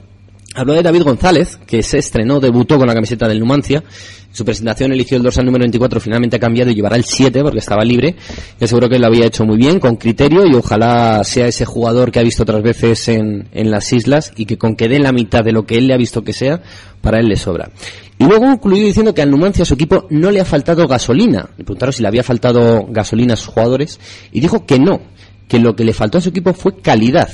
Habló 0.57 0.73
de 0.73 0.83
David 0.83 1.03
González, 1.03 1.59
que 1.67 1.83
se 1.83 1.97
estrenó, 1.97 2.39
debutó 2.39 2.77
con 2.77 2.87
la 2.87 2.93
camiseta 2.93 3.27
del 3.27 3.41
Numancia. 3.41 3.79
En 3.79 4.35
su 4.35 4.45
presentación 4.45 4.93
eligió 4.93 5.17
el 5.17 5.23
dorsal 5.23 5.45
número 5.45 5.63
24, 5.63 5.99
finalmente 5.99 6.37
ha 6.37 6.39
cambiado 6.39 6.71
y 6.71 6.75
llevará 6.75 6.95
el 6.95 7.03
7 7.03 7.41
porque 7.43 7.59
estaba 7.59 7.83
libre. 7.83 8.15
Y 8.57 8.63
aseguró 8.63 8.87
que 8.87 8.97
lo 8.97 9.07
había 9.07 9.25
hecho 9.25 9.43
muy 9.43 9.57
bien, 9.57 9.81
con 9.81 9.97
criterio, 9.97 10.45
y 10.45 10.55
ojalá 10.55 11.21
sea 11.25 11.47
ese 11.47 11.65
jugador 11.65 12.09
que 12.09 12.19
ha 12.19 12.23
visto 12.23 12.43
otras 12.43 12.63
veces 12.63 13.09
en, 13.09 13.49
en 13.51 13.69
las 13.69 13.91
islas 13.91 14.31
y 14.37 14.45
que 14.45 14.57
con 14.57 14.77
que 14.77 14.87
dé 14.87 14.97
la 14.97 15.11
mitad 15.11 15.43
de 15.43 15.51
lo 15.51 15.65
que 15.65 15.77
él 15.77 15.87
le 15.87 15.93
ha 15.93 15.97
visto 15.97 16.23
que 16.23 16.31
sea, 16.31 16.61
para 17.01 17.19
él 17.19 17.27
le 17.27 17.35
sobra. 17.35 17.69
Y 18.17 18.23
luego 18.23 18.45
concluyó 18.45 18.85
diciendo 18.85 19.13
que 19.13 19.21
al 19.21 19.31
Numancia 19.31 19.65
su 19.65 19.73
equipo 19.73 20.07
no 20.09 20.31
le 20.31 20.39
ha 20.39 20.45
faltado 20.45 20.87
gasolina. 20.87 21.49
Le 21.57 21.65
preguntaron 21.65 21.91
si 21.91 22.01
le 22.01 22.07
había 22.07 22.23
faltado 22.23 22.85
gasolina 22.89 23.33
a 23.33 23.37
sus 23.37 23.53
jugadores 23.53 23.99
y 24.31 24.39
dijo 24.39 24.65
que 24.65 24.79
no, 24.79 25.01
que 25.49 25.59
lo 25.59 25.75
que 25.75 25.83
le 25.83 25.91
faltó 25.91 26.19
a 26.19 26.21
su 26.21 26.29
equipo 26.29 26.53
fue 26.53 26.77
calidad. 26.77 27.29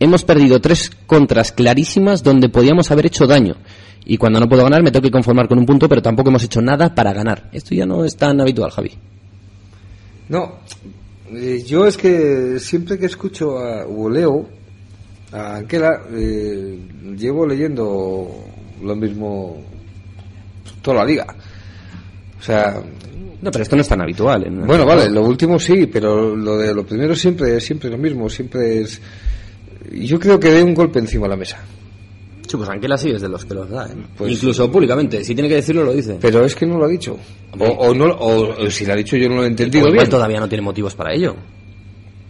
Hemos 0.00 0.24
perdido 0.24 0.60
tres 0.60 0.90
contras 1.06 1.52
clarísimas 1.52 2.22
donde 2.22 2.48
podíamos 2.48 2.90
haber 2.90 3.06
hecho 3.06 3.26
daño. 3.26 3.56
Y 4.04 4.16
cuando 4.16 4.40
no 4.40 4.48
puedo 4.48 4.62
ganar 4.62 4.82
me 4.82 4.90
tengo 4.90 5.02
que 5.02 5.10
conformar 5.10 5.48
con 5.48 5.58
un 5.58 5.66
punto, 5.66 5.88
pero 5.88 6.00
tampoco 6.00 6.30
hemos 6.30 6.44
hecho 6.44 6.62
nada 6.62 6.94
para 6.94 7.12
ganar. 7.12 7.48
Esto 7.52 7.74
ya 7.74 7.84
no 7.84 8.04
es 8.04 8.16
tan 8.16 8.40
habitual, 8.40 8.70
Javi. 8.70 8.92
No, 10.28 10.60
eh, 11.34 11.62
yo 11.66 11.86
es 11.86 11.96
que 11.96 12.58
siempre 12.58 12.98
que 12.98 13.06
escucho 13.06 13.58
a, 13.58 13.86
o 13.86 14.08
leo 14.08 14.48
a 15.32 15.56
Anquela, 15.56 16.02
eh, 16.12 16.78
llevo 17.16 17.46
leyendo 17.46 18.44
lo 18.82 18.96
mismo 18.96 19.62
toda 20.80 20.98
la 20.98 21.04
liga. 21.04 21.26
O 22.38 22.42
sea, 22.42 22.80
No, 23.42 23.50
pero 23.50 23.62
esto 23.62 23.76
no 23.76 23.82
es 23.82 23.88
tan 23.88 24.00
habitual. 24.00 24.44
¿eh? 24.44 24.50
bueno, 24.50 24.86
vale, 24.86 25.10
lo 25.10 25.22
último 25.22 25.58
sí, 25.58 25.86
pero 25.86 26.34
lo 26.34 26.56
de 26.56 26.72
lo 26.72 26.86
primero 26.86 27.14
siempre 27.14 27.56
es 27.56 27.64
siempre 27.64 27.90
lo 27.90 27.98
mismo, 27.98 28.28
siempre 28.30 28.80
es... 28.80 29.00
Yo 29.92 30.18
creo 30.18 30.38
que 30.38 30.50
de 30.50 30.62
un 30.62 30.74
golpe 30.74 30.98
encima 30.98 31.24
de 31.24 31.30
la 31.30 31.36
mesa. 31.36 31.58
Sí, 32.46 32.56
pues 32.56 32.68
Anquela 32.70 32.96
sí 32.96 33.10
es 33.10 33.20
de 33.20 33.28
los 33.28 33.44
que 33.44 33.52
los 33.54 33.68
da, 33.68 33.86
¿eh? 33.86 33.94
Pues- 34.16 34.32
Incluso 34.32 34.70
públicamente. 34.70 35.22
Si 35.22 35.34
tiene 35.34 35.48
que 35.50 35.56
decirlo, 35.56 35.84
lo 35.84 35.92
dice. 35.92 36.16
Pero 36.20 36.44
es 36.44 36.54
que 36.54 36.64
no 36.66 36.78
lo 36.78 36.86
ha 36.86 36.88
dicho. 36.88 37.16
O, 37.58 37.64
o 37.64 37.94
no, 37.94 38.06
o, 38.06 38.64
o 38.66 38.70
si 38.70 38.86
lo 38.86 38.94
ha 38.94 38.96
dicho 38.96 39.16
yo 39.16 39.28
no 39.28 39.36
lo 39.36 39.44
he 39.44 39.48
entendido 39.48 39.80
Igual 39.86 39.98
bien. 39.98 40.10
todavía 40.10 40.40
no 40.40 40.48
tiene 40.48 40.62
motivos 40.62 40.94
para 40.94 41.12
ello. 41.14 41.34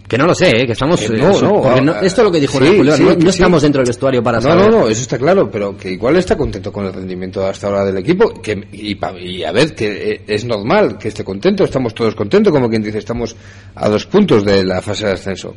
Que 0.08 0.16
no 0.16 0.24
lo 0.26 0.34
sé, 0.34 0.48
¿eh? 0.62 0.66
que 0.66 0.72
estamos... 0.72 0.98
Que 1.00 1.06
eh, 1.14 1.18
no, 1.18 1.38
no, 1.38 1.60
porque 1.62 1.82
no- 1.82 1.92
ah, 1.92 2.00
esto 2.02 2.22
es 2.22 2.24
lo 2.24 2.32
que 2.32 2.40
dijo 2.40 2.54
sí, 2.58 2.64
Culebra, 2.78 2.96
sí, 2.96 3.02
no, 3.02 3.10
no 3.14 3.20
sí. 3.20 3.28
estamos 3.28 3.60
dentro 3.60 3.80
del 3.82 3.88
vestuario 3.88 4.22
para 4.22 4.38
No, 4.38 4.42
saber. 4.48 4.70
no, 4.70 4.78
no, 4.80 4.88
eso 4.88 5.02
está 5.02 5.18
claro, 5.18 5.50
pero 5.50 5.76
que 5.76 5.90
igual 5.92 6.16
está 6.16 6.34
contento 6.34 6.72
con 6.72 6.86
el 6.86 6.94
rendimiento 6.94 7.46
hasta 7.46 7.66
ahora 7.66 7.84
del 7.84 7.98
equipo 7.98 8.32
que, 8.40 8.52
y, 8.72 8.96
y 9.20 9.44
a 9.44 9.52
ver, 9.52 9.74
que 9.74 10.12
eh, 10.12 10.20
es 10.26 10.46
normal 10.46 10.96
que 10.96 11.08
esté 11.08 11.22
contento, 11.22 11.62
estamos 11.62 11.94
todos 11.94 12.14
contentos, 12.14 12.50
como 12.50 12.70
quien 12.70 12.82
dice, 12.82 12.96
estamos 12.98 13.36
a 13.74 13.86
dos 13.90 14.06
puntos 14.06 14.46
de 14.46 14.64
la 14.64 14.80
fase 14.80 15.06
de 15.08 15.12
ascenso, 15.12 15.54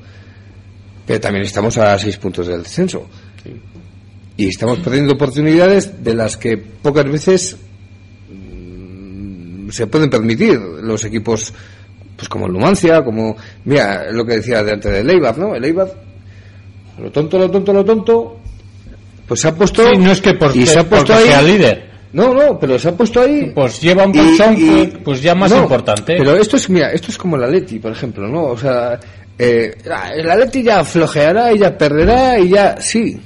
pero 1.06 1.20
también 1.20 1.46
estamos 1.46 1.78
a 1.78 1.98
seis 2.00 2.18
puntos 2.18 2.48
del 2.48 2.64
descenso. 2.64 3.08
y 4.38 4.48
estamos 4.48 4.80
perdiendo 4.80 5.14
oportunidades 5.14 6.04
de 6.04 6.14
las 6.16 6.38
que 6.38 6.58
pocas 6.58 7.06
veces 7.06 7.58
mm, 8.30 9.70
se 9.70 9.88
pueden 9.88 10.10
permitir 10.10 10.60
los 10.60 11.04
equipos 11.06 11.54
pues 12.16 12.30
como 12.30 12.46
el 12.46 12.54
Numancia, 12.54 13.04
como 13.04 13.36
mira 13.66 14.12
lo 14.12 14.26
que 14.26 14.36
decía 14.36 14.64
de 14.64 14.74
antes 14.74 14.92
del 14.92 15.10
Eibar, 15.10 15.38
¿no? 15.38 15.56
El 15.56 15.64
Eibar 15.66 15.88
lo 17.02 17.12
tonto, 17.12 17.38
lo 17.40 17.50
tonto, 17.50 17.74
lo 17.74 17.84
tonto 17.86 18.38
pues 19.28 19.40
se 19.40 19.48
ha 19.48 19.56
puesto 19.56 19.84
Sí, 19.90 19.98
no 19.98 20.12
es 20.12 20.22
que 20.22 20.34
por 20.36 20.56
y 20.56 20.66
se 20.66 20.80
ha 20.80 20.84
puesto 20.88 21.14
ahí 21.14 21.26
sea 21.26 21.42
líder. 21.42 21.90
no, 22.14 22.34
no, 22.34 22.60
pero 22.60 22.78
se 22.78 22.90
ha 22.90 22.92
puesto 22.96 23.22
ahí 23.22 23.52
Pues 23.56 23.82
lleva 23.82 24.06
un 24.06 24.12
y- 24.14 24.18
colchón 24.20 24.56
y- 24.58 24.66
pues, 24.88 24.90
pues 25.04 25.22
ya 25.22 25.34
más 25.34 25.52
no, 25.52 25.64
importante. 25.64 26.16
Pero 26.18 26.36
esto 26.36 26.58
es, 26.58 26.70
mira, 26.70 26.92
esto 26.92 27.10
es 27.10 27.18
como 27.18 27.38
el 27.38 27.44
Atleti, 27.46 27.80
por 27.80 27.92
ejemplo, 27.92 28.28
¿no? 28.28 28.44
O 28.44 28.58
sea, 28.58 29.00
eh, 29.44 29.76
el 30.16 30.30
Atleti 30.30 30.64
ya 30.64 30.84
flojeará 30.84 31.52
y 31.54 31.60
ya 31.60 31.78
perderá 31.78 32.38
y 32.40 32.50
ya, 32.50 32.80
sí. 32.80 33.20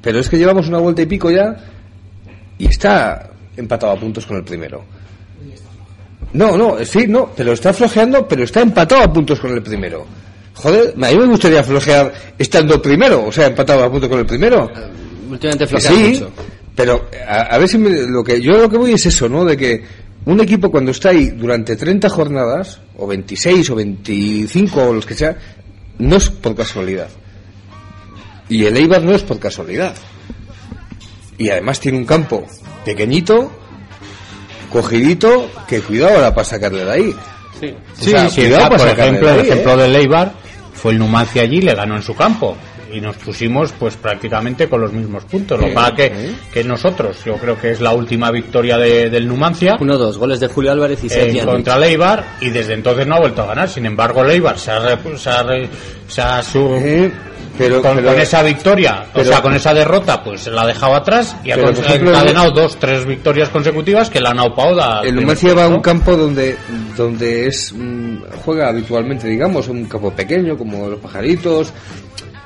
Pero 0.00 0.18
es 0.18 0.28
que 0.28 0.36
llevamos 0.38 0.68
una 0.68 0.78
vuelta 0.78 1.02
y 1.02 1.06
pico 1.06 1.30
ya 1.30 1.56
y 2.58 2.66
está 2.66 3.30
empatado 3.56 3.92
a 3.92 3.96
puntos 3.96 4.26
con 4.26 4.36
el 4.38 4.44
primero. 4.44 4.84
No, 6.32 6.56
no, 6.56 6.84
sí, 6.84 7.06
no, 7.06 7.30
pero 7.36 7.52
está 7.52 7.72
flojeando, 7.72 8.26
pero 8.26 8.42
está 8.42 8.60
empatado 8.60 9.02
a 9.02 9.12
puntos 9.12 9.38
con 9.38 9.52
el 9.52 9.62
primero. 9.62 10.04
Joder, 10.54 10.92
a 10.96 11.10
mí 11.10 11.16
me 11.16 11.26
gustaría 11.26 11.62
flojear 11.62 12.12
estando 12.38 12.80
primero, 12.82 13.24
o 13.26 13.32
sea, 13.32 13.46
empatado 13.46 13.84
a 13.84 13.90
puntos 13.90 14.08
con 14.08 14.18
el 14.18 14.26
primero. 14.26 14.68
Últimamente 15.30 15.64
Que 15.64 15.68
flojea 15.68 15.90
sí, 15.92 16.10
mucho. 16.20 16.32
pero 16.74 17.08
a, 17.26 17.42
a 17.54 17.58
ver 17.58 17.68
si 17.68 17.78
me- 17.78 18.02
lo 18.08 18.22
que 18.24 18.40
yo 18.40 18.52
lo 18.58 18.68
que 18.68 18.78
voy 18.78 18.92
es 18.92 19.06
eso, 19.06 19.28
¿no? 19.28 19.44
De 19.44 19.56
que 19.56 19.84
un 20.26 20.40
equipo 20.40 20.70
cuando 20.70 20.90
está 20.90 21.10
ahí 21.10 21.28
durante 21.30 21.76
30 21.76 22.08
jornadas, 22.08 22.80
o 22.96 23.06
26, 23.06 23.70
o 23.70 23.74
25, 23.74 24.82
o 24.82 24.92
los 24.92 25.06
que 25.06 25.14
sea, 25.14 25.36
no 25.98 26.16
es 26.16 26.30
por 26.30 26.54
casualidad. 26.54 27.08
Y 28.48 28.64
el 28.64 28.76
Eibar 28.76 29.02
no 29.02 29.14
es 29.14 29.22
por 29.22 29.38
casualidad. 29.38 29.94
Y 31.38 31.48
además 31.50 31.80
tiene 31.80 31.98
un 31.98 32.04
campo 32.04 32.44
pequeñito, 32.84 33.50
cogidito, 34.70 35.50
que 35.66 35.80
cuidado 35.80 36.16
ahora 36.16 36.34
para 36.34 36.44
sacarle 36.44 36.84
de 36.84 36.90
ahí. 36.90 37.14
Sí, 37.58 37.74
O 38.00 38.04
sea, 38.04 38.28
sí, 38.28 38.42
cuidado 38.42 38.64
ah, 38.64 38.70
para 38.70 38.84
por 38.84 39.00
ejemplo, 39.00 39.28
de 39.28 39.34
el 39.34 39.40
ejemplo 39.46 39.72
¿eh? 39.72 39.76
del 39.76 39.96
Eibar 39.96 40.34
fue 40.74 40.92
el 40.92 40.98
Numancia 40.98 41.42
allí, 41.42 41.60
le 41.60 41.74
ganó 41.74 41.96
en 41.96 42.02
su 42.02 42.14
campo 42.14 42.56
y 42.94 43.00
nos 43.00 43.16
pusimos 43.16 43.72
pues 43.72 43.96
prácticamente 43.96 44.68
con 44.68 44.80
los 44.80 44.92
mismos 44.92 45.24
puntos. 45.24 45.60
Lo 45.60 45.66
que 45.66 45.72
pasa 45.72 45.94
que, 45.94 46.34
que 46.52 46.64
nosotros, 46.64 47.18
yo 47.24 47.34
creo 47.36 47.58
que 47.60 47.72
es 47.72 47.80
la 47.80 47.92
última 47.92 48.30
victoria 48.30 48.78
de- 48.78 49.10
del 49.10 49.26
Numancia. 49.26 49.76
Uno, 49.80 49.98
dos, 49.98 50.16
goles 50.18 50.40
de 50.40 50.46
Julio 50.48 50.72
Álvarez 50.72 51.02
y 51.02 51.06
eh, 51.08 51.10
Sergio 51.10 51.44
contra 51.46 51.76
el 51.76 51.82
Eibar 51.84 52.24
y 52.40 52.50
desde 52.50 52.74
entonces 52.74 53.06
no 53.06 53.16
ha 53.16 53.20
vuelto 53.20 53.42
a 53.42 53.46
ganar. 53.46 53.68
Sin 53.68 53.84
embargo, 53.86 54.22
el 54.22 54.30
Eibar 54.30 54.58
se 54.58 54.70
ha, 54.70 54.78
re- 54.78 55.18
se 55.18 55.30
ha, 55.30 55.42
re- 55.42 55.68
se 56.08 56.20
ha 56.22 56.40
Eh, 56.54 57.10
pero, 57.56 57.80
con, 57.80 57.96
pero- 57.96 58.08
con 58.10 58.20
esa 58.20 58.42
victoria, 58.42 59.04
pero- 59.12 59.24
o 59.24 59.28
sea, 59.28 59.40
con 59.42 59.54
esa 59.54 59.72
derrota, 59.72 60.22
pues 60.24 60.40
se 60.42 60.50
la 60.50 60.62
ha 60.62 60.66
dejado 60.66 60.94
atrás 60.94 61.36
y 61.44 61.50
ha 61.52 61.56
encadenado 62.10 62.50
dos, 62.50 62.76
tres 62.78 63.04
victorias 63.06 63.48
consecutivas 63.48 64.10
que 64.10 64.20
la 64.20 64.30
han 64.30 64.38
aupado 64.40 64.74
El 65.04 65.14
Numancia 65.16 65.54
va 65.54 65.64
a 65.64 65.68
un 65.68 65.80
campo 65.80 66.16
donde 66.16 66.56
donde 66.96 67.46
es 67.46 67.72
mm, 67.72 68.16
juega 68.44 68.68
habitualmente, 68.68 69.28
digamos, 69.28 69.68
un 69.68 69.84
campo 69.86 70.10
pequeño 70.12 70.56
como 70.56 70.88
los 70.88 70.98
pajaritos, 71.00 71.72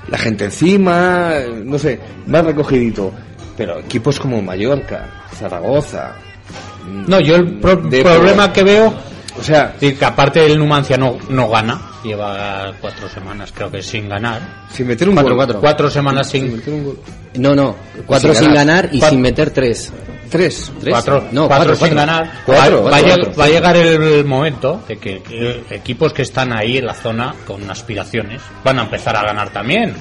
la 0.08 0.18
gente 0.18 0.44
encima, 0.46 1.30
no 1.64 1.78
sé, 1.78 1.98
más 2.26 2.44
recogidito. 2.44 3.12
Pero 3.56 3.78
equipos 3.80 4.18
como 4.20 4.40
Mallorca, 4.40 5.06
Zaragoza, 5.34 6.14
No, 7.06 7.20
yo 7.20 7.36
el 7.36 7.58
pro- 7.58 7.82
problema 7.82 8.52
que 8.52 8.62
veo 8.62 8.94
o 9.38 9.42
sea, 9.42 9.74
que 9.78 9.96
aparte 10.04 10.44
el 10.44 10.58
Numancia 10.58 10.96
no, 10.96 11.16
no 11.28 11.48
gana, 11.48 11.80
lleva 12.02 12.72
cuatro 12.80 13.08
semanas 13.08 13.52
creo 13.54 13.70
que 13.70 13.82
sin 13.82 14.08
ganar. 14.08 14.40
sin 14.72 14.86
meter 14.88 15.08
un 15.08 15.14
Cuatro, 15.14 15.30
gol. 15.34 15.36
cuatro. 15.44 15.60
Cuatro 15.60 15.90
semanas 15.90 16.28
Sin 16.28 16.42
sin... 16.48 16.56
meter 16.56 16.74
un 16.74 16.84
gol. 16.84 16.98
No, 17.36 17.54
no, 17.54 17.76
cuatro 18.06 18.32
Sin 18.34 18.44
sin 18.44 18.54
ganar. 18.54 18.82
ganar 18.84 18.94
y 18.94 18.98
Cuatro. 18.98 19.14
sin 19.14 19.20
meter 19.22 19.50
tres. 19.50 19.92
Tres. 20.30 20.72
¿Tres? 20.80 20.92
Cuatro, 20.92 21.24
no, 21.32 21.46
cuatro 21.48 21.68
cuatro, 21.68 21.74
sin 21.86 21.94
cuatro. 21.94 21.96
ganar. 21.96 22.32
Cuatro, 22.44 22.82
va, 22.84 22.90
va 23.38 23.44
a 23.44 23.48
llegar 23.48 23.76
el 23.76 24.24
momento 24.24 24.82
de 24.86 24.98
que, 24.98 25.22
que 25.22 25.64
equipos 25.70 26.12
que 26.12 26.22
están 26.22 26.52
ahí 26.56 26.78
en 26.78 26.86
la 26.86 26.94
zona 26.94 27.34
con 27.46 27.68
aspiraciones 27.70 28.40
van 28.64 28.78
a 28.78 28.82
empezar 28.82 29.16
a 29.16 29.22
ganar 29.22 29.50
también. 29.50 29.94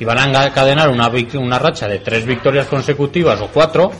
Y 0.00 0.04
van 0.04 0.18
a 0.18 0.46
encadenar 0.46 0.88
una, 0.90 1.10
una 1.34 1.58
racha 1.58 1.88
de 1.88 1.98
tres 1.98 2.24
victorias 2.24 2.66
consecutivas 2.66 3.40
o 3.40 3.48
cuatro 3.48 3.90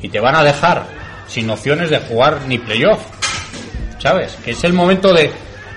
y 0.00 0.08
te 0.08 0.18
van 0.20 0.34
a 0.36 0.42
dejar 0.42 0.84
sin 1.26 1.50
opciones 1.50 1.90
de 1.90 1.98
jugar 1.98 2.40
ni 2.48 2.58
playoff. 2.58 3.00
¿Sabes? 3.98 4.36
Que 4.44 4.50
es 4.52 4.64
el 4.64 4.72
momento 4.72 5.12
de, 5.12 5.30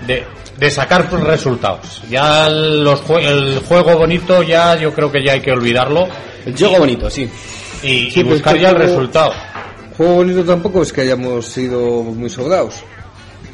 de, 0.05 0.25
de 0.57 0.71
sacar 0.71 1.09
resultados. 1.23 2.01
Ya 2.09 2.49
los 2.49 3.01
jue- 3.03 3.23
el 3.25 3.59
juego 3.59 3.97
bonito 3.97 4.43
ya 4.43 4.75
yo 4.75 4.93
creo 4.93 5.11
que 5.11 5.23
ya 5.23 5.33
hay 5.33 5.41
que 5.41 5.51
olvidarlo 5.51 6.07
El 6.45 6.55
juego 6.57 6.79
bonito, 6.79 7.09
sí. 7.09 7.29
Y, 7.83 8.09
Sí, 8.11 8.19
y 8.19 8.23
pero 8.23 8.29
buscar 8.35 8.57
ya 8.57 8.69
el 8.69 8.75
resultado. 8.75 9.33
Juego 9.95 10.15
bonito 10.15 10.43
tampoco 10.43 10.81
es 10.83 10.93
que 10.93 11.01
hayamos 11.01 11.45
sido 11.45 12.03
muy 12.03 12.29
sobrados. 12.29 12.83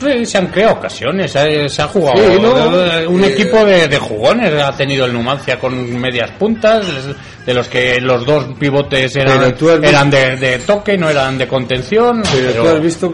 Sí, 0.02 0.26
se 0.26 0.38
han 0.38 0.48
creado 0.48 0.74
ocasiones, 0.74 1.32
se, 1.32 1.70
se 1.70 1.82
ha 1.82 1.88
jugado. 1.88 2.18
Sí, 2.18 2.42
¿no? 2.42 2.84
Eh, 2.86 3.08
Un 3.08 3.24
Eh, 3.24 3.28
equipo 3.28 3.64
de, 3.64 3.88
de 3.88 3.98
jugones 4.00 4.52
ha 4.62 4.76
tenido 4.76 5.06
el 5.06 5.14
Numancia 5.14 5.58
con 5.58 5.98
medias 5.98 6.32
puntas, 6.32 6.86
de 7.46 7.54
los 7.54 7.70
que 7.70 8.02
los 8.02 8.26
dos 8.26 8.46
pivotes 8.60 9.16
eran, 9.16 9.46
visto- 9.52 9.72
eran 9.82 10.10
de, 10.10 10.36
de 10.36 10.60
toque, 10.60 10.98
no 10.98 11.10
eran 11.10 11.38
de 11.38 11.48
contención. 11.48 12.22
Pero, 12.34 12.48
pero- 12.52 12.64
tú 12.64 12.70
has 12.70 12.82
visto 12.82 13.14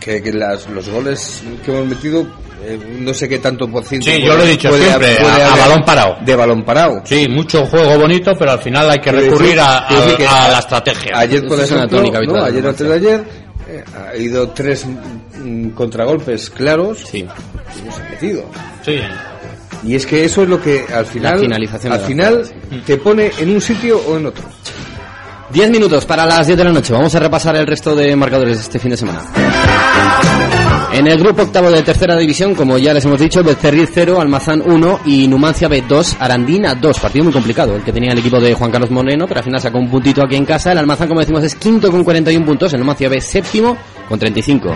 que, 0.00 0.20
que 0.22 0.32
las, 0.32 0.68
los 0.70 0.88
goles 0.88 1.42
que 1.64 1.70
hemos 1.70 1.86
metido, 1.86 2.26
eh, 2.62 2.78
no 3.00 3.12
sé 3.14 3.28
qué 3.28 3.38
tanto 3.38 3.68
por 3.68 3.84
ciento. 3.84 4.04
Sí, 4.06 4.12
puede- 4.18 4.26
yo 4.26 4.36
lo 4.36 4.42
he 4.44 4.46
dicho 4.50 4.68
puede- 4.68 4.84
siempre, 4.86 5.16
puede 5.20 5.42
a- 5.42 5.56
balón 5.56 5.82
parado. 5.84 6.16
De 6.24 6.36
balón 6.36 6.64
parado. 6.64 7.02
Sí, 7.04 7.26
mucho 7.28 7.64
juego 7.66 7.98
bonito, 7.98 8.32
pero 8.38 8.52
al 8.52 8.58
final 8.60 8.90
hay 8.90 8.98
que 9.00 9.12
recurrir 9.12 9.48
decir- 9.56 9.60
a, 9.60 9.78
a- 9.78 9.86
quiero 9.88 10.02
decir 10.02 10.16
que 10.18 10.26
a 10.26 10.48
la 10.48 10.58
estrategia. 10.58 11.12
Ayer, 11.18 11.42
por 11.46 11.54
Esa 11.56 11.64
es 11.64 11.70
una 11.70 11.78
ejemplo, 11.80 11.98
tónica 11.98 12.18
habitual 12.18 12.40
¿no? 12.40 12.46
ayer 12.46 12.66
antes 12.66 12.88
de 12.88 12.94
ayer, 12.94 13.24
eh, 13.68 13.84
ha 14.12 14.16
ido 14.16 14.48
tres 14.50 14.84
mm, 14.86 15.70
contragolpes 15.70 16.50
claros 16.50 16.98
Sí. 17.10 17.18
y 17.18 17.86
no 17.86 17.92
se 17.92 18.02
ha 18.02 18.08
metido. 18.10 18.44
Sí. 18.84 18.98
Y 19.82 19.94
es 19.94 20.04
que 20.04 20.24
eso 20.24 20.42
es 20.42 20.48
lo 20.48 20.60
que 20.60 20.84
al 20.94 21.06
final, 21.06 21.38
finalización 21.40 21.92
al 21.92 22.00
final 22.00 22.44
jugada, 22.44 22.84
te 22.84 22.96
pone 22.98 23.30
en 23.38 23.50
un 23.50 23.60
sitio 23.62 23.98
o 24.06 24.16
en 24.18 24.26
otro. 24.26 24.44
Diez 25.50 25.70
minutos 25.70 26.04
para 26.04 26.26
las 26.26 26.46
10 26.46 26.58
de 26.58 26.64
la 26.64 26.70
noche. 26.72 26.92
Vamos 26.92 27.14
a 27.14 27.18
repasar 27.18 27.56
el 27.56 27.66
resto 27.66 27.96
de 27.96 28.14
marcadores 28.14 28.56
de 28.58 28.62
este 28.62 28.78
fin 28.78 28.90
de 28.90 28.96
semana. 28.98 29.22
En 30.92 31.06
el 31.06 31.18
grupo 31.18 31.42
octavo 31.42 31.70
de 31.70 31.82
tercera 31.82 32.16
división, 32.16 32.54
como 32.54 32.76
ya 32.76 32.92
les 32.92 33.04
hemos 33.04 33.18
dicho, 33.18 33.42
Becerril 33.42 33.88
0, 33.90 34.20
Almazán 34.20 34.62
1 34.64 35.00
y 35.06 35.28
Numancia 35.28 35.68
B 35.68 35.82
2, 35.88 36.16
Arandina 36.18 36.74
2. 36.74 36.98
Partido 36.98 37.24
muy 37.24 37.32
complicado, 37.32 37.76
el 37.76 37.82
que 37.82 37.92
tenía 37.92 38.12
el 38.12 38.18
equipo 38.18 38.40
de 38.40 38.52
Juan 38.54 38.70
Carlos 38.70 38.90
Moreno, 38.90 39.26
pero 39.26 39.38
al 39.38 39.44
final 39.44 39.60
sacó 39.60 39.78
un 39.78 39.88
puntito 39.88 40.22
aquí 40.22 40.36
en 40.36 40.44
casa. 40.44 40.72
El 40.72 40.78
Almazán, 40.78 41.08
como 41.08 41.20
decimos, 41.20 41.44
es 41.44 41.54
quinto 41.54 41.90
con 41.90 42.04
41 42.04 42.44
puntos, 42.44 42.72
el 42.74 42.80
Numancia 42.80 43.08
B 43.08 43.20
séptimo 43.20 43.78
con 44.08 44.18
35. 44.18 44.74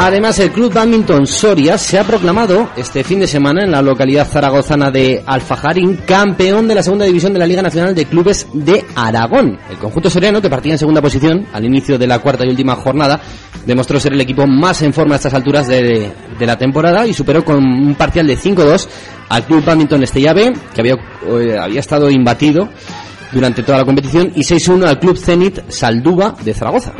Además, 0.00 0.38
el 0.38 0.52
Club 0.52 0.72
Badminton 0.72 1.26
Soria 1.26 1.76
se 1.76 1.98
ha 1.98 2.04
proclamado 2.04 2.70
este 2.76 3.02
fin 3.02 3.18
de 3.18 3.26
semana 3.26 3.64
en 3.64 3.72
la 3.72 3.82
localidad 3.82 4.28
zaragozana 4.28 4.92
de 4.92 5.24
Alfajarín 5.26 5.96
campeón 6.06 6.68
de 6.68 6.76
la 6.76 6.84
segunda 6.84 7.04
división 7.04 7.32
de 7.32 7.40
la 7.40 7.48
Liga 7.48 7.62
Nacional 7.62 7.96
de 7.96 8.06
Clubes 8.06 8.46
de 8.52 8.84
Aragón. 8.94 9.58
El 9.68 9.76
conjunto 9.78 10.08
soriano, 10.08 10.40
que 10.40 10.48
partía 10.48 10.70
en 10.74 10.78
segunda 10.78 11.02
posición 11.02 11.48
al 11.52 11.64
inicio 11.64 11.98
de 11.98 12.06
la 12.06 12.20
cuarta 12.20 12.46
y 12.46 12.48
última 12.48 12.76
jornada, 12.76 13.20
demostró 13.66 13.98
ser 13.98 14.12
el 14.12 14.20
equipo 14.20 14.46
más 14.46 14.82
en 14.82 14.92
forma 14.92 15.14
a 15.14 15.16
estas 15.16 15.34
alturas 15.34 15.66
de, 15.66 16.12
la 16.38 16.56
temporada 16.56 17.04
y 17.04 17.12
superó 17.12 17.44
con 17.44 17.56
un 17.56 17.96
parcial 17.96 18.28
de 18.28 18.38
5-2 18.38 18.86
al 19.30 19.46
Club 19.46 19.64
Badminton 19.64 20.04
Estella 20.04 20.32
B, 20.32 20.52
que 20.74 20.80
había, 20.80 20.94
eh, 20.94 21.58
había 21.60 21.80
estado 21.80 22.08
imbatido 22.08 22.68
durante 23.32 23.64
toda 23.64 23.78
la 23.78 23.84
competición, 23.84 24.30
y 24.36 24.42
6-1 24.42 24.86
al 24.86 25.00
Club 25.00 25.18
Zenit 25.18 25.68
Salduba 25.68 26.36
de 26.40 26.54
Zaragoza. 26.54 26.92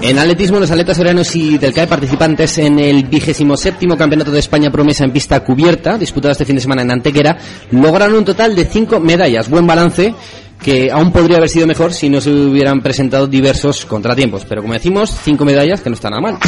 En 0.00 0.16
atletismo, 0.16 0.60
los 0.60 0.70
atletas 0.70 0.96
sorianos 0.96 1.34
y 1.34 1.58
del 1.58 1.74
CAE 1.74 1.88
participantes 1.88 2.58
en 2.58 2.78
el 2.78 3.04
vigésimo 3.04 3.56
séptimo 3.56 3.96
Campeonato 3.96 4.30
de 4.30 4.38
España 4.38 4.70
Promesa 4.70 5.04
en 5.04 5.12
pista 5.12 5.40
cubierta, 5.40 5.98
disputado 5.98 6.32
este 6.32 6.44
fin 6.44 6.54
de 6.54 6.62
semana 6.62 6.82
en 6.82 6.92
Antequera, 6.92 7.36
lograron 7.72 8.18
un 8.18 8.24
total 8.24 8.54
de 8.54 8.64
cinco 8.64 9.00
medallas. 9.00 9.50
Buen 9.50 9.66
balance 9.66 10.14
que 10.60 10.90
aún 10.90 11.12
podría 11.12 11.38
haber 11.38 11.48
sido 11.48 11.66
mejor 11.66 11.92
si 11.92 12.08
no 12.08 12.20
se 12.20 12.30
hubieran 12.30 12.80
presentado 12.80 13.26
diversos 13.26 13.84
contratiempos. 13.84 14.44
Pero 14.48 14.62
como 14.62 14.74
decimos, 14.74 15.14
cinco 15.22 15.44
medallas 15.44 15.80
que 15.80 15.90
no 15.90 15.94
está 15.94 16.10
nada 16.10 16.22
mal. 16.22 16.38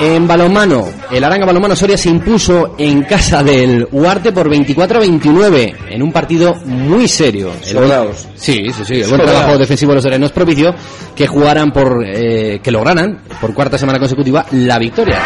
En 0.00 0.28
balonmano, 0.28 0.88
el 1.10 1.24
Aranga 1.24 1.46
Balonmano 1.46 1.74
Soria 1.74 1.96
se 1.96 2.10
impuso 2.10 2.74
en 2.76 3.02
casa 3.04 3.42
del 3.42 3.88
Huarte 3.90 4.30
por 4.30 4.48
24 4.48 4.98
a 4.98 5.00
29 5.00 5.74
en 5.88 6.02
un 6.02 6.12
partido 6.12 6.54
muy 6.66 7.08
serio. 7.08 7.52
El 7.66 7.76
buen-. 7.76 8.12
Sí, 8.34 8.66
sí, 8.76 8.84
sí. 8.84 9.00
El 9.00 9.08
buen 9.08 9.22
trabajo 9.22 9.56
defensivo 9.56 9.92
de 9.92 9.96
los 9.96 10.04
sorianos 10.04 10.32
propició 10.32 10.74
que 11.14 11.26
jugaran 11.26 11.72
por, 11.72 12.04
eh, 12.06 12.60
que 12.62 12.70
lograran 12.70 13.22
por 13.40 13.54
cuarta 13.54 13.78
semana 13.78 13.98
consecutiva 13.98 14.44
la 14.52 14.78
victoria. 14.78 15.18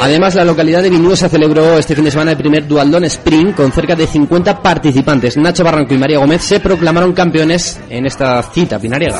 Además, 0.00 0.34
la 0.34 0.44
localidad 0.44 0.82
de 0.82 0.90
Vinuesa 0.90 1.28
celebró 1.28 1.78
este 1.78 1.94
fin 1.94 2.04
de 2.04 2.10
semana 2.10 2.32
el 2.32 2.36
primer 2.36 2.66
Dualdón 2.66 3.04
Spring 3.04 3.52
con 3.52 3.70
cerca 3.70 3.94
de 3.94 4.08
50 4.08 4.60
participantes. 4.60 5.36
Nacho 5.36 5.62
Barranco 5.62 5.91
y 5.92 5.98
María 5.98 6.18
Gómez 6.18 6.42
se 6.42 6.60
proclamaron 6.60 7.12
campeones 7.12 7.80
en 7.90 8.06
esta 8.06 8.42
cita 8.42 8.78
pinariega. 8.78 9.18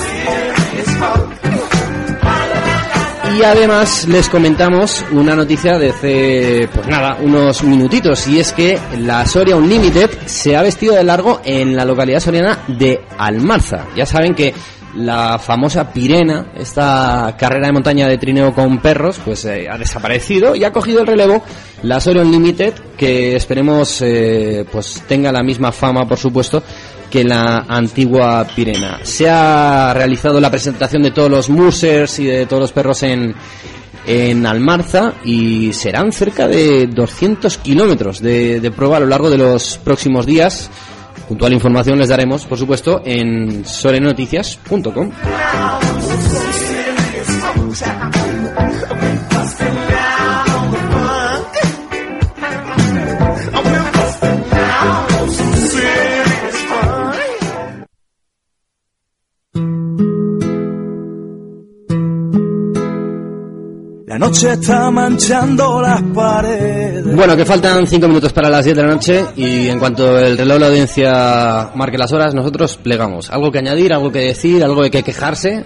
Y 3.39 3.43
además 3.43 4.07
les 4.09 4.29
comentamos 4.29 5.05
una 5.11 5.35
noticia 5.35 5.79
de 5.79 5.91
hace, 5.91 6.68
pues 6.73 6.87
nada, 6.87 7.16
unos 7.20 7.62
minutitos, 7.62 8.27
y 8.29 8.41
es 8.41 8.53
que 8.53 8.79
la 8.99 9.25
Soria 9.27 9.57
Unlimited 9.57 10.11
se 10.27 10.57
ha 10.57 10.62
vestido 10.62 10.95
de 10.95 11.05
largo 11.05 11.41
en 11.45 11.75
la 11.75 11.85
localidad 11.85 12.20
soriana 12.20 12.59
de 12.68 13.01
Almarza. 13.16 13.87
Ya 13.97 14.05
saben 14.05 14.35
que 14.35 14.53
la 14.95 15.38
famosa 15.38 15.93
Pirena, 15.93 16.53
esta 16.57 17.34
carrera 17.38 17.66
de 17.66 17.72
montaña 17.72 18.09
de 18.09 18.18
trineo 18.18 18.55
con 18.55 18.78
perros, 18.78 19.20
pues 19.24 19.45
eh, 19.45 19.68
ha 19.70 19.78
desaparecido 19.78 20.55
y 20.55 20.64
ha 20.64 20.72
cogido 20.72 21.01
el 21.01 21.07
relevo 21.07 21.43
la 21.82 22.01
Soria 22.01 22.22
Unlimited, 22.22 22.74
que 22.97 23.34
esperemos 23.34 24.03
eh, 24.03 24.64
pues 24.70 25.03
tenga 25.09 25.32
la 25.32 25.43
misma 25.43 25.72
fama, 25.72 26.07
por 26.07 26.18
supuesto, 26.18 26.62
que 27.11 27.24
la 27.24 27.64
antigua 27.68 28.47
Pirena. 28.55 29.01
Se 29.03 29.28
ha 29.28 29.93
realizado 29.95 30.40
la 30.40 30.51
presentación 30.51 31.03
de 31.03 31.11
todos 31.11 31.30
los 31.30 31.51
musers 31.51 32.18
y 32.20 32.24
de 32.24 32.47
todos 32.47 32.61
los 32.61 32.72
perros 32.72 33.03
en, 33.03 33.34
en 34.07 34.47
Almarza 34.47 35.14
y 35.24 35.72
serán 35.72 36.12
cerca 36.12 36.47
de 36.47 36.86
200 36.86 37.59
kilómetros 37.59 38.20
de, 38.20 38.61
de 38.61 38.70
prueba 38.70 38.97
a 38.97 39.01
lo 39.01 39.07
largo 39.07 39.28
de 39.28 39.38
los 39.38 39.78
próximos 39.78 40.24
días. 40.24 40.70
Puntual 41.29 41.53
información 41.53 41.99
les 41.99 42.09
daremos, 42.09 42.45
por 42.47 42.59
supuesto, 42.59 43.03
en 43.05 43.64
sorenoticias.com. 43.64 45.11
Bueno, 67.14 67.37
que 67.37 67.45
faltan 67.45 67.87
5 67.87 68.09
minutos 68.09 68.33
para 68.33 68.49
las 68.49 68.64
10 68.64 68.77
de 68.77 68.83
la 68.83 68.89
noche 68.95 69.25
y 69.37 69.68
en 69.68 69.79
cuanto 69.79 70.18
el 70.18 70.39
reloj 70.39 70.55
de 70.55 70.61
la 70.61 70.66
audiencia 70.66 71.70
marque 71.75 71.99
las 71.99 72.12
horas, 72.12 72.35
nosotros 72.35 72.77
plegamos. 72.77 73.31
¿Algo 73.31 73.51
que 73.51 73.59
añadir, 73.59 73.93
algo 73.93 74.12
que 74.12 74.20
decir, 74.20 74.62
algo 74.62 74.83
de 74.83 74.91
que 74.91 75.03
quejarse? 75.03 75.64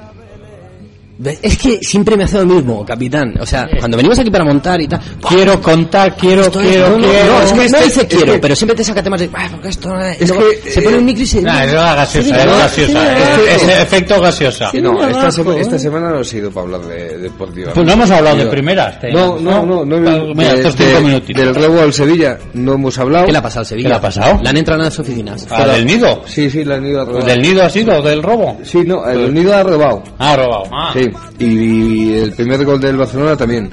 Es 1.43 1.57
que 1.57 1.79
siempre 1.81 2.15
me 2.17 2.25
hace 2.25 2.37
lo 2.39 2.45
mismo, 2.45 2.85
capitán. 2.85 3.35
O 3.41 3.47
sea, 3.47 3.67
cuando 3.79 3.97
venimos 3.97 4.19
aquí 4.19 4.31
para 4.31 4.45
montar 4.45 4.81
y 4.83 4.87
tal... 4.87 5.01
Quiero 5.27 5.61
contar, 5.63 6.15
quiero, 6.15 6.43
esto 6.43 6.61
es- 6.61 6.69
quiero, 6.69 6.91
no, 6.91 6.99
no, 6.99 7.09
quiero. 7.09 7.27
no, 7.27 7.43
es 7.43 7.51
que 7.53 7.57
no 7.57 7.63
este- 7.63 7.85
dice 7.85 8.01
es 8.03 8.07
quiero, 8.07 8.33
que- 8.35 8.39
pero 8.39 8.57
siempre 8.57 8.77
te 8.77 8.85
saca 8.85 9.03
temas 9.03 9.21
de... 9.21 9.31
"Ah, 9.33 9.49
porque 9.51 9.69
esto 9.69 9.89
no 9.89 10.03
es-". 10.03 10.19
Que, 10.19 10.71
se 10.71 10.83
pone 10.83 10.97
eh, 10.97 10.99
un 10.99 11.05
micro 11.07 11.23
y 11.23 11.27
se... 11.27 11.41
Nah, 11.41 11.65
es 11.65 11.73
la 11.73 11.95
gaseosa, 11.95 12.37
es 12.39 12.47
gaseosa. 12.47 13.19
Es- 13.51 13.63
efecto 13.83 14.21
gaseosa. 14.21 14.71
Sí, 14.71 14.83
No, 14.83 15.09
esta, 15.09 15.31
sema- 15.31 15.55
¿eh? 15.57 15.61
esta 15.61 15.79
semana 15.79 16.11
no 16.11 16.19
ha 16.21 16.25
sido 16.25 16.51
para 16.51 16.65
hablar 16.67 16.81
de 16.83 17.19
deportiva. 17.19 17.73
Pues 17.73 17.87
no 17.87 17.93
hemos 17.93 18.11
hablado 18.11 18.37
de 18.37 18.47
primeras. 18.47 18.99
No, 19.13 19.39
no, 19.41 19.65
no, 19.65 19.85
no, 19.87 20.35
Mira, 20.35 20.53
estos 20.53 20.77
cinco 20.77 21.01
minutitos. 21.01 21.43
Del 21.45 21.55
rebo 21.55 21.81
al 21.81 21.93
Sevilla 21.95 22.39
no 22.53 22.75
hemos 22.75 22.99
hablado. 22.99 23.25
¿Qué 23.27 23.33
le 23.33 23.39
ha 23.39 23.43
pasado 23.43 23.61
al 23.61 23.67
Sevilla? 23.67 23.87
¿Qué 23.87 23.91
le 23.91 23.97
ha 23.97 24.01
pasado? 24.03 24.39
Le 24.43 24.49
han 24.51 24.57
entrado 24.59 24.81
en 24.81 24.85
las 24.85 24.99
oficinas. 24.99 25.47
¿Ah, 25.51 25.67
del 25.67 25.87
nido? 25.87 26.23
Sí, 26.27 26.51
sí, 26.51 26.63
la 26.63 26.75
han 26.75 26.85
ido 26.85 27.01
a 27.01 27.05
robar. 27.07 27.25
¿Del 27.25 27.41
nido 27.41 27.63
ha 27.63 27.71
sido? 27.71 28.03
¿Del 28.03 28.23
robo? 28.23 28.59
Sí, 28.65 28.79
no, 28.85 29.07
el 29.09 29.33
nido 29.33 29.55
ha 29.57 29.63
robado. 29.63 30.03
Ah, 30.19 30.37
robado. 30.37 30.65
Ah. 30.73 30.91
Sí, 30.93 31.06
y, 31.39 32.15
el 32.15 32.33
primer 32.33 32.65
gol 32.65 32.81
del 32.81 32.97
Barcelona 32.97 33.37
también. 33.37 33.71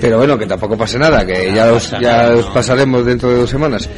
Pero 0.00 0.18
bueno, 0.18 0.36
que 0.38 0.46
tampoco 0.46 0.76
pase 0.76 0.98
nada, 0.98 1.24
que 1.24 1.52
ya 1.54 1.72
os, 1.72 1.90
ya 1.92 2.00
nada, 2.00 2.36
os 2.36 2.46
no. 2.46 2.54
pasaremos 2.54 3.04
dentro 3.06 3.30
de 3.30 3.36
dos 3.38 3.50
semanas. 3.50 3.88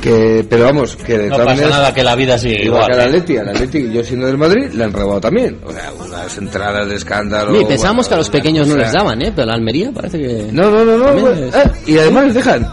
Que, 0.00 0.46
pero 0.48 0.64
vamos, 0.64 0.96
que 0.96 1.18
de 1.18 1.28
No 1.28 1.34
todas 1.36 1.44
pasa 1.48 1.56
maneras, 1.56 1.70
nada 1.78 1.94
que 1.94 2.02
la 2.02 2.16
vida 2.16 2.38
sigue 2.38 2.64
igual 2.64 2.84
igual. 2.84 2.86
que 2.86 2.92
al 2.94 3.00
¿eh? 3.00 3.04
Atleti, 3.18 3.36
al 3.36 3.48
Atleti, 3.50 3.92
yo 3.92 4.02
siendo 4.02 4.26
del 4.28 4.38
Madrid, 4.38 4.70
le 4.72 4.84
han 4.84 4.92
robado 4.94 5.20
también. 5.20 5.58
O 5.62 5.70
sea, 5.72 5.92
unas 5.92 6.38
entradas 6.38 6.88
de 6.88 6.94
escándalo. 6.94 7.54
Sí, 7.58 7.64
pensábamos 7.66 8.06
bueno, 8.06 8.08
que 8.08 8.14
a 8.14 8.16
los 8.16 8.30
pequeños 8.30 8.66
no 8.66 8.76
les 8.76 8.92
daban, 8.92 9.20
¿eh? 9.20 9.30
Pero 9.36 9.46
la 9.48 9.54
Almería 9.54 9.92
parece 9.92 10.18
que... 10.18 10.48
No, 10.52 10.70
no, 10.70 10.84
no, 10.86 10.96
no. 10.96 11.04
También 11.04 11.26
bueno, 11.26 11.46
es- 11.48 11.54
eh, 11.54 11.70
y 11.86 11.98
además 11.98 12.24
les 12.26 12.34
dejan. 12.34 12.66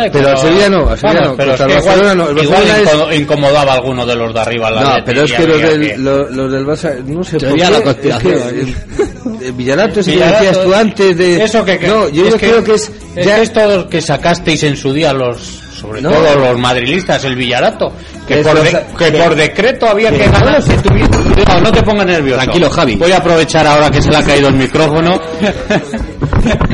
Ay, 0.00 0.10
Pero 0.12 0.28
al 0.28 0.38
Sevilla 0.38 0.70
no, 0.70 0.88
al 0.88 0.98
Sevilla 0.98 1.20
Vamos, 1.20 1.28
no, 1.30 1.36
Pero 1.36 1.52
es 1.52 1.56
que 1.58 1.62
el 1.64 1.72
Barcelona 1.74 2.12
igual, 2.12 2.16
no, 2.36 2.42
igual 2.42 2.62
Barcelona 2.62 2.78
es- 2.78 2.88
inco- 2.94 3.20
incomodaba 3.22 3.72
a 3.72 3.74
alguno 3.74 4.06
de 4.06 4.14
los 4.16 4.32
de 4.34 4.40
arriba. 4.40 4.70
la 4.70 4.80
No, 4.80 4.88
Atleti, 4.88 5.04
pero 5.06 5.24
es 5.24 5.32
que 5.32 5.46
los 5.46 5.60
del, 5.62 5.80
que- 5.80 5.98
lo- 5.98 6.30
los 6.30 6.52
del 6.52 6.66
Barça, 6.66 7.04
no 7.04 7.24
sé 7.24 7.38
por 7.38 7.52
qué, 7.56 7.58
la 7.64 7.68
es 7.78 7.82
conspiración, 7.82 8.32
que 8.50 8.60
el, 8.60 9.42
el 9.42 9.52
Villarato 9.52 9.94
que 10.02 10.10
Villarato, 10.10 10.44
decías 10.44 10.64
tú 10.64 10.74
antes 10.74 11.16
de... 11.18 11.42
Eso 11.44 11.64
que, 11.64 11.78
que- 11.78 11.88
no, 11.88 12.08
yo 12.08 12.28
es 12.28 12.34
creo 12.36 12.62
que 12.64 12.74
es... 12.74 12.90
es 13.16 13.26
ya- 13.26 13.36
que 13.36 13.42
esto 13.42 13.88
que 13.88 14.00
sacasteis 14.00 14.62
en 14.62 14.76
su 14.76 14.92
día 14.92 15.12
los 15.12 15.38
sobre 15.78 16.00
No. 16.02 16.10
todo 16.10 16.34
los 16.34 16.58
madrilistas 16.58 17.22
el 17.24 17.36
Villarato 17.36 17.92
que, 18.26 18.40
Es 18.40 18.46
por, 18.46 18.60
de- 18.60 18.82
que 18.98 19.12
por 19.18 19.34
decreto 19.36 19.86
había 19.88 20.10
que 20.10 20.26
ganar 20.28 20.60
si 20.60 20.70
no, 20.72 21.60
no 21.60 21.70
te 21.72 21.82
pongas 21.84 22.04
nervioso 22.06 22.40
Tranquilo, 22.42 22.68
Javi. 22.68 22.96
voy 22.96 23.12
a 23.12 23.18
aprovechar 23.18 23.64
ahora 23.64 23.88
que 23.88 24.02
se 24.02 24.10
le 24.10 24.16
ha 24.16 24.22
caído 24.24 24.48
el 24.48 24.54
micrófono 24.54 25.20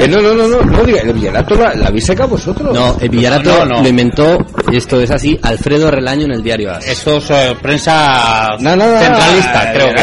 no, 0.08 0.20
no, 0.20 0.34
no, 0.34 0.48
no, 0.48 0.62
no 0.62 0.84
diga, 0.84 1.00
el 1.00 1.12
Villarato 1.12 1.54
la, 1.54 1.74
la 1.74 1.86
habéis 1.88 2.06
sacado 2.06 2.30
vosotros. 2.30 2.74
No, 2.74 2.96
el 3.00 3.08
Villarato 3.08 3.50
No, 3.50 3.58
no, 3.64 3.76
no. 3.76 3.82
lo 3.82 3.88
inventó, 3.88 4.38
esto 4.72 5.00
es 5.00 5.10
así, 5.10 5.38
Alfredo 5.42 5.90
Relaño 5.90 6.24
en 6.26 6.32
el 6.32 6.42
diario 6.42 6.72
AS. 6.72 6.86
esto 6.86 7.18
es 7.18 7.30
eh, 7.30 7.56
prensa 7.60 8.56
No, 8.60 8.76
no, 8.76 8.86
no, 8.86 8.98
centralista 8.98 9.72
creo 9.72 9.88
que. 9.94 10.00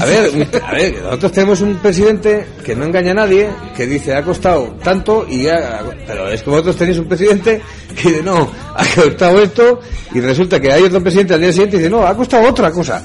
A 0.00 0.04
ver, 0.04 0.48
a 0.66 0.72
ver, 0.72 1.02
nosotros 1.02 1.32
tenemos 1.32 1.60
un 1.60 1.76
presidente 1.76 2.46
que 2.64 2.74
no 2.76 2.84
engaña 2.84 3.12
a 3.12 3.14
nadie, 3.14 3.48
que 3.76 3.86
dice 3.86 4.14
ha 4.14 4.22
costado 4.22 4.76
tanto 4.82 5.26
y 5.28 5.44
ya, 5.44 5.82
pero 6.06 6.28
es 6.28 6.42
que 6.42 6.50
vosotros 6.50 6.76
tenéis 6.76 6.98
un 6.98 7.06
presidente 7.08 7.60
que 7.96 8.08
dice 8.10 8.22
no, 8.22 8.50
ha 8.74 8.84
costado 8.94 9.40
esto 9.42 9.80
y 10.14 10.20
resulta 10.20 10.60
que 10.60 10.72
hay 10.72 10.82
otro 10.82 11.02
presidente 11.02 11.34
al 11.34 11.40
día 11.40 11.52
siguiente 11.52 11.76
y 11.76 11.78
dice 11.80 11.90
no, 11.90 12.06
ha 12.06 12.14
costado 12.14 12.48
otra 12.48 12.70
cosa. 12.70 13.02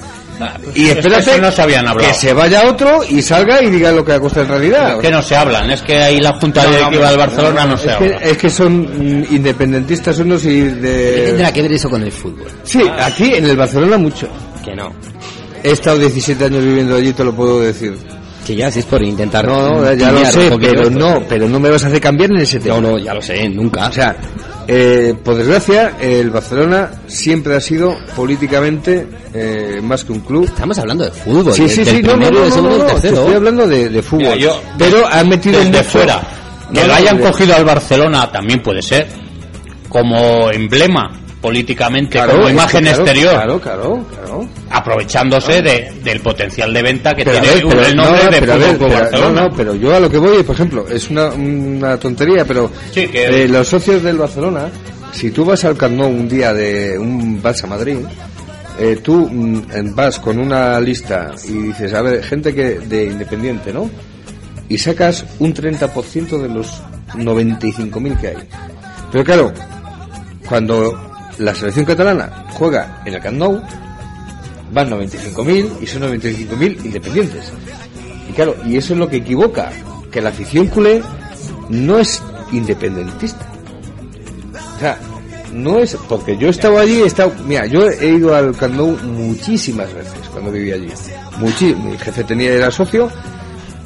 Y 0.75 0.85
Es 0.87 0.93
que 0.93 0.99
espérate 0.99 1.41
no 1.41 1.51
se 1.51 1.61
habían 1.61 1.87
hablado. 1.87 2.07
que 2.09 2.13
se 2.15 2.33
vaya 2.33 2.67
otro 2.67 3.01
y 3.07 3.21
salga 3.21 3.61
y 3.61 3.69
diga 3.69 3.91
lo 3.91 4.03
que 4.03 4.13
ha 4.13 4.19
costado 4.19 4.45
en 4.45 4.51
realidad. 4.51 4.99
que 4.99 5.11
no 5.11 5.21
se 5.21 5.35
hablan 5.35 5.69
es 5.71 5.81
que 5.81 5.95
ahí 5.97 6.19
la 6.19 6.33
junta 6.33 6.65
directiva 6.65 7.09
del 7.09 7.17
Barcelona 7.17 7.65
no 7.65 7.77
se 7.77 7.87
es, 7.89 7.93
habla 7.95 8.17
que, 8.19 8.29
es 8.31 8.37
que 8.37 8.49
son 8.49 8.81
mm, 8.81 9.25
independentistas 9.35 10.17
unos 10.19 10.43
y 10.45 10.47
¿Qué 10.61 10.71
de... 10.71 11.21
tendrá 11.27 11.51
que 11.51 11.61
ver 11.61 11.71
eso 11.73 11.89
con 11.89 12.03
el 12.03 12.11
fútbol? 12.11 12.47
Sí, 12.63 12.81
aquí 12.99 13.33
en 13.35 13.45
el 13.45 13.55
Barcelona 13.55 13.97
mucho. 13.97 14.27
Que 14.65 14.75
no. 14.75 14.91
He 15.63 15.71
estado 15.71 15.97
17 15.99 16.43
años 16.45 16.63
viviendo 16.63 16.95
allí, 16.95 17.13
te 17.13 17.23
lo 17.23 17.33
puedo 17.33 17.61
decir. 17.61 17.95
Que 18.45 18.55
ya 18.55 18.69
si 18.69 18.79
es 18.79 18.85
por 18.85 19.01
intentar... 19.01 19.47
No, 19.47 19.81
no, 19.81 19.93
ya 19.93 20.11
lo 20.11 20.25
sé, 20.25 20.51
pero 20.59 20.89
no, 20.89 21.23
pero 21.29 21.47
no 21.47 21.59
me 21.61 21.69
vas 21.69 21.85
a 21.85 21.87
hacer 21.87 22.01
cambiar 22.01 22.31
en 22.31 22.37
ese 22.39 22.59
tema. 22.59 22.75
No, 22.81 22.91
no, 22.91 22.97
ya 22.97 23.13
lo 23.13 23.21
sé, 23.21 23.47
nunca. 23.47 23.87
O 23.87 23.91
sea, 23.93 24.13
eh, 24.67 25.13
por 25.23 25.35
desgracia, 25.35 25.97
el 25.99 26.29
Barcelona 26.29 26.91
siempre 27.07 27.55
ha 27.55 27.61
sido 27.61 27.95
políticamente 28.15 29.07
eh, 29.33 29.79
más 29.83 30.03
que 30.03 30.11
un 30.13 30.19
club. 30.21 30.45
Estamos 30.45 30.77
hablando 30.79 31.03
de 31.05 31.11
fútbol. 31.11 31.53
Sí, 31.53 31.61
del- 31.63 31.71
sí, 31.71 31.83
del 31.83 31.95
sí, 31.97 32.01
no, 32.03 32.15
no, 32.15 32.29
no, 32.31 32.77
no, 32.77 32.87
estoy 32.87 33.33
hablando 33.33 33.67
de, 33.67 33.89
de 33.89 34.01
fútbol. 34.01 34.23
Mira, 34.25 34.35
yo- 34.35 34.61
pero 34.77 35.05
han 35.07 35.27
metido 35.29 35.59
desde 35.59 35.71
mucho- 35.71 35.83
fuera 35.89 36.21
que 36.73 36.81
No, 36.81 36.87
lo 36.87 36.93
hayan 36.95 37.19
cogido 37.19 37.55
al 37.55 37.65
Barcelona 37.65 38.31
también 38.31 38.61
puede 38.63 38.81
ser 38.81 39.07
como 39.89 40.49
emblema 40.51 41.11
políticamente 41.43 42.13
Claro, 42.17 42.35
como 42.37 42.49
imagen 42.49 42.83
claro, 42.85 43.01
exterior 43.03 43.33
Claro, 43.33 43.59
claro, 43.59 44.05
claro. 44.09 44.47
aprovechándose 44.71 45.61
de, 45.61 45.91
del 46.01 46.21
potencial 46.21 46.73
de 46.73 46.81
venta 46.81 47.13
que 47.13 47.25
Pero 47.25 47.37
a 47.37 47.41
tiene 47.41 47.55
ver, 47.57 47.65
pero- 47.67 47.85
el 47.85 47.95
nombre 47.97 48.23
no, 48.23 48.31
de 48.31 48.39
pero 48.39 48.53
a 48.53 48.55
ver, 48.57 48.77
pero- 48.77 48.93
Barcelona 48.93 49.41
no, 49.41 49.49
no, 49.49 49.55
pero 49.55 49.75
yo 49.75 49.93
a 49.93 49.99
lo 49.99 50.09
que 50.09 50.17
voy, 50.17 50.41
por 50.43 50.55
ejemplo, 50.55 50.85
es 50.87 51.09
una, 51.09 51.27
una 51.33 51.97
tontería, 51.97 52.45
pero 52.45 52.71
Sí, 52.91 53.07
que- 53.09 53.43
eh, 53.43 53.47
los 53.49 53.67
socios 53.67 54.01
del 54.01 54.17
Barcelona, 54.17 54.69
si 55.11 55.31
tú 55.31 55.43
vas 55.43 55.65
al 55.65 55.75
Camp 55.75 55.99
un 55.99 56.29
día 56.29 56.53
de 56.53 56.97
un 56.97 57.43
Barça 57.43 57.67
Madrid, 57.67 57.97
eh, 58.79 58.99
tú 59.03 59.27
mm, 59.29 59.93
vas 59.93 60.19
con 60.19 60.39
una 60.39 60.79
lista 60.79 61.31
y 61.47 61.51
dices, 61.67 61.93
a 61.93 62.01
ver, 62.01 62.23
gente 62.23 62.55
que 62.55 62.79
de 62.79 63.03
Independiente, 63.03 63.73
¿no? 63.73 63.89
Y 64.69 64.77
sacas 64.77 65.25
un 65.39 65.53
30% 65.53 66.41
de 66.41 66.47
los 66.47 66.81
95.000 67.15 68.17
que 68.17 68.27
hay. 68.29 68.37
Pero 69.11 69.23
claro, 69.25 69.53
cuando 70.47 71.11
la 71.37 71.55
selección 71.55 71.85
catalana 71.85 72.45
juega 72.53 73.01
en 73.05 73.13
el 73.13 73.21
Camp 73.21 73.41
van 74.71 74.89
95.000 74.89 75.81
y 75.81 75.87
son 75.87 76.01
95.000 76.03 76.85
independientes. 76.85 77.51
Y 78.29 78.33
claro, 78.33 78.55
y 78.65 78.77
eso 78.77 78.93
es 78.93 78.99
lo 78.99 79.07
que 79.07 79.17
equivoca, 79.17 79.71
que 80.11 80.21
la 80.21 80.29
afición 80.29 80.67
culé 80.67 81.01
no 81.69 81.99
es 81.99 82.21
independentista. 82.51 83.45
O 84.75 84.79
sea, 84.79 84.97
no 85.53 85.79
es, 85.79 85.95
porque 86.09 86.37
yo 86.37 86.47
he 86.47 86.51
estado 86.51 86.79
allí, 86.79 87.01
he 87.01 87.05
estado, 87.05 87.31
mira, 87.45 87.67
yo 87.67 87.87
he 87.87 88.07
ido 88.07 88.35
al 88.35 88.55
Camp 88.55 88.75
muchísimas 89.03 89.93
veces 89.93 90.13
cuando 90.31 90.51
vivía 90.51 90.75
allí. 90.75 90.89
Muchi, 91.37 91.75
mi 91.75 91.97
jefe 91.97 92.23
tenía, 92.23 92.51
era 92.51 92.71
socio 92.71 93.09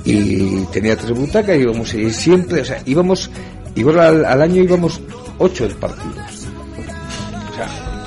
y 0.05 0.63
tenía 0.65 0.95
tres 0.95 1.11
butacas 1.11 1.57
y 1.57 1.61
íbamos 1.61 1.93
y 1.93 2.09
siempre, 2.11 2.61
o 2.61 2.65
sea, 2.65 2.81
íbamos, 2.85 3.29
igual 3.75 3.99
al, 3.99 4.25
al 4.25 4.41
año 4.41 4.63
íbamos 4.63 5.01
ocho 5.37 5.67
partidos. 5.79 6.17
O 6.17 6.26
sea, 6.26 6.26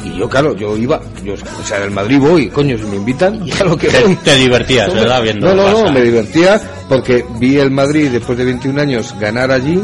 y 0.04 0.16
yo, 0.18 0.28
claro, 0.28 0.54
yo 0.56 0.76
iba, 0.76 1.00
yo, 1.24 1.34
o 1.34 1.64
sea, 1.64 1.78
en 1.78 1.84
el 1.84 1.90
Madrid 1.90 2.18
voy, 2.18 2.48
coño, 2.48 2.76
si 2.78 2.84
me 2.84 2.96
invitan, 2.96 3.44
ya 3.46 3.64
lo 3.64 3.76
que 3.76 3.88
te, 3.88 4.02
voy. 4.04 4.16
te 4.16 4.34
divertías 4.36 4.92
¿verdad? 4.94 5.22
viendo 5.22 5.54
No, 5.54 5.70
no, 5.70 5.84
no, 5.84 5.92
me 5.92 6.02
divertía 6.02 6.60
porque 6.88 7.24
vi 7.38 7.56
el 7.58 7.70
Madrid 7.70 8.08
después 8.10 8.36
de 8.38 8.44
21 8.46 8.80
años 8.80 9.14
ganar 9.20 9.50
allí 9.50 9.82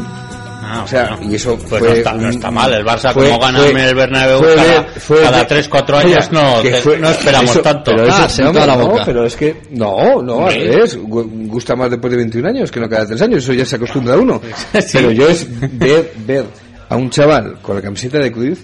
Ah, 0.69 0.81
o 0.83 0.87
sea, 0.87 1.15
bueno. 1.15 1.31
y 1.31 1.35
eso 1.35 1.55
Pues 1.55 1.79
fue 1.79 1.79
no, 1.79 1.95
está, 1.95 2.11
no 2.13 2.23
un- 2.23 2.29
está 2.33 2.51
mal. 2.51 2.73
El 2.73 2.83
Barça, 2.85 3.13
fue- 3.13 3.27
como 3.29 3.39
gana 3.39 3.59
fue- 3.59 3.69
en 3.69 3.77
el 3.77 3.95
Bernabéu 3.95 4.39
fue 4.39 4.55
cada, 4.55 4.85
cada 5.23 5.37
de- 5.39 5.45
3, 5.45 5.69
4 5.69 5.97
Oye, 5.99 6.05
años, 6.13 6.31
no, 6.33 6.53
te- 6.61 6.97
no 6.99 7.09
esperamos 7.09 7.51
eso- 7.51 7.61
tanto. 7.61 7.91
Pero 7.95 8.11
Ah, 8.13 8.25
eso, 8.25 8.43
no, 8.43 8.65
la 8.65 8.75
no, 8.75 8.87
boca. 8.89 9.03
pero 9.05 9.25
es 9.25 9.35
que, 9.37 9.61
no, 9.71 10.21
no, 10.21 10.45
al 10.45 10.53
revés. 10.53 10.99
Gu- 10.99 11.47
Gusta 11.47 11.73
más 11.77 11.89
después 11.89 12.11
de 12.11 12.17
21 12.17 12.49
años 12.49 12.69
que 12.69 12.81
no 12.81 12.89
cada 12.89 13.05
3 13.05 13.21
años. 13.21 13.43
Eso 13.45 13.53
ya 13.53 13.63
se 13.63 13.77
acostumbra 13.77 14.17
uno. 14.17 14.41
Sí. 14.81 14.89
Pero 14.97 15.11
yo 15.11 15.29
es 15.29 15.47
ver, 15.79 16.11
ver 16.25 16.45
a 16.89 16.97
un 16.97 17.09
chaval 17.11 17.59
con 17.61 17.77
la 17.77 17.81
camiseta 17.81 18.17
de 18.19 18.29
Cruz 18.29 18.59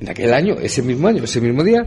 en 0.00 0.08
aquel 0.08 0.32
año, 0.32 0.56
ese 0.60 0.82
mismo 0.82 1.08
año, 1.08 1.24
ese 1.24 1.40
mismo 1.40 1.62
día, 1.62 1.86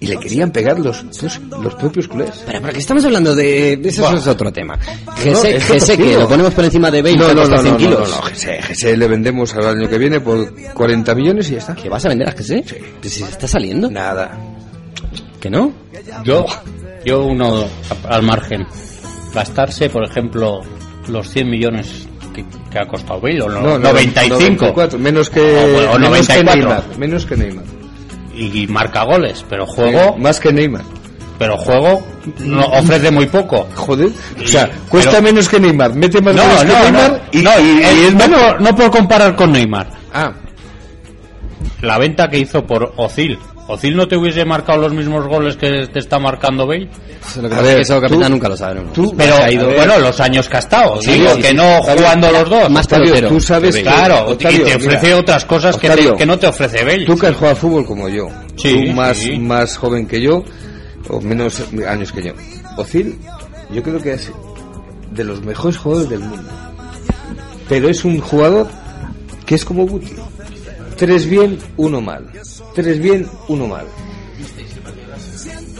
y 0.00 0.06
le 0.06 0.16
querían 0.18 0.50
pegar 0.50 0.78
los, 0.78 1.04
los, 1.22 1.40
los 1.62 1.74
propios 1.76 2.08
culés. 2.08 2.42
Pero, 2.46 2.60
pero 2.60 2.72
que 2.72 2.78
estamos 2.78 3.04
hablando 3.04 3.34
de... 3.34 3.76
de 3.76 3.88
eso 3.88 4.12
es 4.14 4.26
otro 4.26 4.52
tema. 4.52 4.78
Gese, 5.16 5.56
es 5.56 5.64
Gese, 5.64 5.96
que 5.96 6.14
lo 6.14 6.28
ponemos 6.28 6.52
por 6.52 6.64
encima 6.64 6.90
de 6.90 7.00
Bale, 7.00 7.16
No, 7.16 7.28
que 7.28 7.34
no, 7.34 7.46
no, 7.46 7.58
100 7.58 7.72
no, 7.72 7.78
kilos. 7.78 8.10
no, 8.10 8.16
no, 8.16 8.22
Gese, 8.22 8.62
Gese 8.62 8.96
le 8.96 9.08
vendemos 9.08 9.54
al 9.54 9.66
año 9.66 9.88
que 9.88 9.98
viene 9.98 10.20
por 10.20 10.52
40 10.74 11.14
millones 11.14 11.48
y 11.48 11.52
ya 11.52 11.58
está. 11.58 11.74
¿Que 11.74 11.88
vas 11.88 12.04
a 12.04 12.08
vender 12.08 12.28
a 12.28 12.32
Gese? 12.32 12.64
Sí. 12.66 12.76
si 13.02 13.08
se 13.08 13.24
está 13.30 13.48
saliendo. 13.48 13.90
Nada. 13.90 14.38
¿Que 15.40 15.48
no? 15.48 15.72
Yo, 16.24 16.44
yo 17.04 17.24
uno 17.24 17.64
al 18.08 18.22
margen. 18.22 18.66
Gastarse, 19.32 19.88
por 19.90 20.04
ejemplo, 20.04 20.60
los 21.08 21.28
100 21.30 21.48
millones 21.50 22.08
que, 22.74 22.78
ha 22.80 22.86
costado 22.86 23.20
Bale, 23.20 23.40
o 23.42 23.48
no, 23.48 23.60
No, 23.60 23.78
no, 23.78 23.88
95. 23.90 24.34
94, 24.66 24.98
menos 24.98 25.30
que, 25.30 25.40
Ah, 25.40 25.72
bueno, 25.72 25.90
o 25.92 25.98
menos 25.98 26.26
que 26.28 26.42
94. 26.42 26.54
Neymar. 26.54 26.98
Menos 26.98 27.24
que 27.26 27.36
Neymar. 27.36 27.64
Y, 28.36 28.62
y 28.62 28.66
marca 28.66 29.04
goles, 29.04 29.44
pero 29.48 29.64
juego, 29.66 30.16
Más 30.18 30.40
que 30.40 30.52
Neymar. 30.52 30.82
pero 31.38 31.56
juego 31.56 32.02
no, 32.40 32.66
ofrece 32.66 33.10
muy 33.10 33.26
poco. 33.26 33.66
Joder. 33.76 34.08
O 34.38 34.42
Y- 34.42 34.48
sea, 34.48 34.68
cuesta 34.88 35.10
pero- 35.12 35.22
menos 35.22 35.48
que 35.48 35.60
Neymar. 35.60 35.94
Mete 35.94 36.20
más 36.20 36.34
No, 36.34 36.42
goles 36.42 36.58
que 36.60 36.66
Neymar 36.82 37.22
y, 37.32 37.38
no, 37.42 37.50
y- 37.60 38.04
es 38.06 38.14
no, 38.28 38.58
no 38.58 38.74
por 38.76 38.90
comparar 38.90 39.34
con 39.36 39.52
Neymar. 39.52 39.88
Ah, 40.12 40.32
La 41.82 41.98
venta 41.98 42.28
que 42.28 42.38
hizo 42.38 42.64
por 42.66 42.92
Ozil. 42.96 43.38
Ozil 43.66 43.96
no 43.96 44.06
te 44.06 44.14
hubiese 44.16 44.44
marcado 44.44 44.82
los 44.82 44.92
mismos 44.92 45.26
goles 45.26 45.56
que 45.56 45.86
te 45.90 45.98
está 45.98 46.18
marcando 46.18 46.66
Bale. 46.66 46.86
Lo 47.36 47.42
que 47.42 47.46
A 47.46 47.48
pasa 47.48 47.60
es 47.62 47.66
ver, 47.66 47.76
que 47.76 47.80
eso, 47.82 47.94
tú- 47.94 48.00
capitán, 48.02 48.32
nunca 48.32 48.48
lo 48.50 48.56
sabemos. 48.58 48.92
tú- 48.92 49.14
Pero 49.16 49.36
bueno, 49.74 49.98
los 50.00 50.20
años 50.20 50.48
que 50.50 50.56
ha 50.56 50.60
estado, 50.60 51.00
Sí, 51.00 51.12
digo, 51.12 51.30
sí, 51.34 51.40
que 51.40 51.48
sí. 51.48 51.54
no 51.54 51.82
jugando 51.82 52.30
los 52.30 52.50
dos. 52.50 52.68
Más 52.70 52.84
Octavio, 52.84 53.04
pelotero. 53.06 53.28
tú 53.30 53.40
sabes. 53.40 53.76
Claro, 53.78 54.26
Octavio, 54.32 54.60
y 54.60 54.64
te 54.64 54.74
ofrece 54.76 55.06
mira, 55.06 55.16
otras 55.18 55.44
cosas 55.46 55.76
que, 55.78 55.88
te- 55.88 56.14
que 56.14 56.26
no 56.26 56.38
te 56.38 56.46
ofrece 56.46 56.84
Bale. 56.84 57.06
tú 57.06 57.16
que 57.16 57.26
has 57.28 57.34
jugado 57.36 57.52
a 57.52 57.56
fútbol 57.56 57.86
como 57.86 58.08
yo, 58.10 58.28
Sí, 58.56 58.84
tú 58.88 58.92
más, 58.92 59.16
sí. 59.16 59.38
más 59.38 59.76
joven 59.78 60.06
que 60.06 60.20
yo, 60.20 60.44
o 61.08 61.20
menos 61.22 61.62
años 61.88 62.12
que 62.12 62.22
yo. 62.22 62.32
Ozil, 62.76 63.18
yo 63.70 63.82
creo 63.82 63.98
que 63.98 64.12
es 64.12 64.30
de 65.12 65.24
los 65.24 65.40
mejores 65.42 65.78
jugadores 65.78 66.10
del 66.10 66.20
mundo. 66.20 66.50
Pero 67.68 67.88
es 67.88 68.04
un 68.04 68.20
jugador 68.20 68.66
que 69.46 69.54
es 69.54 69.64
como 69.64 69.86
Guti. 69.86 70.12
Tres 70.96 71.28
bien, 71.28 71.58
uno 71.76 72.00
mal. 72.00 72.26
Tres 72.74 72.98
bien, 73.00 73.26
uno 73.48 73.66
mal. 73.68 73.86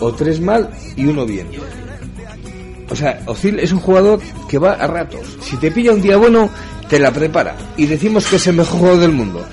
O 0.01 0.13
tres 0.13 0.41
mal 0.41 0.71
y 0.97 1.07
uno 1.07 1.25
bien. 1.27 1.49
O 2.91 2.97
sea, 2.97 3.21
Ozil 3.27 3.59
es 3.59 3.73
un 3.73 3.81
jugador 3.81 4.21
que 4.49 4.59
va 4.59 4.73
a 4.75 4.87
ratos. 4.87 5.27
Si 5.41 5.57
te 5.57 5.71
pilla 5.71 5.93
un 5.93 6.03
día 6.03 6.17
bueno, 6.17 6.51
te 6.89 6.99
la 6.99 7.11
prepara. 7.11 7.57
Y 7.77 7.87
decimos 7.87 8.27
que 8.27 8.37
es 8.37 8.47
el 8.47 8.57
mejor 8.57 8.79
jugador 8.79 9.01
del 9.01 9.13
mundo. 9.13 9.45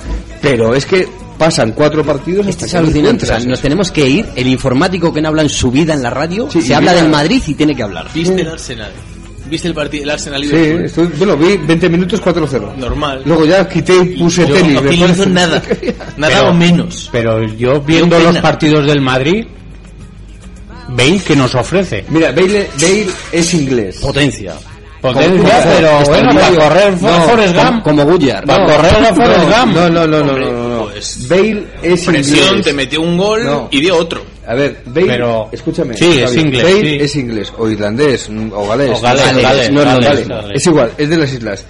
Pero 0.41 0.75
es 0.75 0.85
que 0.85 1.07
pasan 1.37 1.71
cuatro 1.71 2.03
partidos 2.05 2.45
Esto 2.45 2.65
hasta 2.65 2.65
es 2.65 2.71
que 2.71 2.77
alucinante. 2.77 3.23
O 3.23 3.27
sea, 3.27 3.39
nos 3.39 3.61
tenemos 3.61 3.89
que 3.91 4.07
ir. 4.07 4.27
El 4.35 4.47
informático 4.47 5.13
que 5.13 5.21
no 5.21 5.29
habla 5.29 5.43
en 5.43 5.49
su 5.49 5.71
vida 5.71 5.93
en 5.93 6.03
la 6.03 6.09
radio 6.09 6.49
Sí, 6.51 6.61
se 6.61 6.75
habla 6.75 6.91
mira- 6.91 7.03
del 7.03 7.11
Madrid 7.11 7.41
y 7.47 7.53
tiene 7.55 7.73
que 7.75 7.83
hablar. 7.83 8.07
¿Viste 8.13 8.41
el 8.41 8.47
Arsenal? 8.49 8.91
¿Viste 9.51 9.67
el 9.67 9.73
partido 9.73 10.05
el 10.05 10.09
Arsenal 10.11 10.43
Sí, 10.45 10.55
estoy- 10.85 11.07
bueno, 11.17 11.35
vi 11.35 11.57
20 11.57 11.89
minutos 11.89 12.21
4-0. 12.21 12.73
Normal. 12.77 13.21
Luego 13.25 13.45
ya 13.45 13.67
quité 13.67 13.97
y 13.97 14.17
puse 14.17 14.47
Yo, 14.47 14.53
tenis. 14.55 14.81
No 14.81 14.91
hizo 14.93 15.01
parece. 15.07 15.25
nada. 15.29 15.61
Nada 16.17 16.33
Pero- 16.37 16.49
o 16.49 16.53
menos. 16.53 17.09
Pero 17.11 17.43
yo 17.43 17.81
viendo 17.81 18.17
los 18.17 18.37
partidos 18.37 18.87
del 18.87 19.01
Madrid, 19.01 19.45
Bale 20.87 21.19
que 21.19 21.35
nos 21.35 21.53
ofrece. 21.55 22.05
Mira, 22.09 22.31
Bale, 22.31 22.69
Bale 22.79 23.07
es 23.31 23.53
inglés. 23.53 23.97
Potencia. 23.97 24.53
Potencia, 25.01 25.63
pero 25.63 25.99
bueno, 26.05 26.29
para 26.33 26.55
correr 26.55 27.01
No, 27.01 27.21
Forrest 27.23 27.55
como- 27.55 27.71
Gump. 27.71 27.83
Como 27.83 28.05
Goodyear. 28.05 28.45
Para 28.45 28.65
correr 28.65 28.95
a 29.05 29.13
Forrest 29.15 29.43
Gump. 29.45 29.75
No, 29.75 29.89
no, 29.89 30.07
no, 30.07 30.23
no, 30.23 30.29
Hombre, 30.31 30.51
no, 30.51 30.67
no. 30.69 30.85
pues, 30.91 31.27
Bale 31.27 31.63
es 31.81 32.05
Presión, 32.05 32.45
inglés. 32.47 32.65
te 32.65 32.73
metió 32.73 33.01
un 33.01 33.17
gol 33.17 33.43
No. 33.45 33.67
y 33.71 33.81
dio 33.81 33.97
otro. 33.97 34.23
A 34.47 34.55
ver, 34.55 34.81
Bale, 34.85 35.07
Pero- 35.07 35.49
escúchame. 35.51 35.95
Sí, 35.95 36.19
es 36.21 36.35
inglés, 36.35 36.63
Bale 36.63 36.81
sí. 36.81 36.97
es 37.01 37.15
inglés, 37.15 37.53
o 37.57 37.69
irlandés, 37.69 38.29
o 38.53 38.67
galés. 38.67 38.97
O 38.97 39.01
galés, 39.01 39.33
no, 39.33 39.41
galés, 39.41 39.71
no, 39.71 39.79
no, 39.79 39.85
galés, 39.85 40.05
galés. 40.09 40.27
galés. 40.27 40.51
Es 40.55 40.67
igual, 40.67 40.91
es 40.97 41.09
de 41.09 41.17
las 41.17 41.33
islas. 41.33 41.65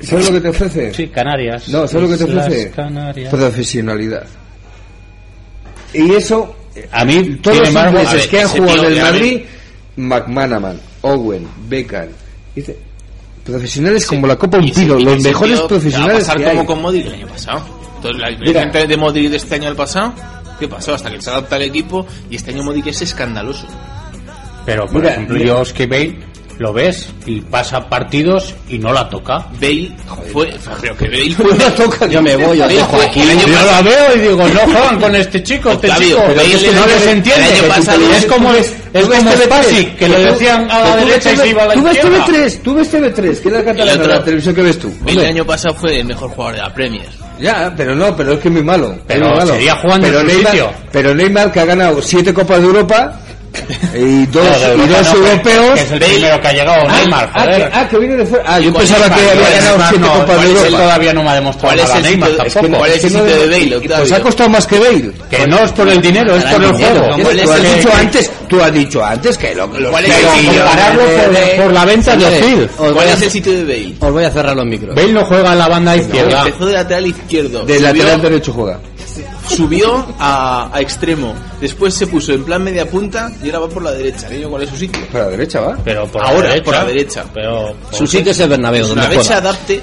¿Sabes 0.00 0.26
lo 0.28 0.32
que 0.34 0.40
te 0.40 0.48
ofrece? 0.48 0.94
Sí, 0.94 1.08
Canarias. 1.08 1.68
No, 1.68 1.86
¿sabes 1.88 2.08
lo 2.10 2.16
que 2.16 2.24
te 2.24 2.30
ofrece? 2.38 2.70
Canarias. 2.70 3.30
Profesionalidad. 3.34 4.26
Y 5.94 6.12
eso, 6.14 6.56
A 6.90 7.04
mí, 7.04 7.38
todos 7.42 7.58
los 7.58 7.68
ingleses 7.68 8.26
que 8.28 8.40
han 8.40 8.48
jugado 8.48 8.84
en 8.86 8.92
el 8.94 9.00
Madrid, 9.02 9.40
McManaman, 9.96 10.80
Owen, 11.02 11.46
Beckham, 11.68 12.06
dice, 12.54 12.76
profesionales 13.44 14.06
como 14.06 14.26
la 14.26 14.36
Copa 14.36 14.56
Un 14.58 14.64
Y 14.64 14.70
ese- 14.70 14.80
Tiro, 14.80 14.98
y 14.98 15.04
los 15.04 15.20
mejores 15.22 15.60
profesionales 15.60 16.28
Va 16.28 16.32
a 16.32 16.36
pasar 16.36 16.50
como 16.54 16.66
con 16.66 16.80
Modric 16.82 17.06
el 17.06 17.14
año 17.14 17.26
pasado. 17.26 17.62
Entonces, 17.96 18.20
la 18.22 18.28
diferencia 18.30 18.86
de 18.86 18.96
Modric 18.96 19.30
de 19.30 19.36
este 19.36 19.54
año 19.56 19.68
al 19.68 19.76
pasado, 19.76 20.14
¿qué 20.62 20.68
pasó? 20.68 20.94
Hasta 20.94 21.10
que 21.10 21.20
se 21.20 21.28
adapta 21.28 21.56
al 21.56 21.62
equipo 21.62 22.06
y 22.30 22.36
este 22.36 22.52
año 22.52 22.62
Modric 22.62 22.86
es 22.86 23.02
escandaloso. 23.02 23.66
Pero, 24.64 24.86
por 24.86 25.00
Mira, 25.00 25.14
ejemplo, 25.14 25.34
mira. 25.34 25.46
yo 25.46 25.88
Bale 25.88 26.18
lo 26.58 26.72
ves 26.72 27.08
y 27.26 27.40
pasa 27.40 27.88
partidos 27.88 28.54
y 28.68 28.78
no 28.78 28.92
la 28.92 29.08
toca. 29.08 29.46
Bale 29.60 29.92
fue, 30.32 30.52
creo 30.80 30.96
que 30.96 31.08
Bale 31.08 31.34
fue. 31.34 31.54
No 31.56 31.72
toca, 31.72 32.06
Yo 32.06 32.22
me 32.22 32.36
voy, 32.36 32.58
Bale 32.58 32.74
dejo 32.76 32.96
aquí. 33.00 33.20
Yo 33.46 33.48
la 33.66 33.82
veo 33.82 34.16
y 34.16 34.18
digo, 34.20 34.46
no 34.48 34.60
juegan 34.60 35.00
con 35.00 35.14
este 35.14 35.42
chico, 35.42 35.70
este 35.72 35.88
chico. 35.98 36.22
Es 36.22 36.60
que 36.62 36.72
no 36.72 36.86
les 36.86 37.02
el 37.02 37.08
entiende. 37.08 37.44
año 37.44 37.68
pasado- 37.68 38.12
es 38.14 38.26
como, 38.26 38.52
es, 38.54 38.74
es 38.92 39.04
como 39.06 39.32
Spassi, 39.32 39.86
que 39.86 40.08
le 40.08 40.18
decían 40.24 40.70
a 40.70 40.80
la 40.80 40.96
derecha 40.96 41.32
y 41.32 41.36
se 41.36 41.48
iba 41.48 41.62
a 41.62 41.66
la 41.68 41.74
Tú 41.74 41.82
ves 41.82 41.94
izquierda. 41.96 42.24
TV3, 42.26 42.62
tú 42.62 42.74
ves 42.74 42.92
TV3, 42.92 43.14
que 43.40 43.48
es 43.48 43.52
la 43.54 43.64
catalana, 43.64 44.06
la 44.06 44.24
televisión 44.24 44.54
que 44.54 44.62
ves 44.62 44.78
tú. 44.78 44.92
Bale 45.00 45.20
el 45.20 45.26
año 45.26 45.44
pasado 45.46 45.74
fue 45.74 45.98
el 46.00 46.04
mejor 46.06 46.30
jugador 46.30 46.56
de 46.56 46.62
la 46.62 46.74
Premier. 46.74 47.08
Ya, 47.40 47.72
pero 47.76 47.96
no, 47.96 48.14
pero 48.16 48.34
es 48.34 48.38
que 48.40 48.48
es 48.48 48.54
muy 48.54 48.62
malo. 48.62 48.94
Pero 49.06 49.26
muy 49.26 49.36
malo. 49.38 49.52
seguía 49.54 49.74
jugando 49.76 50.06
pero 50.06 50.20
en 50.20 50.26
Neymar, 50.28 50.52
sitio. 50.52 50.70
Pero 50.92 51.14
Neymar 51.14 51.50
que 51.50 51.60
ha 51.60 51.64
ganado 51.64 52.00
siete 52.00 52.32
copas 52.32 52.60
de 52.60 52.66
Europa 52.66 53.20
y 53.94 54.26
dos, 54.26 54.44
No, 54.44 54.68
de 54.68 54.84
y 54.84 54.88
dos 54.88 55.06
no, 55.06 55.12
que- 55.12 55.18
europeos. 55.30 55.74
que 55.74 55.80
es 55.82 55.90
el 55.92 55.98
primero 56.00 56.40
que 56.40 56.48
ha 56.48 56.52
llegado, 56.52 56.84
Ah, 56.88 56.96
Neymar, 56.98 57.30
ah, 57.34 57.44
que, 57.46 57.70
ah, 57.72 57.88
que 57.88 57.98
viene 57.98 58.16
de 58.16 58.26
fuera. 58.26 58.44
Ah, 58.46 58.60
yo 58.60 58.72
pensaba 58.72 59.06
que 59.14 59.14
había 59.30 59.50
ganado 59.50 59.78
siete 59.88 59.98
no, 59.98 60.12
copas 60.12 60.26
de 60.28 60.34
¿cuál 60.34 60.44
es 60.46 60.50
el- 60.50 60.56
Europa. 60.66 60.78
todavía 60.82 61.12
no 61.14 61.22
me 61.22 61.30
ha 61.30 61.34
demostrado 61.34 61.66
¿Cuál 61.68 61.78
es 61.80 61.84
nada 61.88 61.96
el 61.98 62.02
Neymar 62.04 62.28
sitio- 62.30 62.44
es 62.44 62.52
que 62.54 62.60
tampoco. 62.60 62.78
cuál 62.78 62.90
es 62.90 63.04
el 63.04 63.10
sitio 63.10 63.24
de 63.24 63.46
Bale, 63.46 63.66
Pues 63.66 63.82
Octavio? 63.92 64.14
ha 64.16 64.20
costado 64.20 64.50
más 64.50 64.66
que 64.66 64.78
Bale. 64.78 65.12
Que 65.30 65.46
no 65.46 65.58
es 65.64 65.72
por 65.72 65.88
el 65.88 66.00
dinero, 66.00 66.36
es 66.36 66.44
por 66.44 66.62
el 66.64 66.72
juego. 66.72 67.10
¿Cómo 67.12 67.28
Tú 67.42 67.50
has 67.52 67.62
dicho 67.76 67.90
antes, 67.94 68.30
tú 68.48 68.62
has 68.62 68.72
dicho 68.72 69.04
antes 69.04 69.38
que 69.38 69.54
lo, 69.54 69.66
los 69.66 69.90
¿Cuál 69.90 70.04
es 70.04 70.12
Pero 70.12 70.32
el 70.32 70.38
sitio? 70.38 70.62
compararlo 70.62 71.02
por, 71.02 71.62
por 71.64 71.72
la 71.72 71.84
venta 71.84 72.16
de 72.16 72.68
voy, 72.78 72.92
¿Cuál 72.92 73.08
es 73.08 73.22
el 73.22 73.30
sitio 73.30 73.52
de 73.52 73.62
Bale? 73.64 73.94
os 74.00 74.12
voy 74.12 74.24
a 74.24 74.30
cerrar 74.30 74.56
los 74.56 74.66
micros. 74.66 74.94
Bale 74.94 75.12
no 75.12 75.24
juega 75.24 75.52
en 75.52 75.58
la 75.58 75.68
banda 75.68 75.96
izquierda. 75.96 76.42
Empezó 76.46 76.66
de 76.66 76.72
lateral 76.74 77.06
izquierdo. 77.06 77.64
de 77.64 77.80
lateral 77.80 78.20
derecho 78.22 78.52
juega. 78.52 78.78
Subió 79.48 80.06
a, 80.18 80.70
a 80.72 80.80
extremo, 80.80 81.34
después 81.60 81.94
se 81.94 82.06
puso 82.06 82.32
en 82.32 82.44
plan 82.44 82.62
media 82.62 82.88
punta 82.88 83.30
y 83.42 83.46
ahora 83.46 83.60
va 83.60 83.68
por 83.68 83.82
la 83.82 83.92
derecha. 83.92 84.28
Niño, 84.28 84.48
¿cuál 84.50 84.62
es 84.62 84.70
su 84.70 84.76
sitio? 84.76 85.02
Para 85.12 85.24
la 85.24 85.30
derecha 85.30 85.60
va. 85.60 85.78
Pero 85.84 86.06
por 86.06 86.22
Ahora, 86.22 86.34
la 86.40 86.48
derecha, 86.48 86.64
por 86.64 86.74
la 86.74 86.84
derecha. 86.84 87.24
Pero 87.34 87.74
Su 87.90 88.06
sitio 88.06 88.32
es 88.32 88.40
el 88.40 88.48
Bernabéu, 88.48 88.86
donde 88.86 89.00
Una 89.00 89.08
vez 89.08 89.18
se 89.22 89.26
juega. 89.34 89.38
adapte. 89.50 89.80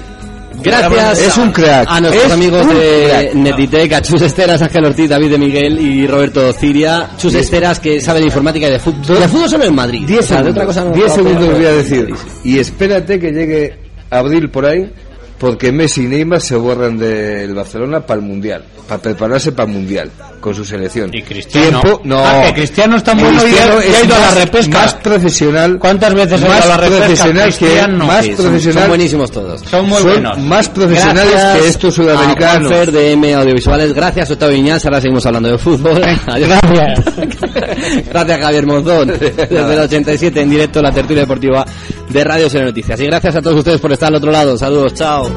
Gracias 0.62 1.18
Es 1.20 1.36
un 1.38 1.52
crack. 1.52 1.86
a 1.88 2.00
nuestros 2.00 2.26
Es 2.26 2.32
amigos 2.32 2.66
de. 2.68 3.30
Netitec, 3.34 3.92
a 3.94 4.02
Chus 4.02 4.20
Esteras, 4.20 4.60
Ángel 4.60 4.84
Ortiz, 4.84 5.08
David 5.08 5.30
de 5.30 5.38
Miguel 5.38 5.78
y 5.80 6.06
Roberto 6.06 6.52
Ciria. 6.52 7.08
Chus 7.16 7.34
Esteras 7.34 7.80
que 7.80 8.00
sabe 8.00 8.18
de 8.20 8.26
informática 8.26 8.68
y 8.68 8.72
de 8.72 8.78
fútbol. 8.78 9.20
De 9.20 9.28
fútbol 9.28 9.48
solo 9.48 9.64
en 9.64 9.74
Madrid. 9.74 10.02
10 10.06 10.20
O 10.20 10.22
sea, 10.22 10.36
de 10.42 10.52
segundos, 10.52 10.52
otra 10.52 10.66
cosa 10.66 10.84
no 10.84 10.90
10 10.94 11.06
no- 11.08 11.16
no- 11.16 11.28
segundos 11.30 11.56
voy 11.56 11.64
a 11.66 11.72
decir. 11.72 12.14
Y 12.44 12.58
espérate 12.58 13.18
que 13.18 13.30
llegue 13.30 13.78
abril 14.10 14.50
por 14.50 14.66
ahí, 14.66 14.92
porque 15.40 15.72
Messi 15.72 16.04
y 16.04 16.06
Neymar 16.06 16.40
se 16.40 16.54
borran 16.54 16.96
del 16.98 17.54
Barcelona 17.54 18.00
para 18.06 18.20
el 18.20 18.26
Mundial, 18.26 18.62
para 18.86 19.00
prepararse 19.02 19.50
para 19.52 19.68
el 19.70 19.74
Mundial 19.76 20.10
con 20.38 20.54
su 20.54 20.64
selección. 20.64 21.10
Y 21.14 21.22
Cristiano. 21.22 21.80
Tiempo, 21.80 22.00
no. 22.04 22.18
Ah, 22.24 22.42
que 22.46 22.54
Cristiano 22.54 22.96
es 22.96 23.02
tan 23.02 23.18
bueno 23.18 23.36
y 23.38 23.44
Cristiano 23.44 23.78
ha- 23.78 23.84
y 23.84 23.94
ha 23.94 24.04
ido 24.04 24.14
a 24.14 24.18
la 24.18 24.26
más- 24.26 24.34
repesca. 24.36 24.78
Más 24.78 24.94
profesional. 24.94 25.78
¿Cuántas 25.78 26.14
veces 26.14 26.42
ha 26.42 26.46
más 26.48 26.56
ido 26.58 26.64
a 26.64 26.68
la 26.68 26.76
repesca? 26.76 27.04
profesional 27.06 27.52
que 27.52 27.58
Cristiano? 27.58 28.06
más 28.06 28.24
Sí, 28.24 28.32
son- 28.36 28.44
profesional. 28.44 28.82
Son 28.82 28.88
buenísimos 28.88 29.30
todos. 29.30 29.60
Son 29.62 29.86
muy 29.88 29.98
son 29.98 30.10
buenos. 30.12 30.38
más 30.38 30.68
profesionales 30.68 31.32
Gracias 31.32 31.58
que 31.62 31.68
estos 31.68 31.92
A 31.94 31.96
sudamericanos. 32.02 32.68
Juanfer 32.68 32.92
de 32.92 33.12
M 33.12 33.34
Audiovisuales. 33.34 33.92
Gracias, 33.94 34.30
Octavio 34.30 34.54
Viñas. 34.56 34.84
Ahora 34.86 35.00
seguimos 35.00 35.26
hablando 35.26 35.48
de 35.50 35.58
fútbol. 35.58 36.00
Gracias. 36.26 37.04
Gracias, 38.10 38.40
Javier 38.40 38.66
Monzón. 38.66 39.08
Desde 39.18 39.72
el 39.74 39.78
87 39.80 40.40
en 40.40 40.50
directo 40.50 40.80
la 40.82 40.92
tertulia 40.92 41.22
deportiva 41.22 41.64
de 42.12 42.24
Radio 42.24 42.48
Cero 42.50 42.66
Noticias. 42.66 43.00
Y 43.00 43.06
gracias 43.06 43.36
a 43.36 43.42
todos 43.42 43.58
ustedes 43.58 43.80
por 43.80 43.92
estar 43.92 44.08
al 44.08 44.16
otro 44.16 44.30
lado. 44.30 44.58
Saludos, 44.58 44.94
chao. 44.94 45.28